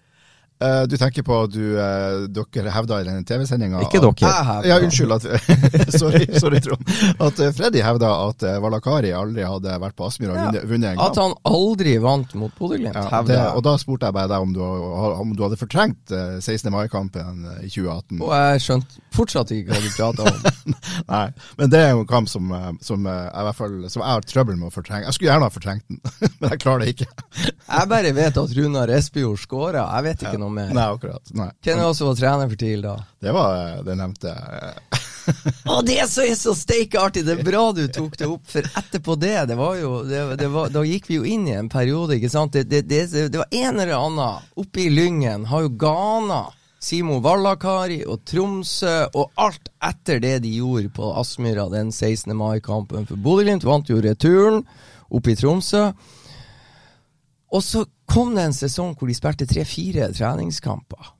Eh, 0.58 0.82
du 0.90 0.96
tenker 0.98 1.22
på 1.22 1.36
at 1.44 1.52
du, 1.54 1.76
uh, 1.78 2.24
dere 2.34 2.72
hevda 2.74 2.96
i 2.98 3.04
den 3.06 3.22
TV-sendinga 3.26 3.78
Ikke 3.84 4.00
dere. 4.02 4.26
At, 4.26 4.66
Ja, 4.66 4.78
unnskyld. 4.82 5.12
At, 5.14 5.26
sorry, 6.00 6.24
sorry, 6.34 6.58
Trond. 6.64 6.82
At 7.22 7.38
uh, 7.38 7.52
Freddy 7.54 7.78
hevda 7.84 8.10
at 8.26 8.42
Valakari 8.64 9.12
aldri 9.14 9.44
hadde 9.46 9.76
vært 9.78 9.94
på 9.98 10.08
Aspmyra 10.08 10.34
og 10.34 10.56
Ja. 10.58 10.64
vunnet, 10.66 10.90
en 10.90 10.98
gang 10.98 11.04
At 11.04 11.20
han 11.22 11.36
aldri 11.46 11.94
vant 12.02 12.34
mot 12.34 12.54
Bodø-Glimt, 12.58 12.98
Ja, 12.98 13.22
det, 13.22 13.38
og 13.54 13.62
da 13.68 13.76
spurte 13.78 14.10
jeg 14.10 14.16
bare 14.18 14.32
deg 14.32 14.48
om 14.48 14.56
du, 14.56 14.60
om 14.64 15.36
du 15.38 15.44
hadde 15.46 15.60
fortrengt 15.60 16.10
eh, 16.14 16.40
16. 16.42 16.72
mai-kampen 16.74 17.46
i 17.62 17.70
2018. 17.70 18.18
Og 18.18 18.34
jeg 18.34 18.64
skjønte 18.66 19.04
fortsatt 19.14 19.54
ikke 19.54 19.76
hva 19.76 19.80
du 19.82 19.94
prata 19.94 20.26
om. 20.26 20.74
Nei, 21.12 21.24
men 21.60 21.70
det 21.72 21.84
er 21.84 21.94
jo 21.94 22.02
en 22.02 22.10
kamp 22.10 22.30
som, 22.30 22.50
som, 22.84 23.06
jeg, 23.06 23.30
i 23.30 23.46
hvert 23.46 23.58
fall, 23.58 23.78
som 23.92 24.02
jeg 24.02 24.10
har 24.10 24.26
trøbbel 24.34 24.58
med 24.58 24.72
å 24.72 24.74
fortrenge. 24.74 25.06
Jeg 25.06 25.16
skulle 25.16 25.30
gjerne 25.32 25.48
ha 25.48 25.54
fortrengt 25.54 25.86
den, 25.86 26.02
men 26.40 26.50
jeg 26.50 26.62
klarer 26.66 26.84
det 26.84 26.92
ikke. 26.96 27.08
Jeg 27.46 27.90
bare 27.94 28.12
vet 28.18 28.42
at 28.42 28.54
Runar 28.58 28.92
Espejord 28.98 29.38
skåra, 29.42 29.86
jeg 29.98 30.08
vet 30.10 30.26
ikke 30.26 30.40
noe 30.42 30.47
mer. 30.52 30.72
Nei, 30.74 30.88
akkurat. 30.94 31.32
Nei. 31.36 31.50
Hvem 31.64 31.78
er 31.78 31.86
det 31.86 31.98
som 31.98 32.10
var 32.10 32.18
trener 32.18 32.50
for 32.50 32.60
TIL 32.60 32.84
da? 32.84 32.96
Det 33.20 33.34
var 33.36 33.54
eh, 33.60 33.78
det 33.86 33.96
nevnte 33.98 34.34
Å, 35.68 35.80
det 35.84 35.98
er 36.00 36.08
så, 36.08 36.54
steike 36.56 37.00
artig! 37.02 37.26
Det 37.26 37.34
er 37.36 37.44
bra 37.44 37.66
du 37.76 37.82
tok 37.92 38.16
det 38.16 38.28
opp, 38.30 38.46
for 38.48 38.64
etterpå 38.80 39.16
det, 39.20 39.34
det 39.50 39.58
var 39.58 39.76
jo 39.76 39.90
det, 40.08 40.22
det 40.40 40.48
var, 40.52 40.70
Da 40.72 40.84
gikk 40.88 41.10
vi 41.10 41.18
jo 41.18 41.26
inn 41.28 41.44
i 41.50 41.56
en 41.58 41.68
periode, 41.68 42.16
ikke 42.16 42.32
sant. 42.32 42.56
Det, 42.56 42.64
det, 42.70 42.84
det, 42.88 43.26
det 43.28 43.42
var 43.42 43.50
en 43.52 43.82
eller 43.82 43.96
annen 43.98 44.46
oppe 44.56 44.86
i 44.86 44.88
Lyngen, 44.92 45.44
har 45.50 45.66
jo 45.66 45.74
Ghana 45.80 46.46
Simo 46.80 47.18
Vallakari 47.18 48.04
og 48.06 48.22
Tromsø 48.28 49.08
og 49.18 49.32
alt 49.40 49.70
etter 49.82 50.20
det 50.22 50.36
de 50.44 50.52
gjorde 50.60 50.92
på 50.94 51.10
Aspmyra 51.18 51.66
den 51.72 51.90
16. 51.90 52.30
mai-kampen. 52.38 53.06
For 53.08 53.18
Bodø-Glimt 53.18 53.66
vant 53.66 53.90
jo 53.90 53.98
returen 54.02 54.62
oppe 55.10 55.34
i 55.34 55.38
Tromsø. 55.38 55.88
Og 57.54 57.64
så 57.64 57.84
kom 58.08 58.34
det 58.36 58.48
en 58.48 58.56
sesong 58.56 58.94
hvor 58.98 59.08
de 59.08 59.16
spilte 59.16 59.48
tre-fire 59.48 60.10
treningskamper. 60.12 61.14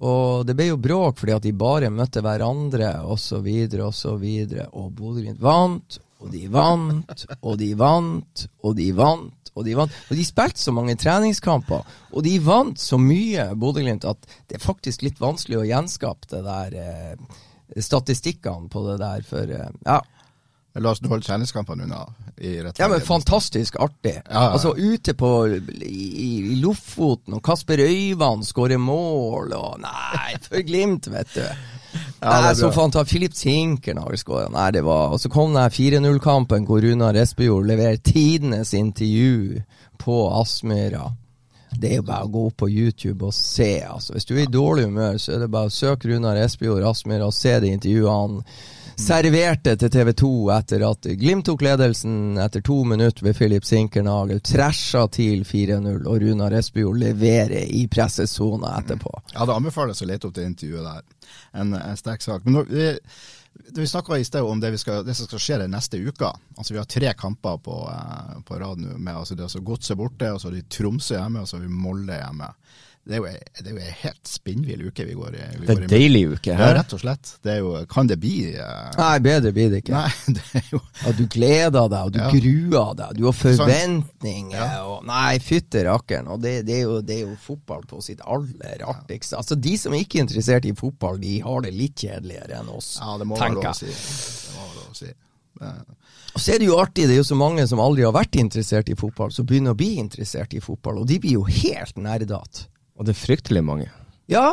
Og 0.00 0.46
det 0.48 0.56
ble 0.56 0.70
jo 0.70 0.78
bråk 0.80 1.18
fordi 1.20 1.34
at 1.36 1.44
de 1.44 1.52
bare 1.56 1.90
møtte 1.92 2.22
hverandre 2.24 2.94
osv. 3.04 3.48
osv. 3.84 4.24
Og 4.70 4.86
Bodø-Glimt 4.96 5.42
vant, 5.44 6.00
og 6.20 6.32
de 6.32 6.46
vant, 6.52 7.26
og 7.40 7.58
de 7.60 7.74
vant, 7.76 8.46
og 8.64 8.74
de 8.78 8.88
vant. 8.96 9.36
Og 9.58 9.66
de 9.66 9.74
vant. 9.76 9.94
Og 10.08 10.16
de 10.16 10.24
spilte 10.24 10.62
så 10.62 10.72
mange 10.72 10.94
treningskamper, 10.96 11.82
og 12.14 12.22
de 12.24 12.36
vant 12.44 12.78
så 12.80 12.96
mye, 13.02 13.50
Bodø-Glimt, 13.58 14.06
at 14.08 14.28
det 14.48 14.56
er 14.56 14.62
faktisk 14.62 15.02
litt 15.04 15.20
vanskelig 15.20 15.58
å 15.58 15.66
gjenskape 15.66 16.30
det 16.30 16.42
der 16.46 16.76
eh, 16.80 17.40
statistikkene 17.82 18.70
på 18.72 18.84
det 18.86 18.96
der. 19.02 19.26
For 19.26 19.52
eh, 19.58 19.72
ja, 19.84 19.98
La 20.78 20.92
oss 20.92 21.00
holde 21.02 21.26
treningskampene 21.26 21.84
unna. 21.84 22.04
i 22.38 22.54
ja, 22.78 22.88
men 22.88 23.00
fantastisk 23.00 23.76
artig. 23.76 24.14
Ja, 24.28 24.44
ja. 24.44 24.50
Altså 24.54 24.74
ute 24.78 25.14
på 25.18 25.30
i, 25.82 26.04
i 26.26 26.56
Lofoten, 26.62 27.34
og 27.34 27.42
Kasper 27.44 27.82
Øyvand 27.82 28.46
skårer 28.46 28.78
mål, 28.78 29.52
og 29.58 29.80
Nei, 29.82 30.38
for 30.46 30.62
Glimt, 30.66 31.10
vet 31.10 31.34
du. 31.34 31.42
Ja, 31.42 32.36
Nei, 32.36 32.50
er 32.52 32.54
så 32.54 32.70
fantastisk. 32.70 33.16
Filip 33.16 34.18
skåra. 34.20 34.48
Nei, 34.54 34.70
det 34.70 34.84
var 34.86 35.10
Og 35.10 35.20
så 35.20 35.28
kom 35.28 35.54
den 35.54 35.62
her 35.62 35.74
4-0-kampen 35.74 36.66
hvor 36.68 36.80
Runar 36.84 37.18
Espejord 37.18 37.66
leverer 37.66 37.96
tidenes 37.96 38.74
intervju 38.74 39.62
på 39.98 40.20
Aspmyra. 40.40 41.10
Det 41.70 41.90
er 41.90 41.96
jo 42.00 42.06
bare 42.06 42.26
å 42.26 42.30
gå 42.30 42.50
på 42.50 42.68
YouTube 42.68 43.26
og 43.26 43.34
se. 43.34 43.82
altså. 43.82 44.14
Hvis 44.14 44.26
du 44.28 44.36
er 44.36 44.44
i 44.44 44.52
dårlig 44.52 44.84
humør, 44.86 45.18
så 45.18 45.34
er 45.34 45.44
det 45.44 45.50
bare 45.50 45.70
å 45.70 45.74
søke 45.74 46.10
Runar 46.10 46.38
Espejord 46.44 46.86
Aspmyra 46.86 47.26
og 47.26 47.34
se 47.34 47.58
det 47.60 47.74
intervjuet 47.74 48.10
han 48.10 48.42
serverte 49.00 49.72
til 49.80 49.90
TV 49.90 50.10
2 50.20 50.30
etter 50.54 50.82
at 50.84 51.06
Glimt 51.18 51.46
tok 51.48 51.62
ledelsen 51.64 52.38
etter 52.40 52.62
to 52.64 52.82
minutter 52.84 53.24
ved 53.24 53.36
Filip 53.38 53.64
Sinkernagel. 53.64 54.42
Træsja 54.44 55.06
til 55.14 55.44
4-0, 55.48 56.04
og 56.04 56.20
Runar 56.22 56.54
Espejord 56.58 57.00
leverer 57.00 57.64
i 57.72 57.86
pressesona 57.90 58.74
etterpå. 58.80 59.12
Ja, 59.32 59.46
det 59.48 59.56
anbefales 59.56 60.02
å 60.04 60.08
lete 60.10 60.28
opp 60.28 60.36
det 60.36 60.46
intervjuet 60.50 60.84
der. 60.84 61.30
En, 61.62 61.72
en 61.78 61.98
sterk 61.98 62.24
sak. 62.24 62.44
Men 62.44 62.58
når, 62.58 62.68
vi, 62.70 62.90
vi 63.80 63.88
snakka 63.88 64.18
i 64.20 64.26
sted 64.28 64.44
om 64.44 64.60
det, 64.60 64.74
skal, 64.82 65.02
det 65.06 65.16
som 65.16 65.30
skal 65.30 65.44
skje 65.46 65.60
den 65.64 65.74
neste 65.74 66.00
uka. 66.00 66.34
Altså 66.58 66.76
Vi 66.76 66.82
har 66.82 66.90
tre 66.90 67.14
kamper 67.18 67.58
på, 67.64 67.80
eh, 67.94 68.36
på 68.46 68.60
rad 68.60 68.84
nå. 68.84 68.98
med 68.98 69.16
altså 69.16 69.38
altså 69.38 69.64
Godset 69.64 69.98
borte, 69.98 70.32
og 70.34 70.42
så 70.42 70.50
har 70.50 70.58
de 70.58 70.68
Tromsø 70.68 71.16
hjemme, 71.16 71.42
og 71.42 71.48
så 71.48 71.56
har 71.56 71.64
vi 71.64 71.72
Molde 71.88 72.20
hjemme. 72.20 72.52
Det 73.08 73.16
er 73.16 73.22
jo, 73.22 73.24
ei- 73.26 73.78
ei 73.80 73.92
helt 74.02 74.28
spinnvill 74.28 74.82
uke 74.86 75.04
vi 75.08 75.14
går 75.16 75.34
i. 75.34 75.44
Vi 75.58 75.66
Det 75.66 75.72
er 75.74 75.80
en 75.82 75.88
deilig 75.88 76.20
uke 76.34 76.50
Ja, 76.52 76.56
her. 76.60 76.74
rett 76.76 76.92
og 76.94 77.00
slett. 77.00 77.30
Det 77.42 77.54
jo, 77.58 77.70
kan 77.90 78.06
det 78.06 78.18
bli 78.20 78.52
uh... 78.60 78.90
Nei, 78.98 79.14
bedre 79.24 79.52
blir 79.56 79.70
det 79.72 79.80
ikke. 79.82 79.94
Nei, 79.96 80.10
det 80.36 80.62
jo 80.70 80.80
Og 81.08 81.16
du 81.16 81.22
gleder 81.32 81.88
deg, 81.88 81.96
og 82.04 82.12
du 82.12 82.18
Ja. 82.20 82.28
gruer 82.30 82.92
deg, 83.00 83.14
du 83.16 83.24
har 83.24 83.32
forventninger 83.38 84.58
Ja. 84.60 84.82
og 84.84 85.04
Nei, 85.08 85.38
fytte 85.42 85.82
rakkeren. 85.88 86.28
Og 86.28 86.40
det, 86.44 86.66
det, 86.68 86.76
er 86.76 86.82
jo, 86.86 87.00
det 87.00 87.16
er 87.16 87.24
jo 87.30 87.36
fotball 87.40 87.82
på 87.88 88.02
sitt 88.04 88.20
aller 88.26 88.84
artigste. 88.86 89.36
Altså, 89.40 89.56
de 89.56 89.74
som 89.80 89.94
er 89.96 90.04
ikke 90.04 90.20
er 90.20 90.26
interessert 90.28 90.68
i 90.68 90.74
fotball, 90.76 91.18
de 91.22 91.38
har 91.44 91.64
det 91.66 91.72
litt 91.74 91.96
kjedeligere 92.04 92.60
enn 92.60 92.68
oss, 92.76 92.98
Ja, 93.00 93.16
det 93.18 93.26
må 93.30 93.38
tenker 93.40 93.70
jeg. 93.72 93.80
si. 93.80 94.50
Det 94.50 94.58
må 94.58 94.68
lov 94.76 94.90
å 94.92 94.98
si. 95.00 95.10
Eh, 95.60 95.80
Og 96.36 96.40
så 96.44 96.52
er 96.54 96.60
det 96.62 96.68
jo 96.68 96.76
artig, 96.78 97.08
det 97.08 97.16
er 97.16 97.22
jo 97.24 97.30
så 97.32 97.36
mange 97.36 97.64
som 97.66 97.80
aldri 97.82 98.04
har 98.06 98.12
vært 98.14 98.36
interessert 98.38 98.88
i 98.92 98.94
fotball, 98.94 99.32
som 99.34 99.46
begynner 99.48 99.72
å 99.74 99.78
bli 99.80 99.96
interessert 99.98 100.52
i 100.54 100.60
fotball, 100.62 101.00
og 101.02 101.08
de 101.10 101.18
blir 101.18 101.32
jo 101.40 101.42
helt 101.48 101.96
nerdete. 101.98 102.68
Og 103.00 103.08
det 103.08 103.16
er 103.16 103.22
fryktelig 103.22 103.64
mange. 103.64 103.88
Ja. 104.28 104.52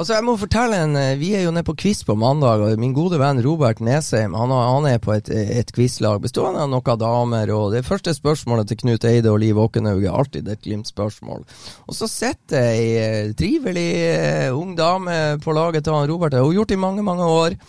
Altså, 0.00 0.14
jeg 0.14 0.24
må 0.24 0.32
fortelle 0.40 0.78
en 0.80 0.94
eh, 0.96 1.18
Vi 1.20 1.34
er 1.36 1.42
jo 1.44 1.50
nede 1.52 1.66
på 1.66 1.74
quiz 1.76 1.98
på 2.08 2.14
mandag, 2.16 2.62
og 2.64 2.78
min 2.80 2.94
gode 2.96 3.18
venn 3.20 3.42
Robert 3.44 3.82
Nesheim 3.84 4.32
han, 4.38 4.54
han 4.54 4.86
er 4.88 4.96
på 5.02 5.12
et, 5.12 5.28
et 5.28 5.72
quizlag 5.76 6.22
bestående 6.24 6.62
av 6.62 6.70
noen 6.72 7.02
damer, 7.02 7.52
og 7.52 7.74
det 7.74 7.84
første 7.84 8.14
spørsmålet 8.16 8.70
til 8.70 8.80
Knut 8.80 9.04
Eide 9.04 9.28
og 9.28 9.42
Liv 9.42 9.60
Åkenhaug 9.60 10.06
er 10.06 10.16
alltid 10.16 10.48
et 10.48 10.64
Glimt-spørsmål. 10.64 11.44
Og 11.84 11.98
så 11.98 12.08
sitter 12.08 12.70
ei 12.70 12.88
eh, 13.02 13.34
trivelig 13.36 13.90
eh, 14.06 14.48
ung 14.56 14.72
dame 14.78 15.36
på 15.44 15.52
laget 15.52 15.84
til 15.84 15.98
han 15.98 16.08
Robert, 16.08 16.32
det 16.32 16.40
har 16.40 16.48
hun 16.48 16.56
gjort 16.62 16.72
i 16.72 16.80
mange, 16.80 17.04
mange 17.04 17.28
år. 17.28 17.60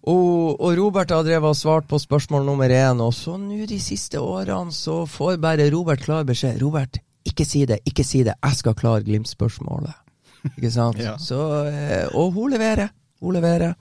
Og, 0.00 0.60
og 0.62 0.78
Robert 0.78 1.10
har 1.10 1.26
drevet 1.26 1.50
og 1.50 1.58
svart 1.58 1.90
på 1.90 1.98
spørsmål 1.98 2.46
nummer 2.46 2.70
én, 2.70 3.02
og 3.02 3.10
så 3.18 3.34
nå 3.34 3.66
de 3.66 3.82
siste 3.82 4.22
årene 4.22 4.70
så 4.72 5.02
får 5.10 5.42
bare 5.42 5.72
Robert 5.74 6.06
klar 6.06 6.22
beskjed. 6.28 6.62
Robert, 6.62 7.02
ikke 7.26 7.44
si 7.44 7.66
det, 7.68 7.80
ikke 7.88 8.04
si 8.06 8.24
det, 8.26 8.36
jeg 8.40 8.56
skal 8.58 8.76
klare 8.78 9.04
Glimt-spørsmålet. 9.06 9.94
Ikke 10.56 10.72
sant? 10.72 11.00
Ja. 11.06 11.16
Så, 11.20 11.38
eh, 11.68 12.08
og 12.16 12.32
hun 12.36 12.52
leverer. 12.54 12.92
Hun 13.20 13.36
leverer. 13.36 13.74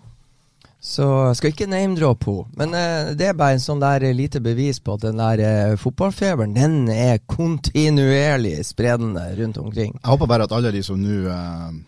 Så 0.79 1.03
jeg 1.27 1.35
skal 1.35 1.51
ikke 1.51 1.67
name-droppe 1.67 2.31
henne. 2.31 2.55
Men 2.59 2.75
eh, 2.77 3.11
det 3.19 3.29
er 3.29 3.37
bare 3.37 3.57
en 3.57 3.63
sånn 3.63 3.83
der 3.83 4.05
lite 4.15 4.39
bevis 4.43 4.79
på 4.79 4.95
at 4.95 5.03
den 5.03 5.19
der 5.19 5.43
eh, 5.43 5.75
fotballfeberen, 5.79 6.55
den 6.55 6.87
er 6.93 7.19
kontinuerlig 7.27 8.57
spredende 8.67 9.25
rundt 9.39 9.59
omkring. 9.59 9.97
Jeg 9.99 10.11
håper 10.13 10.31
bare 10.31 10.47
at 10.47 10.55
alle 10.55 10.71
de 10.75 10.83
som 10.85 10.99
nå 10.99 11.25
eh, 11.27 11.79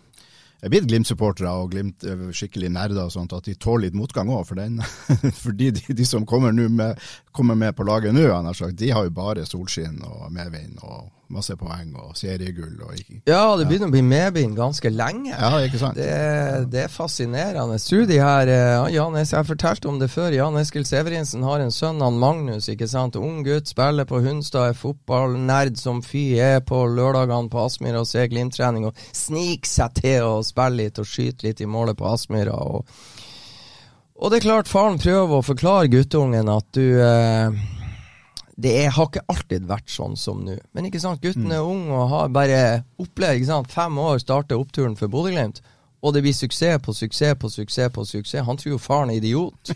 er 0.62 0.74
blitt 0.74 0.90
Glimt-supportere 0.92 1.54
og 1.56 1.72
Glimt 1.72 2.04
eh, 2.04 2.28
skikkelig 2.36 2.74
nerder 2.76 3.06
og 3.06 3.16
sånt, 3.16 3.32
at 3.38 3.48
de 3.48 3.56
tåler 3.56 3.88
litt 3.88 3.98
motgang 3.98 4.32
òg. 4.32 4.44
For 4.50 4.60
den, 4.60 4.84
fordi 5.46 5.72
de, 5.80 5.96
de 5.96 6.08
som 6.08 6.28
kommer, 6.28 6.52
med, 6.52 7.00
kommer 7.32 7.56
med 7.56 7.76
på 7.78 7.88
laget 7.88 8.16
nå, 8.16 8.28
de 8.76 8.92
har 8.92 9.08
jo 9.08 9.16
bare 9.16 9.48
solskinn 9.48 10.04
og 10.04 10.28
medvind 10.36 10.84
og 10.84 11.08
masse 11.32 11.56
poeng 11.60 11.94
og 12.00 12.16
seriegull. 12.20 12.76
og 12.86 12.98
ikke... 12.98 13.22
Ja, 13.30 13.56
det 13.58 13.68
begynner 13.70 13.90
å 13.90 13.94
bli 13.94 14.04
medbind 14.06 14.58
ganske 14.58 14.92
lenge. 14.94 15.32
Ja, 15.32 15.52
ikke 15.66 15.80
sant? 15.82 16.00
Det, 16.00 16.68
det 16.74 16.86
er 16.86 16.92
fascinerende. 16.92 17.80
De 18.12 18.20
her 18.20 18.52
eh, 18.52 18.94
Jan 18.96 19.18
Jeg 19.20 19.48
fortalte 19.48 19.90
om 19.92 20.00
det 20.02 20.12
før. 20.12 20.32
Jan 20.36 20.60
Eskil 20.60 20.86
Severinsen 20.88 21.46
har 21.48 21.64
en 21.64 21.74
sønn, 21.74 22.02
han 22.04 22.20
Magnus. 22.22 22.70
ikke 22.72 22.90
sant? 22.92 23.20
Ung 23.20 23.42
gutt, 23.48 23.72
spiller 23.72 24.08
på 24.10 24.22
Hunstad, 24.26 24.72
er 24.72 24.80
fotballnerd 24.80 25.80
som 25.80 26.04
fy. 26.06 26.26
Er 26.42 26.62
på 26.66 26.84
lørdagene 26.92 27.52
på 27.52 27.66
Aspmyra 27.66 28.04
og 28.04 28.10
ser 28.10 28.30
Glimt-trening 28.32 28.88
og 28.90 29.04
sniker 29.16 29.70
seg 29.70 29.98
til 30.02 30.28
å 30.28 30.40
spille 30.46 30.86
litt 30.86 31.02
og 31.02 31.10
skyte 31.10 31.48
litt 31.48 31.64
i 31.64 31.70
målet 31.70 32.00
på 32.00 32.08
Aspmyra. 32.12 32.56
Og, 32.56 32.88
og 34.22 34.32
det 34.32 34.42
er 34.42 34.48
klart, 34.48 34.72
faren 34.72 35.02
prøver 35.02 35.40
å 35.40 35.46
forklare 35.46 35.92
guttungen 35.92 36.52
at 36.52 36.68
du 36.78 36.86
eh, 37.02 37.62
det 38.62 38.72
er, 38.84 38.94
har 38.94 39.10
ikke 39.10 39.26
alltid 39.32 39.68
vært 39.70 39.92
sånn 39.92 40.16
som 40.20 40.42
nå. 40.46 40.56
Men 40.76 40.88
ikke 40.88 41.02
sant, 41.02 41.22
gutten 41.24 41.52
er 41.54 41.66
ung 41.66 41.88
og 41.90 42.10
har 42.12 42.32
bare 42.34 42.62
opplevd 43.02 43.40
ikke 43.40 43.50
sant, 43.52 43.72
fem 43.74 44.00
år 44.02 44.22
starter 44.22 44.60
oppturen 44.60 44.98
for 45.00 45.12
Bodø-Glimt. 45.12 45.62
Og 46.02 46.16
det 46.16 46.24
blir 46.26 46.34
suksess 46.34 46.82
på 46.82 46.96
suksess 46.98 47.38
på 47.38 47.50
suksess 47.54 47.92
på 47.94 48.06
suksess. 48.10 48.46
Han 48.48 48.58
tror 48.58 48.74
jo 48.74 48.80
faren 48.82 49.12
er 49.14 49.20
idiot. 49.20 49.74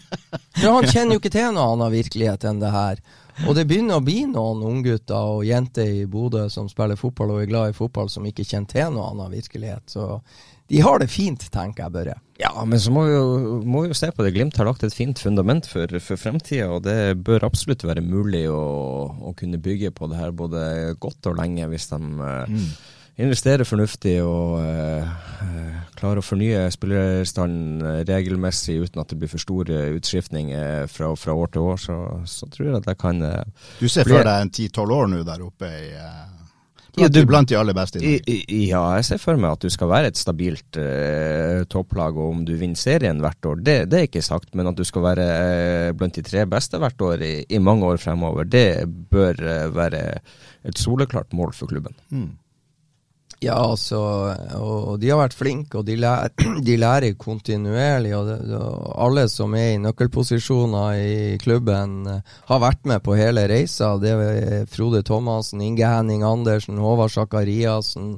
For 0.57 0.71
han 0.71 0.87
kjenner 0.89 1.15
jo 1.15 1.21
ikke 1.21 1.33
til 1.35 1.51
noe 1.53 1.75
annen 1.75 1.93
virkelighet 1.93 2.47
enn 2.49 2.63
det 2.63 2.71
her. 2.73 3.03
Og 3.45 3.53
det 3.57 3.67
begynner 3.69 3.99
å 3.99 4.05
bli 4.05 4.23
noen 4.31 4.63
unggutter 4.65 5.35
og 5.35 5.45
jenter 5.45 5.91
i 6.01 6.05
Bodø 6.09 6.47
som 6.49 6.69
spiller 6.71 6.97
fotball 6.97 7.35
og 7.35 7.43
er 7.43 7.51
glad 7.51 7.73
i 7.73 7.77
fotball, 7.77 8.09
som 8.09 8.25
ikke 8.25 8.47
kjenner 8.47 8.71
til 8.71 8.95
noe 8.95 9.09
annen 9.11 9.33
virkelighet. 9.35 9.85
Så 9.91 10.07
de 10.67 10.81
har 10.81 10.99
det 11.01 11.11
fint, 11.13 11.43
tenker 11.53 11.85
jeg 11.85 11.93
Børre. 11.93 12.15
Ja, 12.41 12.51
men 12.67 12.81
så 12.81 12.91
må 12.91 13.05
vi 13.05 13.13
jo, 13.13 13.59
må 13.63 13.83
vi 13.83 13.91
jo 13.93 13.97
se 13.97 14.09
på 14.11 14.25
det. 14.25 14.33
Glimt 14.35 14.57
har 14.59 14.67
lagt 14.67 14.83
et 14.83 14.95
fint 14.95 15.19
fundament 15.21 15.69
for, 15.69 15.91
for 16.03 16.19
fremtida, 16.19 16.67
og 16.73 16.83
det 16.87 17.15
bør 17.23 17.45
absolutt 17.47 17.85
være 17.85 18.03
mulig 18.03 18.47
å, 18.51 18.65
å 19.29 19.33
kunne 19.37 19.61
bygge 19.61 19.93
på 19.95 20.09
det 20.11 20.19
her 20.19 20.35
både 20.35 20.95
godt 20.99 21.29
og 21.31 21.37
lenge, 21.39 21.69
hvis 21.71 21.87
de 21.93 21.99
mm. 22.01 22.65
investerer 23.23 23.67
fornuftig 23.69 24.17
og 24.25 24.57
eh, 24.65 25.15
eh, 25.45 25.77
klarer 25.95 26.19
å 26.19 26.25
fornye 26.25 26.65
spillerstanden 26.73 27.85
eh, 27.85 28.01
regelmessig 28.09 28.81
uten 28.81 29.05
at 29.05 29.13
det 29.13 29.21
blir 29.21 29.31
for 29.31 29.45
store 29.45 29.85
utskiftninger 29.95 30.89
fra, 30.91 31.13
fra 31.19 31.37
år 31.39 31.53
til 31.53 31.69
år. 31.69 31.83
Så, 31.85 31.99
så 32.27 32.49
tror 32.51 32.71
jeg 32.71 32.79
at 32.81 32.89
det 32.89 32.97
kan 32.99 33.21
eh, 33.23 33.69
Du 33.79 33.87
ser 33.87 34.09
for 34.09 34.17
deg 34.17 34.49
en 34.49 34.51
10-12 34.51 34.97
år 34.97 35.13
nå 35.13 35.23
der 35.29 35.45
oppe 35.45 35.71
i 35.71 35.93
eh, 35.93 36.34
Ja, 37.01 37.07
du- 37.09 37.25
blant 37.25 37.49
de 37.49 37.57
aller 37.59 37.73
beste 37.73 37.99
i 37.99 38.05
Norge. 38.15 38.45
ja, 38.67 38.81
jeg 38.95 39.05
ser 39.05 39.17
for 39.21 39.35
meg 39.37 39.51
at 39.51 39.59
du 39.65 39.69
skal 39.73 39.89
være 39.91 40.07
et 40.11 40.17
stabilt 40.17 40.77
eh, 40.77 41.63
topplag, 41.69 42.15
og 42.17 42.31
om 42.31 42.45
du 42.45 42.53
vinner 42.55 42.75
serien 42.79 43.19
hvert 43.23 43.45
år, 43.45 43.61
det, 43.63 43.77
det 43.91 43.99
er 43.99 44.07
ikke 44.07 44.21
sagt, 44.25 44.53
men 44.55 44.67
at 44.67 44.75
du 44.79 44.83
skal 44.87 45.01
være 45.03 45.25
eh, 45.27 45.91
blant 45.97 46.15
de 46.15 46.21
tre 46.25 46.45
beste 46.45 46.77
hvert 46.81 47.01
år 47.01 47.21
i, 47.25 47.33
i 47.49 47.59
mange 47.59 47.85
år 47.85 47.97
fremover, 48.01 48.45
det 48.47 48.85
bør 49.11 49.35
eh, 49.43 49.67
være 49.75 50.01
et 50.65 50.77
soleklart 50.81 51.33
mål 51.33 51.53
for 51.53 51.67
klubben. 51.67 51.95
Ja, 53.45 53.59
altså, 53.61 53.99
og 54.57 54.95
de 55.01 55.11
har 55.11 55.19
vært 55.19 55.35
flinke, 55.37 55.77
og 55.77 55.85
de 55.85 55.97
lærer, 56.01 56.31
de 56.67 56.77
lærer 56.81 57.17
kontinuerlig. 57.19 58.15
Og, 58.17 58.29
det, 58.31 58.57
og 58.57 58.95
alle 59.05 59.27
som 59.29 59.53
er 59.57 59.75
i 59.75 59.81
nøkkelposisjoner 59.83 60.97
i 60.97 61.37
klubben, 61.41 61.99
eh, 62.09 62.35
har 62.49 62.63
vært 62.63 62.85
med 62.89 63.03
på 63.05 63.17
hele 63.19 63.45
reisa. 63.51 63.93
Det 64.01 64.15
er 64.15 64.69
Frode 64.71 65.03
Thomassen, 65.05 65.61
Inge 65.61 65.85
Henning 65.85 66.25
Andersen, 66.25 66.81
Håvard 66.81 67.13
Sakariassen, 67.13 68.15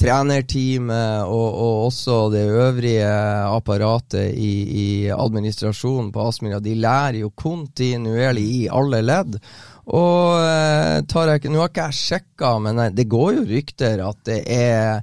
trenerteamet 0.00 1.26
og, 1.28 1.48
og 1.50 1.82
også 1.88 2.20
det 2.32 2.46
øvrige 2.48 3.10
apparatet 3.50 4.30
i, 4.32 4.52
i 4.84 4.86
administrasjonen 5.12 6.12
på 6.14 6.28
Aspmyra. 6.28 6.62
De 6.62 6.78
lærer 6.78 7.20
jo 7.24 7.34
kontinuerlig 7.34 8.46
i 8.62 8.62
alle 8.72 9.02
ledd. 9.04 9.40
Og 9.96 10.38
eh, 10.44 11.00
tar 11.10 11.32
jeg 11.32 11.40
ikke 11.40 11.52
Nå 11.52 11.64
har 11.64 11.72
ikke 11.72 11.88
jeg 11.90 12.00
sjekka, 12.04 12.54
men 12.62 12.84
det 12.94 13.08
går 13.10 13.40
jo 13.40 13.48
rykter 13.50 14.04
at 14.06 14.22
det 14.28 14.40
er 14.54 15.02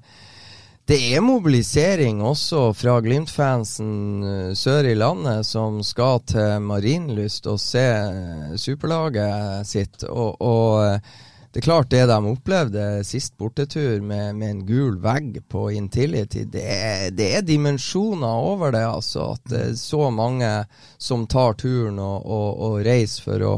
det 0.88 0.98
er 1.12 1.20
mobilisering 1.20 2.22
også 2.24 2.70
fra 2.72 2.94
Glimt-fansen 3.04 3.96
eh, 4.24 4.52
sør 4.56 4.88
i 4.88 4.94
landet 4.96 5.44
som 5.44 5.82
skal 5.84 6.22
til 6.32 6.62
Marienlyst 6.64 7.50
og 7.52 7.58
se 7.60 7.84
eh, 7.84 8.54
superlaget 8.56 9.68
sitt. 9.68 10.06
Og, 10.08 10.40
og 10.40 10.86
eh, 10.86 11.10
det 11.52 11.60
er 11.60 11.66
klart 11.66 11.92
det 11.92 12.06
de 12.08 12.32
opplevde 12.32 12.86
sist 13.04 13.36
bortetur 13.36 14.00
med, 14.00 14.38
med 14.40 14.54
en 14.54 14.62
gul 14.70 14.96
vegg 15.04 15.42
på 15.52 15.66
Intility, 15.76 16.46
det 16.56 16.64
er, 16.64 17.04
det 17.12 17.34
er 17.36 17.44
dimensjoner 17.44 18.48
over 18.54 18.72
det. 18.72 18.86
altså 18.88 19.34
At 19.34 19.44
det 19.52 19.64
er 19.66 19.76
så 19.82 20.08
mange 20.08 20.54
som 20.96 21.28
tar 21.28 21.60
turen 21.60 22.00
og, 22.00 22.24
og, 22.24 22.64
og 22.70 22.80
reiser 22.88 23.28
for 23.28 23.44
å 23.44 23.58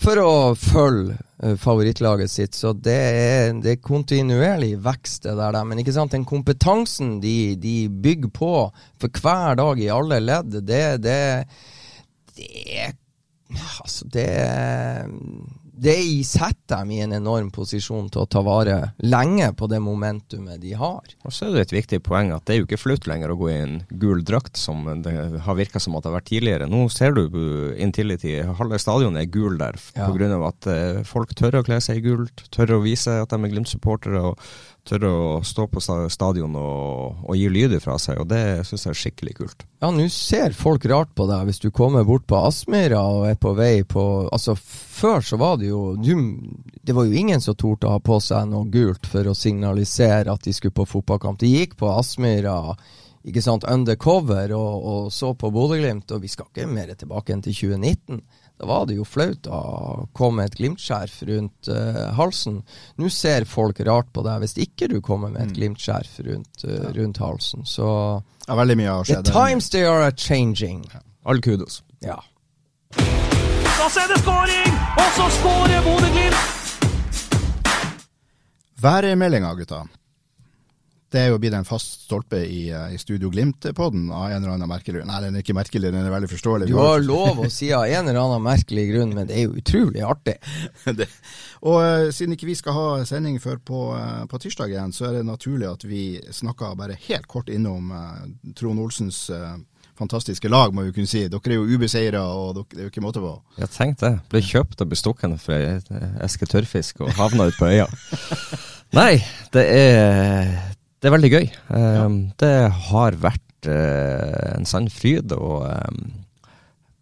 for 0.00 0.20
å 0.22 0.30
følge 0.58 1.16
uh, 1.44 1.56
favorittlaget 1.60 2.32
sitt. 2.32 2.56
Så 2.56 2.72
det 2.72 2.96
er, 2.96 3.52
det 3.60 3.74
er 3.74 3.82
kontinuerlig 3.84 4.74
vekst, 4.84 5.26
det 5.26 5.36
der. 5.38 5.60
Men 5.68 5.82
ikke 5.82 5.94
sant, 5.96 6.14
den 6.16 6.28
kompetansen 6.28 7.18
de, 7.22 7.54
de 7.60 7.76
bygger 7.90 8.32
på 8.36 8.54
for 9.00 9.22
hver 9.22 9.60
dag 9.60 9.82
i 9.82 9.92
alle 9.92 10.22
ledd, 10.24 10.58
det, 10.64 10.86
det, 11.04 11.20
det 12.36 12.90
Altså, 13.82 14.06
det 14.06 14.28
det 15.80 15.96
setter 16.28 16.80
dem 16.82 16.90
i 16.92 17.00
en 17.04 17.14
enorm 17.16 17.50
posisjon 17.54 18.10
til 18.12 18.24
å 18.24 18.28
ta 18.30 18.42
vare 18.44 18.92
lenge 19.02 19.48
på 19.56 19.68
det 19.70 19.80
momentumet 19.82 20.60
de 20.62 20.74
har. 20.78 21.14
Og 21.24 21.32
så 21.34 21.48
er 21.48 21.56
det 21.56 21.66
et 21.68 21.76
viktig 21.78 22.02
poeng 22.06 22.34
at 22.34 22.44
det 22.46 22.54
er 22.54 22.60
jo 22.60 22.68
ikke 22.68 22.80
flaut 22.80 23.08
lenger 23.08 23.32
å 23.32 23.38
gå 23.40 23.50
i 23.50 23.58
en 23.58 23.78
gul 24.02 24.22
drakt, 24.26 24.60
som 24.60 24.84
det 25.04 25.14
har 25.46 25.58
virka 25.58 25.80
som 25.82 25.96
at 25.96 26.04
det 26.04 26.12
har 26.12 26.18
vært 26.18 26.30
tidligere. 26.30 26.68
Nå 26.70 26.84
ser 26.92 27.16
du 27.16 27.24
Intility, 27.80 28.36
halve 28.60 28.80
stadionet 28.82 29.24
er 29.24 29.32
gul 29.32 29.56
der 29.60 29.78
ja. 29.96 30.08
av 30.10 30.46
at 30.50 30.68
eh, 30.70 31.00
folk 31.08 31.32
tør 31.38 31.60
å 31.60 31.64
kle 31.66 31.80
seg 31.82 32.00
i 32.00 32.04
gult, 32.04 32.44
tør 32.54 32.76
å 32.76 32.82
vise 32.84 33.20
at 33.22 33.32
de 33.32 33.40
er 33.40 33.54
Glimt-supportere. 33.54 34.20
og 34.20 34.38
tørre 34.90 35.10
å 35.10 35.28
stå 35.46 35.66
på 35.70 35.80
stadion 35.82 36.56
og, 36.58 37.22
og 37.24 37.38
gi 37.38 37.48
lyder 37.52 37.82
fra 37.82 37.96
seg, 38.02 38.20
og 38.22 38.28
det 38.30 38.66
syns 38.68 38.86
jeg 38.86 38.92
er 38.92 39.00
skikkelig 39.00 39.34
kult. 39.38 39.64
Ja, 39.80 39.90
nå 39.94 40.06
ser 40.12 40.56
folk 40.56 40.84
rart 40.90 41.14
på 41.16 41.26
deg 41.30 41.48
hvis 41.48 41.62
du 41.62 41.70
kommer 41.74 42.04
bort 42.08 42.26
på 42.30 42.38
Aspmyra 42.40 43.00
og 43.14 43.28
er 43.30 43.38
på 43.40 43.54
vei 43.56 43.82
på 43.88 44.06
Altså, 44.30 44.54
før 44.56 45.24
så 45.24 45.38
var 45.40 45.56
det 45.60 45.70
jo 45.70 45.94
du, 45.96 46.12
Det 46.84 46.94
var 46.96 47.06
jo 47.08 47.16
ingen 47.16 47.40
som 47.40 47.56
torde 47.58 47.88
å 47.88 47.94
ha 47.96 48.02
på 48.04 48.18
seg 48.22 48.50
noe 48.50 48.68
gult 48.72 49.08
for 49.08 49.26
å 49.30 49.36
signalisere 49.36 50.32
at 50.32 50.44
de 50.44 50.52
skulle 50.54 50.76
på 50.76 50.88
fotballkamp. 50.88 51.40
De 51.40 51.48
gikk 51.54 51.78
på 51.80 51.88
Aspmyra 51.92 52.58
ikke 53.28 53.42
sant, 53.44 53.66
undercover 53.68 54.52
og, 54.56 54.84
og 54.92 55.08
så 55.12 55.34
på 55.36 55.50
Bodø-Glimt, 55.52 56.12
og 56.14 56.22
vi 56.22 56.30
skal 56.32 56.48
ikke 56.48 56.68
mer 56.70 56.94
tilbake 56.96 57.34
enn 57.34 57.42
til 57.44 57.56
2019. 57.56 58.22
Da 58.60 58.66
var 58.66 58.82
det 58.86 58.98
jo 58.98 59.06
flaut 59.08 59.46
å 59.48 59.58
komme 60.12 60.42
med 60.42 60.50
et 60.50 60.56
Glimt-skjerf 60.58 61.22
rundt 61.24 61.68
uh, 61.72 62.10
halsen. 62.18 62.58
Nå 63.00 63.08
ser 63.08 63.46
folk 63.48 63.78
rart 63.88 64.10
på 64.12 64.20
deg 64.26 64.42
hvis 64.42 64.52
ikke 64.60 64.90
du 64.92 64.98
kommer 65.00 65.32
med 65.32 65.46
et 65.46 65.54
glimtskjerf 65.56 66.18
rundt, 66.26 66.66
uh, 66.68 66.90
rundt, 66.92 67.22
halsen. 67.24 67.64
Så 67.64 67.86
ja, 68.44 68.58
veldig 68.58 68.76
mye 68.76 68.90
har 68.98 69.08
skjedd. 69.08 69.24
The 69.30 69.32
times 69.32 69.70
they 69.72 69.86
are 69.88 70.12
changing. 70.12 70.84
Ja. 70.92 71.00
All 71.24 71.40
kudos. 71.40 71.80
Ja. 72.04 72.18
Da 72.98 73.88
er 73.88 74.12
det 74.12 74.20
skåring! 74.20 74.76
Og 75.00 75.08
så 75.16 75.30
skårer 75.38 75.80
Bodø-Glimt! 75.88 76.44
Værmeldinga, 78.84 79.54
gutta. 79.56 79.86
Det 81.10 81.18
er 81.18 81.32
jo 81.32 81.40
blitt 81.42 81.54
en 81.58 81.66
fast 81.66 82.04
stolpe 82.04 82.38
i, 82.46 82.68
eh, 82.70 82.92
i 82.94 82.98
Studio 82.98 83.32
Glimt-podden 83.32 84.12
av 84.14 84.28
en 84.30 84.36
eller 84.36 84.52
annen 84.54 84.70
merkelig 84.70 85.00
grunn. 85.00 85.08
Nei, 85.10 85.20
den 85.24 85.34
er 85.34 85.42
ikke 85.42 85.56
merkelig, 85.58 85.90
den 85.90 86.06
er 86.06 86.12
veldig 86.12 86.30
forståelig. 86.30 86.68
Du 86.70 86.76
har 86.78 87.02
lov 87.02 87.40
å 87.42 87.48
si 87.50 87.72
av 87.74 87.88
en 87.90 88.06
eller 88.06 88.20
annen 88.20 88.44
merkelig 88.44 88.84
grunn, 88.92 89.16
men 89.16 89.26
det 89.26 89.40
er 89.40 89.48
jo 89.48 89.58
utrolig 89.58 90.04
artig. 90.06 90.36
det. 91.00 91.08
Og 91.66 91.80
uh, 91.82 92.12
siden 92.14 92.36
ikke 92.36 92.46
vi 92.52 92.56
skal 92.60 92.78
ha 92.78 92.86
sending 93.08 93.40
før 93.42 93.58
på, 93.58 93.82
uh, 93.98 94.22
på, 94.30 94.38
tirsdag 94.38 94.70
igjen, 94.70 94.94
så 94.94 95.10
er 95.10 95.18
det 95.18 95.26
naturlig 95.26 95.66
at 95.72 95.82
vi 95.90 96.04
snakker 96.30 96.78
bare 96.78 96.98
helt 97.08 97.26
kort 97.30 97.50
innom 97.50 97.90
uh, 97.90 98.22
Trond 98.54 98.78
Olsens 98.78 99.26
fantastiske 100.00 100.48
lag, 100.48 100.72
må 100.72 100.86
vi 100.86 100.94
kunne 100.96 101.10
si. 101.10 101.26
Dere 101.28 101.52
er 101.52 101.58
jo 101.58 101.66
ubeseira, 101.74 102.22
og 102.32 102.54
dere, 102.56 102.70
det 102.70 102.78
er 102.78 102.86
jo 102.86 102.94
ikke 102.94 103.04
måte 103.04 103.20
på. 103.20 103.34
Ja, 103.58 103.68
tenk 103.68 103.98
det. 104.00 104.14
Ble 104.30 104.46
kjøpt 104.46 104.80
og 104.80 104.94
bestukket 104.94 105.40
for 105.42 105.58
ei 105.58 105.80
eske 106.24 106.48
tørrfisk 106.48 107.02
og 107.02 107.12
havna 107.18 107.50
ute 107.50 107.58
på 107.58 107.68
øya. 107.68 107.90
Nei, 109.00 109.16
det 109.52 109.66
er 109.74 110.78
det 111.00 111.08
er 111.08 111.16
veldig 111.16 111.30
gøy. 111.32 111.46
Ja. 111.48 112.06
Um, 112.06 112.18
det 112.40 112.56
har 112.90 113.16
vært 113.20 113.68
uh, 113.68 114.56
en 114.56 114.68
sann 114.68 114.90
fryd 114.92 115.32
å 115.32 115.62
um, 115.64 116.02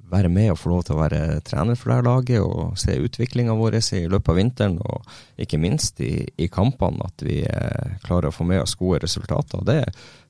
være 0.09 0.31
med 0.33 0.53
og 0.53 0.61
få 0.61 0.71
lov 0.73 0.85
til 0.87 0.95
å 0.95 1.01
være 1.03 1.41
trener 1.45 1.77
for 1.77 1.93
dette 1.93 2.07
laget 2.07 2.45
og 2.45 2.79
se 2.81 2.95
utviklinga 2.97 3.57
vår 3.59 3.81
i 3.83 4.07
løpet 4.09 4.31
av 4.33 4.39
vinteren, 4.39 4.79
og 4.81 5.43
ikke 5.43 5.61
minst 5.61 5.99
i, 6.01 6.23
i 6.39 6.49
kampene, 6.49 7.11
at 7.11 7.27
vi 7.27 7.43
uh, 7.43 7.99
klarer 8.07 8.31
å 8.31 8.37
få 8.39 8.47
med 8.49 8.63
oss 8.63 8.79
gode 8.79 9.03
resultater. 9.03 9.67
Det, 9.67 9.83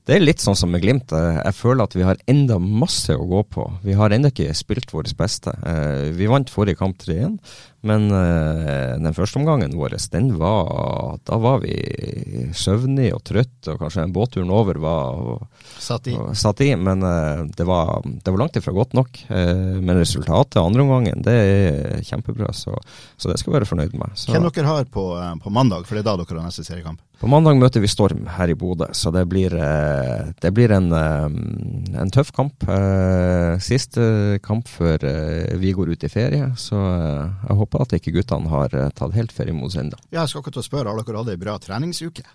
det 0.09 0.17
er 0.17 0.25
litt 0.25 0.41
sånn 0.41 0.57
som 0.57 0.73
med 0.73 0.81
Glimt. 0.81 1.13
Jeg 1.13 1.53
føler 1.53 1.85
at 1.85 1.93
vi 1.93 2.07
har 2.07 2.19
enda 2.31 2.57
masse 2.57 3.13
å 3.13 3.29
gå 3.29 3.45
på. 3.53 3.67
Vi 3.85 3.93
har 3.93 4.09
ennå 4.09 4.33
ikke 4.33 4.57
spilt 4.57 4.89
vårt 4.95 5.13
beste. 5.19 5.53
Vi 6.17 6.29
vant 6.31 6.49
forrige 6.49 6.81
kamp 6.81 6.97
3-1. 7.05 7.37
Men 7.81 8.09
uh, 8.11 8.99
den 8.99 9.15
første 9.15 9.39
omgangen 9.39 9.75
vår, 9.79 9.95
den 10.11 10.33
var 10.39 11.19
Da 11.27 11.37
var 11.39 11.61
vi 11.63 11.75
søvnige 12.55 13.15
og 13.15 13.23
trøtte, 13.27 13.73
og 13.73 13.79
kanskje 13.83 14.07
båtturen 14.11 14.51
over 14.51 14.79
var 14.83 15.45
satt 15.79 16.09
i. 16.11 16.17
Satt 16.35 16.63
i 16.65 16.73
men 16.75 17.05
uh, 17.05 17.45
det, 17.47 17.67
var, 17.67 18.01
det, 18.03 18.27
var, 18.27 18.39
langt 18.41 18.59
ifra 18.59 18.75
godt 18.75 18.95
nok. 18.97 19.21
Uh, 19.31 19.79
men 19.79 19.99
resultatet 19.99 20.59
andre 20.59 20.83
omgangen, 20.83 21.23
det 21.23 21.35
er 21.39 22.07
kjempebra, 22.07 22.51
så, 22.55 22.75
så 23.15 23.31
det 23.31 23.39
skal 23.39 23.53
vi 23.53 23.59
være 23.59 23.69
fornøyd 23.69 23.95
med. 23.95 24.17
Så. 24.19 24.33
Hvem 24.35 24.49
dere 24.49 24.67
har 24.67 24.89
på, 24.91 25.05
på 25.43 25.53
mandag, 25.53 25.87
for 25.87 25.95
det 25.95 26.03
er 26.03 26.11
da 26.11 26.17
dere 26.19 26.41
har 26.41 26.51
neste 26.51 26.67
seriekamp? 26.67 26.99
På 27.19 27.27
mandag 27.27 27.57
møter 27.59 27.83
vi 27.83 27.89
Storm 27.91 28.29
her 28.31 28.47
i 28.47 28.55
Bodø, 28.55 28.85
så 28.95 29.11
det 29.11 29.25
blir, 29.27 29.51
eh, 29.51 30.29
det 30.39 30.51
blir 30.55 30.71
en, 30.71 30.87
en, 30.95 32.11
tøff 32.15 32.31
kamp. 32.31 32.63
Siste 33.59 34.39
kamp 34.39 34.71
før 34.71 35.03
vi 35.59 35.73
går 35.75 35.91
ut 35.91 36.05
i 36.07 36.11
ferie, 36.11 36.47
så 36.55 36.79
jeg 36.79 37.57
håper 37.59 37.68
at 37.77 37.93
ikke 37.97 38.13
guttene 38.15 38.49
har 38.49 38.73
tatt 38.97 39.13
helt 39.15 39.33
ferie 39.35 39.53
mot 39.55 39.71
seg 39.71 39.85
ennå. 39.85 39.99
Jeg 40.17 40.31
skal 40.31 40.43
ikke 40.43 40.55
til 40.55 40.63
å 40.63 40.65
spørre, 40.65 40.93
har 40.93 41.03
dere 41.05 41.21
hatt 41.21 41.33
ei 41.33 41.41
bra 41.41 41.57
treningsuke? 41.61 42.25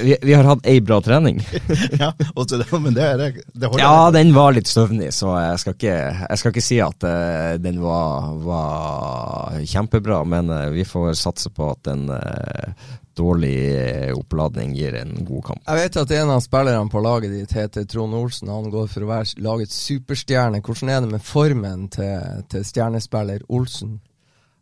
vi, 0.00 0.14
vi, 0.22 0.34
har 0.34 0.48
hatt 0.48 0.68
ei 0.70 0.78
bra 0.84 1.00
trening. 1.04 1.42
ja, 2.02 2.12
det, 2.16 2.66
men 2.72 2.96
det, 2.96 3.08
det, 3.20 3.30
det 3.52 3.70
holder? 3.70 3.84
Ja, 3.84 4.10
den 4.14 4.32
var 4.36 4.54
litt 4.56 4.70
støvnig, 4.70 5.10
så 5.16 5.34
jeg 5.38 5.60
skal 5.62 5.76
ikke, 5.76 5.98
jeg 6.24 6.40
skal 6.40 6.54
ikke 6.54 6.64
si 6.64 6.80
at 6.84 7.06
uh, 7.06 7.58
den 7.60 7.82
var, 7.82 8.32
var, 8.46 9.60
kjempebra, 9.68 10.22
men 10.28 10.50
uh, 10.52 10.64
vi 10.74 10.86
får 10.88 11.12
satse 11.20 11.52
på 11.54 11.72
at 11.74 11.84
den 11.90 12.08
uh, 12.10 12.90
dårlig 13.20 13.56
eh, 13.76 14.18
oppladning 14.18 14.74
gir 14.76 14.94
en 14.94 15.24
god 15.24 15.44
kamp. 15.44 15.64
Jeg 15.66 15.82
vet 15.82 15.98
at 16.02 16.12
en 16.16 16.34
av 16.36 16.44
spillerne 16.44 16.92
på 16.92 17.02
laget 17.04 17.34
ditt 17.34 17.54
heter 17.56 17.88
Trond 17.90 18.16
Olsen. 18.16 18.52
Han 18.52 18.70
går 18.72 18.86
for 18.92 19.04
å 19.04 19.10
være 19.10 19.42
lagets 19.44 19.76
superstjerne. 19.88 20.62
Hvordan 20.64 20.92
er 20.92 21.02
det 21.04 21.10
med 21.14 21.24
formen 21.24 21.88
til, 21.92 22.46
til 22.52 22.64
stjernespiller 22.66 23.44
Olsen? 23.48 23.98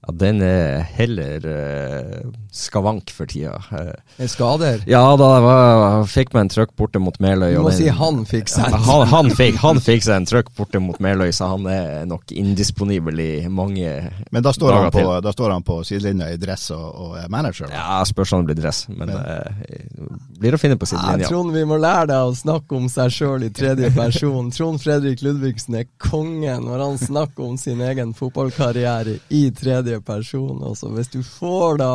Ja, 0.07 0.13
Den 0.13 0.43
er 0.43 0.85
heller 0.95 1.43
uh, 1.43 2.31
skavank 2.55 3.11
for 3.11 3.27
tida. 3.27 3.57
Uh, 3.73 4.27
skader? 4.31 4.85
Ja, 4.87 5.03
da 5.19 5.31
var, 5.43 6.05
fikk 6.07 6.31
meg 6.37 6.47
en 6.47 6.53
trøkk 6.53 6.75
borte 6.79 7.01
mot 7.03 7.19
Meløy. 7.23 7.57
Du 7.57 7.65
må 7.65 7.73
den, 7.73 7.79
si 7.81 7.89
han 7.91 8.23
fikk 8.29 8.53
seg 8.53 8.69
en. 8.69 8.79
han, 8.87 9.07
han, 9.11 9.31
fikk, 9.35 9.59
han 9.63 9.83
fikk 9.83 10.07
seg 10.07 10.21
en 10.21 10.29
trøkk 10.31 10.53
borte 10.57 10.81
mot 10.83 11.01
Meløy, 11.03 11.33
så 11.35 11.51
han 11.55 11.67
er 11.73 12.07
nok 12.09 12.31
indisponibel 12.31 13.19
i 13.25 13.33
mange 13.51 13.91
Men 14.31 14.45
da 14.45 14.53
står, 14.55 14.77
han 14.77 14.95
på, 14.95 15.05
da 15.25 15.33
står 15.35 15.57
han 15.57 15.67
på 15.67 15.81
sidelinja 15.89 16.31
i 16.31 16.39
dress 16.41 16.71
og, 16.77 16.87
og 16.89 17.19
er 17.19 17.27
manager? 17.33 17.67
Da. 17.67 17.83
Ja, 17.83 17.99
spørs 18.07 18.37
om 18.37 18.45
det 18.45 18.53
blir 18.53 18.63
dress, 18.63 18.85
men 18.93 19.11
uh, 19.11 20.15
blir 20.39 20.55
å 20.55 20.63
finne 20.63 20.79
på 20.79 20.87
sidelinja. 20.89 21.27
Ja, 21.27 21.33
Trond, 21.33 21.53
vi 21.57 21.67
må 21.67 21.81
lære 21.83 22.13
deg 22.13 22.31
å 22.31 22.39
snakke 22.39 22.79
om 22.79 22.87
seg 22.93 23.13
sjøl 23.19 23.49
i 23.49 23.51
tredje 23.51 23.91
person. 23.99 24.53
Trond 24.55 24.79
Fredrik 24.83 25.27
Ludvigsen 25.27 25.81
er 25.83 25.91
kongen 25.99 26.69
når 26.71 26.87
han 26.87 27.03
snakker 27.03 27.51
om 27.51 27.59
sin 27.59 27.83
egen 27.83 28.15
fotballkarriere 28.17 29.19
i 29.35 29.45
tredje 29.59 29.88
tredje 29.89 30.01
person. 30.01 30.63
Altså, 30.63 30.89
hvis 30.89 31.09
du 31.09 31.23
får 31.23 31.79
da 31.79 31.93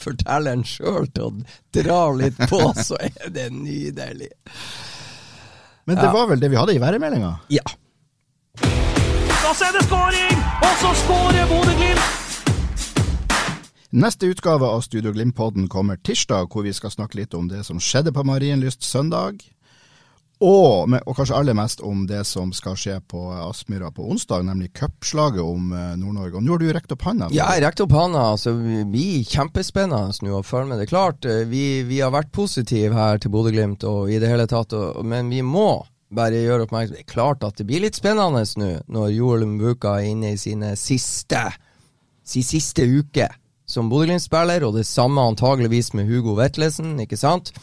fortelleren 0.00 0.64
sjøl 0.64 1.06
til 1.12 1.28
å 1.28 1.32
dra 1.74 2.00
litt 2.16 2.38
på, 2.48 2.60
så 2.88 2.96
er 3.00 3.30
det 3.30 3.50
nydelig. 3.52 4.32
Men 5.84 5.96
det 6.00 6.08
ja. 6.08 6.12
var 6.12 6.28
vel 6.30 6.40
det 6.40 6.50
vi 6.50 6.56
hadde 6.56 6.74
i 6.74 6.80
værmeldinga? 6.80 7.34
Ja. 7.52 7.64
Da 8.56 9.52
er 9.52 9.74
det 9.76 9.84
skåring! 9.84 10.44
Og 10.64 10.76
så 10.80 10.92
skårer 11.04 11.48
Bodø-Glimt! 11.50 12.20
Neste 13.94 14.26
utgave 14.26 14.66
av 14.66 14.80
Studio 14.82 15.12
Glimt-podden 15.14 15.68
kommer 15.70 16.00
tirsdag, 16.02 16.48
hvor 16.50 16.64
vi 16.66 16.72
skal 16.74 16.90
snakke 16.90 17.20
litt 17.20 17.34
om 17.38 17.46
det 17.46 17.60
som 17.68 17.78
skjedde 17.78 18.10
på 18.16 18.24
Marienlyst 18.26 18.82
søndag. 18.82 19.44
Og, 20.42 20.90
og, 20.90 21.12
kanskje 21.14 21.36
aller 21.38 21.54
mest 21.54 21.82
om 21.86 22.04
det 22.10 22.24
som 22.26 22.50
skal 22.52 22.74
skje 22.78 22.96
på 23.08 23.20
Aspmyra 23.38 23.92
på 23.94 24.06
onsdag, 24.10 24.42
nemlig 24.48 24.72
cupslaget 24.74 25.40
om 25.40 25.70
uh, 25.70 25.94
Nord-Norge. 26.00 26.40
Og 26.40 26.44
Nå 26.44 26.56
har 26.56 26.62
du 26.62 26.72
rekt 26.74 26.94
opp 26.94 27.06
hånda. 27.06 27.30
Ja, 27.34 27.52
jeg 27.54 27.62
rekte 27.64 27.86
opp 27.86 27.94
hånda. 27.94 28.24
Altså, 28.34 28.56
vi 28.58 28.82
blir 28.90 29.28
kjempespennende 29.30 30.26
nå 30.26 30.40
å 30.40 30.44
følge 30.44 30.72
med. 30.72 30.82
Det 30.82 30.88
er 30.88 30.92
klart, 30.92 31.28
eh, 31.28 31.44
vi, 31.48 31.64
vi 31.86 32.00
har 32.02 32.12
vært 32.14 32.34
positive 32.34 32.98
her 32.98 33.22
til 33.22 33.32
Bodø-Glimt 33.34 33.86
og 33.88 34.10
i 34.10 34.18
det 34.22 34.32
hele 34.32 34.48
tatt, 34.50 34.74
og, 34.74 35.04
men 35.06 35.30
vi 35.32 35.40
må 35.46 35.84
bare 36.14 36.42
gjøre 36.44 36.66
oppmerksom 36.68 36.94
Det 36.94 37.02
er 37.02 37.10
klart 37.10 37.46
at 37.46 37.56
det 37.58 37.66
blir 37.66 37.82
litt 37.82 37.96
spennende 37.98 38.44
nå, 38.60 38.68
når 38.92 39.14
Joel 39.14 39.46
Mbuka 39.54 39.96
er 39.98 40.10
inne 40.12 40.34
i 40.34 40.40
sine 40.40 40.74
siste, 40.78 41.46
sin 42.26 42.46
siste 42.46 42.86
uke 42.86 43.30
som 43.66 43.88
Bodø-Glimt-spiller, 43.88 44.66
og 44.66 44.76
det 44.76 44.84
samme 44.86 45.22
antageligvis 45.24 45.94
med 45.96 46.10
Hugo 46.10 46.36
Vetlesen, 46.36 46.98
ikke 47.00 47.18
sant? 47.18 47.54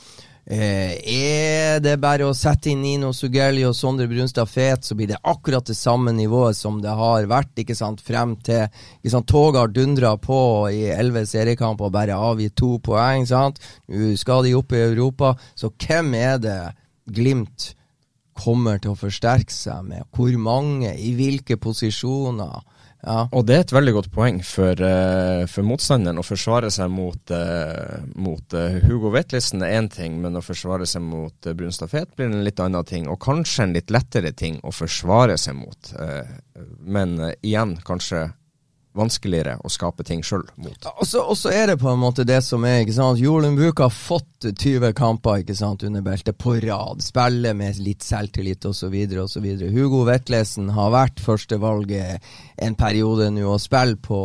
Eh, 0.45 0.97
er 1.05 1.81
det 1.85 1.99
bare 2.01 2.25
å 2.25 2.33
sette 2.33 2.71
inn 2.71 2.81
Nino 2.81 3.11
Sugelli 3.13 3.61
og 3.67 3.75
Sondre 3.77 4.07
Brunstad 4.09 4.49
Fet, 4.49 4.87
så 4.87 4.97
blir 4.97 5.11
det 5.11 5.19
akkurat 5.21 5.67
det 5.69 5.77
samme 5.77 6.13
nivået 6.17 6.57
som 6.57 6.79
det 6.81 6.95
har 6.97 7.27
vært 7.29 7.61
ikke 7.61 7.77
sant, 7.77 8.01
frem 8.01 8.33
til 8.41 8.65
ikke 8.65 9.13
sant, 9.13 9.29
Toget 9.29 9.59
har 9.61 9.75
dundra 9.75 10.15
på 10.17 10.39
i 10.73 10.87
elleve 10.89 11.27
seriekamper 11.29 11.91
og 11.91 11.93
bare 11.93 12.17
avgitt 12.17 12.57
to 12.57 12.79
poeng. 12.81 13.27
sant? 13.29 13.61
Nå 13.87 14.15
skal 14.17 14.47
de 14.47 14.55
opp 14.57 14.73
i 14.73 14.81
Europa, 14.81 15.35
så 15.55 15.69
hvem 15.69 16.15
er 16.17 16.41
det 16.41 16.59
Glimt 17.11 17.71
kommer 18.37 18.79
til 18.81 18.93
å 18.93 18.97
forsterke 18.97 19.53
seg 19.53 19.85
med? 19.85 20.05
Hvor 20.15 20.33
mange? 20.41 20.93
I 20.95 21.13
hvilke 21.17 21.57
posisjoner? 21.61 22.61
Ja. 23.02 23.26
Og 23.34 23.47
det 23.49 23.56
er 23.56 23.64
et 23.64 23.74
veldig 23.74 23.93
godt 23.95 24.10
poeng 24.14 24.39
for, 24.45 24.78
uh, 24.78 25.43
for 25.49 25.66
motstanderen 25.66 26.22
å 26.22 26.26
forsvare 26.26 26.70
seg 26.74 26.91
mot, 26.93 27.34
uh, 27.34 28.02
mot 28.14 28.58
uh, 28.58 28.78
Hugo 28.86 29.10
Vetlesen 29.14 29.66
er 29.66 29.80
én 29.80 29.89
ting, 29.89 30.20
men 30.22 30.38
å 30.38 30.43
forsvare 30.45 30.86
seg 30.89 31.02
mot 31.06 31.49
uh, 31.49 31.56
Brun 31.58 31.74
Fet 31.74 32.14
blir 32.14 32.30
en 32.30 32.45
litt 32.45 32.62
annen 32.62 32.86
ting. 32.86 33.10
Og 33.10 33.18
kanskje 33.24 33.66
en 33.66 33.74
litt 33.78 33.93
lettere 33.93 34.34
ting 34.38 34.60
å 34.62 34.74
forsvare 34.76 35.38
seg 35.41 35.58
mot. 35.58 35.93
men 36.82 37.18
igjen 37.41 37.74
kanskje 37.86 38.28
vanskeligere 38.97 39.55
å 39.63 39.69
skape 39.71 40.03
ting 40.03 40.23
sjøl 40.25 40.43
mot. 40.59 40.87
Og 40.99 41.37
så 41.37 41.51
er 41.53 41.71
det 41.71 41.77
på 41.79 41.89
en 41.91 42.01
måte 42.01 42.25
det 42.27 42.41
som 42.43 42.63
er 42.67 42.81
ikke 42.83 42.97
sant, 42.97 43.21
Jorunn 43.21 43.55
Buk 43.55 43.79
har 43.79 43.93
fått 43.93 44.49
20 44.49 44.91
kamper 44.97 45.43
ikke 45.43 45.55
sant, 45.55 45.85
under 45.87 46.03
beltet 46.03 46.37
på 46.41 46.57
rad. 46.63 47.03
Spiller 47.03 47.55
med 47.57 47.79
litt 47.79 48.03
selvtillit 48.03 48.65
osv. 48.67 48.95
osv. 49.23 49.47
Hugo 49.71 50.03
Vetlesen 50.09 50.71
har 50.75 50.91
vært 50.93 51.21
førstevalget 51.23 52.31
en 52.61 52.75
periode 52.79 53.29
nå 53.31 53.47
og 53.53 53.61
spiller 53.61 53.99
på 54.01 54.19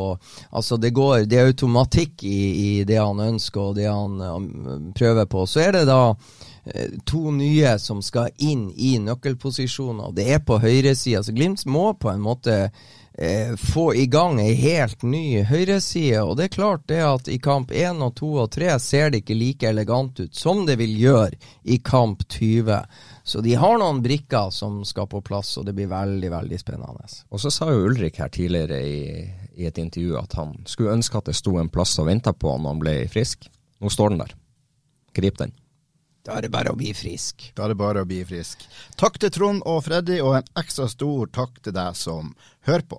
Altså, 0.50 0.76
det 0.76 0.92
går 0.94 1.24
Det 1.28 1.38
er 1.38 1.48
automatikk 1.50 2.24
i, 2.24 2.40
i 2.80 2.84
det 2.84 2.98
han 3.00 3.20
ønsker 3.20 3.70
og 3.70 3.78
det 3.78 3.86
han 3.88 4.20
um, 4.20 4.92
prøver 4.96 5.26
på. 5.30 5.46
Så 5.46 5.62
er 5.62 5.72
det 5.76 5.86
da 5.88 6.00
eh, 6.64 6.98
to 7.08 7.30
nye 7.34 7.76
som 7.82 8.02
skal 8.04 8.32
inn 8.42 8.68
i 8.76 8.96
nøkkelposisjoner. 9.02 10.14
Det 10.16 10.28
er 10.34 10.44
på 10.44 10.58
høyresida. 10.62 11.22
Så 11.22 11.34
Glimt 11.36 11.66
må 11.66 11.92
på 11.98 12.10
en 12.12 12.24
måte 12.24 12.70
eh, 13.18 13.56
få 13.56 13.94
i 13.94 14.06
gang 14.06 14.40
ei 14.40 14.54
helt 14.54 15.02
ny 15.02 15.42
høyreside. 15.48 16.22
Og 16.22 16.36
det 16.36 16.48
er 16.48 16.56
klart 16.56 16.86
det 16.90 17.00
at 17.04 17.28
i 17.32 17.38
kamp 17.42 17.72
1 17.72 18.02
og 18.04 18.14
2 18.20 18.30
og 18.44 18.50
3 18.56 18.76
ser 18.82 19.10
det 19.10 19.22
ikke 19.24 19.38
like 19.38 19.68
elegant 19.68 20.20
ut 20.20 20.36
som 20.36 20.64
det 20.68 20.78
vil 20.80 20.94
gjøre 21.00 21.40
i 21.64 21.78
kamp 21.78 22.26
20. 22.28 22.80
Så 23.26 23.42
de 23.42 23.56
har 23.58 23.78
noen 23.80 24.02
brikker 24.04 24.52
som 24.54 24.82
skal 24.86 25.08
på 25.10 25.22
plass, 25.24 25.56
og 25.58 25.66
det 25.66 25.74
blir 25.74 25.90
veldig, 25.90 26.30
veldig 26.30 26.60
spennende. 26.62 27.10
Og 27.30 27.42
så 27.42 27.50
sa 27.50 27.72
jo 27.72 27.88
Ulrik 27.88 28.20
her 28.22 28.30
tidligere 28.32 28.80
i, 28.86 29.04
i 29.56 29.66
et 29.66 29.78
intervju 29.82 30.16
at 30.20 30.36
han 30.38 30.56
skulle 30.68 30.94
ønske 30.94 31.18
at 31.18 31.30
det 31.32 31.38
sto 31.38 31.56
en 31.58 31.72
plass 31.72 31.98
og 31.98 32.10
venta 32.10 32.36
på 32.36 32.52
han 32.52 32.66
når 32.66 32.76
han 32.76 32.82
ble 32.84 32.98
frisk. 33.10 33.48
Nå 33.82 33.92
står 33.92 34.14
den 34.14 34.22
der. 34.22 34.36
Grip 35.16 35.38
den. 35.40 35.54
Da 36.26 36.34
er 36.34 36.42
det 36.42 36.50
bare 36.50 36.72
å 36.74 36.78
bli 36.78 36.90
frisk. 36.96 37.52
Da 37.54 37.66
er 37.66 37.72
det 37.72 37.78
bare 37.78 38.02
å 38.02 38.08
bli 38.08 38.18
frisk. 38.26 38.64
Takk 38.98 39.20
til 39.22 39.30
Trond 39.30 39.62
og 39.70 39.84
Freddy, 39.86 40.18
og 40.18 40.40
en 40.40 40.48
ekstra 40.58 40.88
stor 40.90 41.30
takk 41.30 41.60
til 41.62 41.76
deg 41.76 41.94
som 41.94 42.32
hører 42.66 42.86
på. 42.90 42.98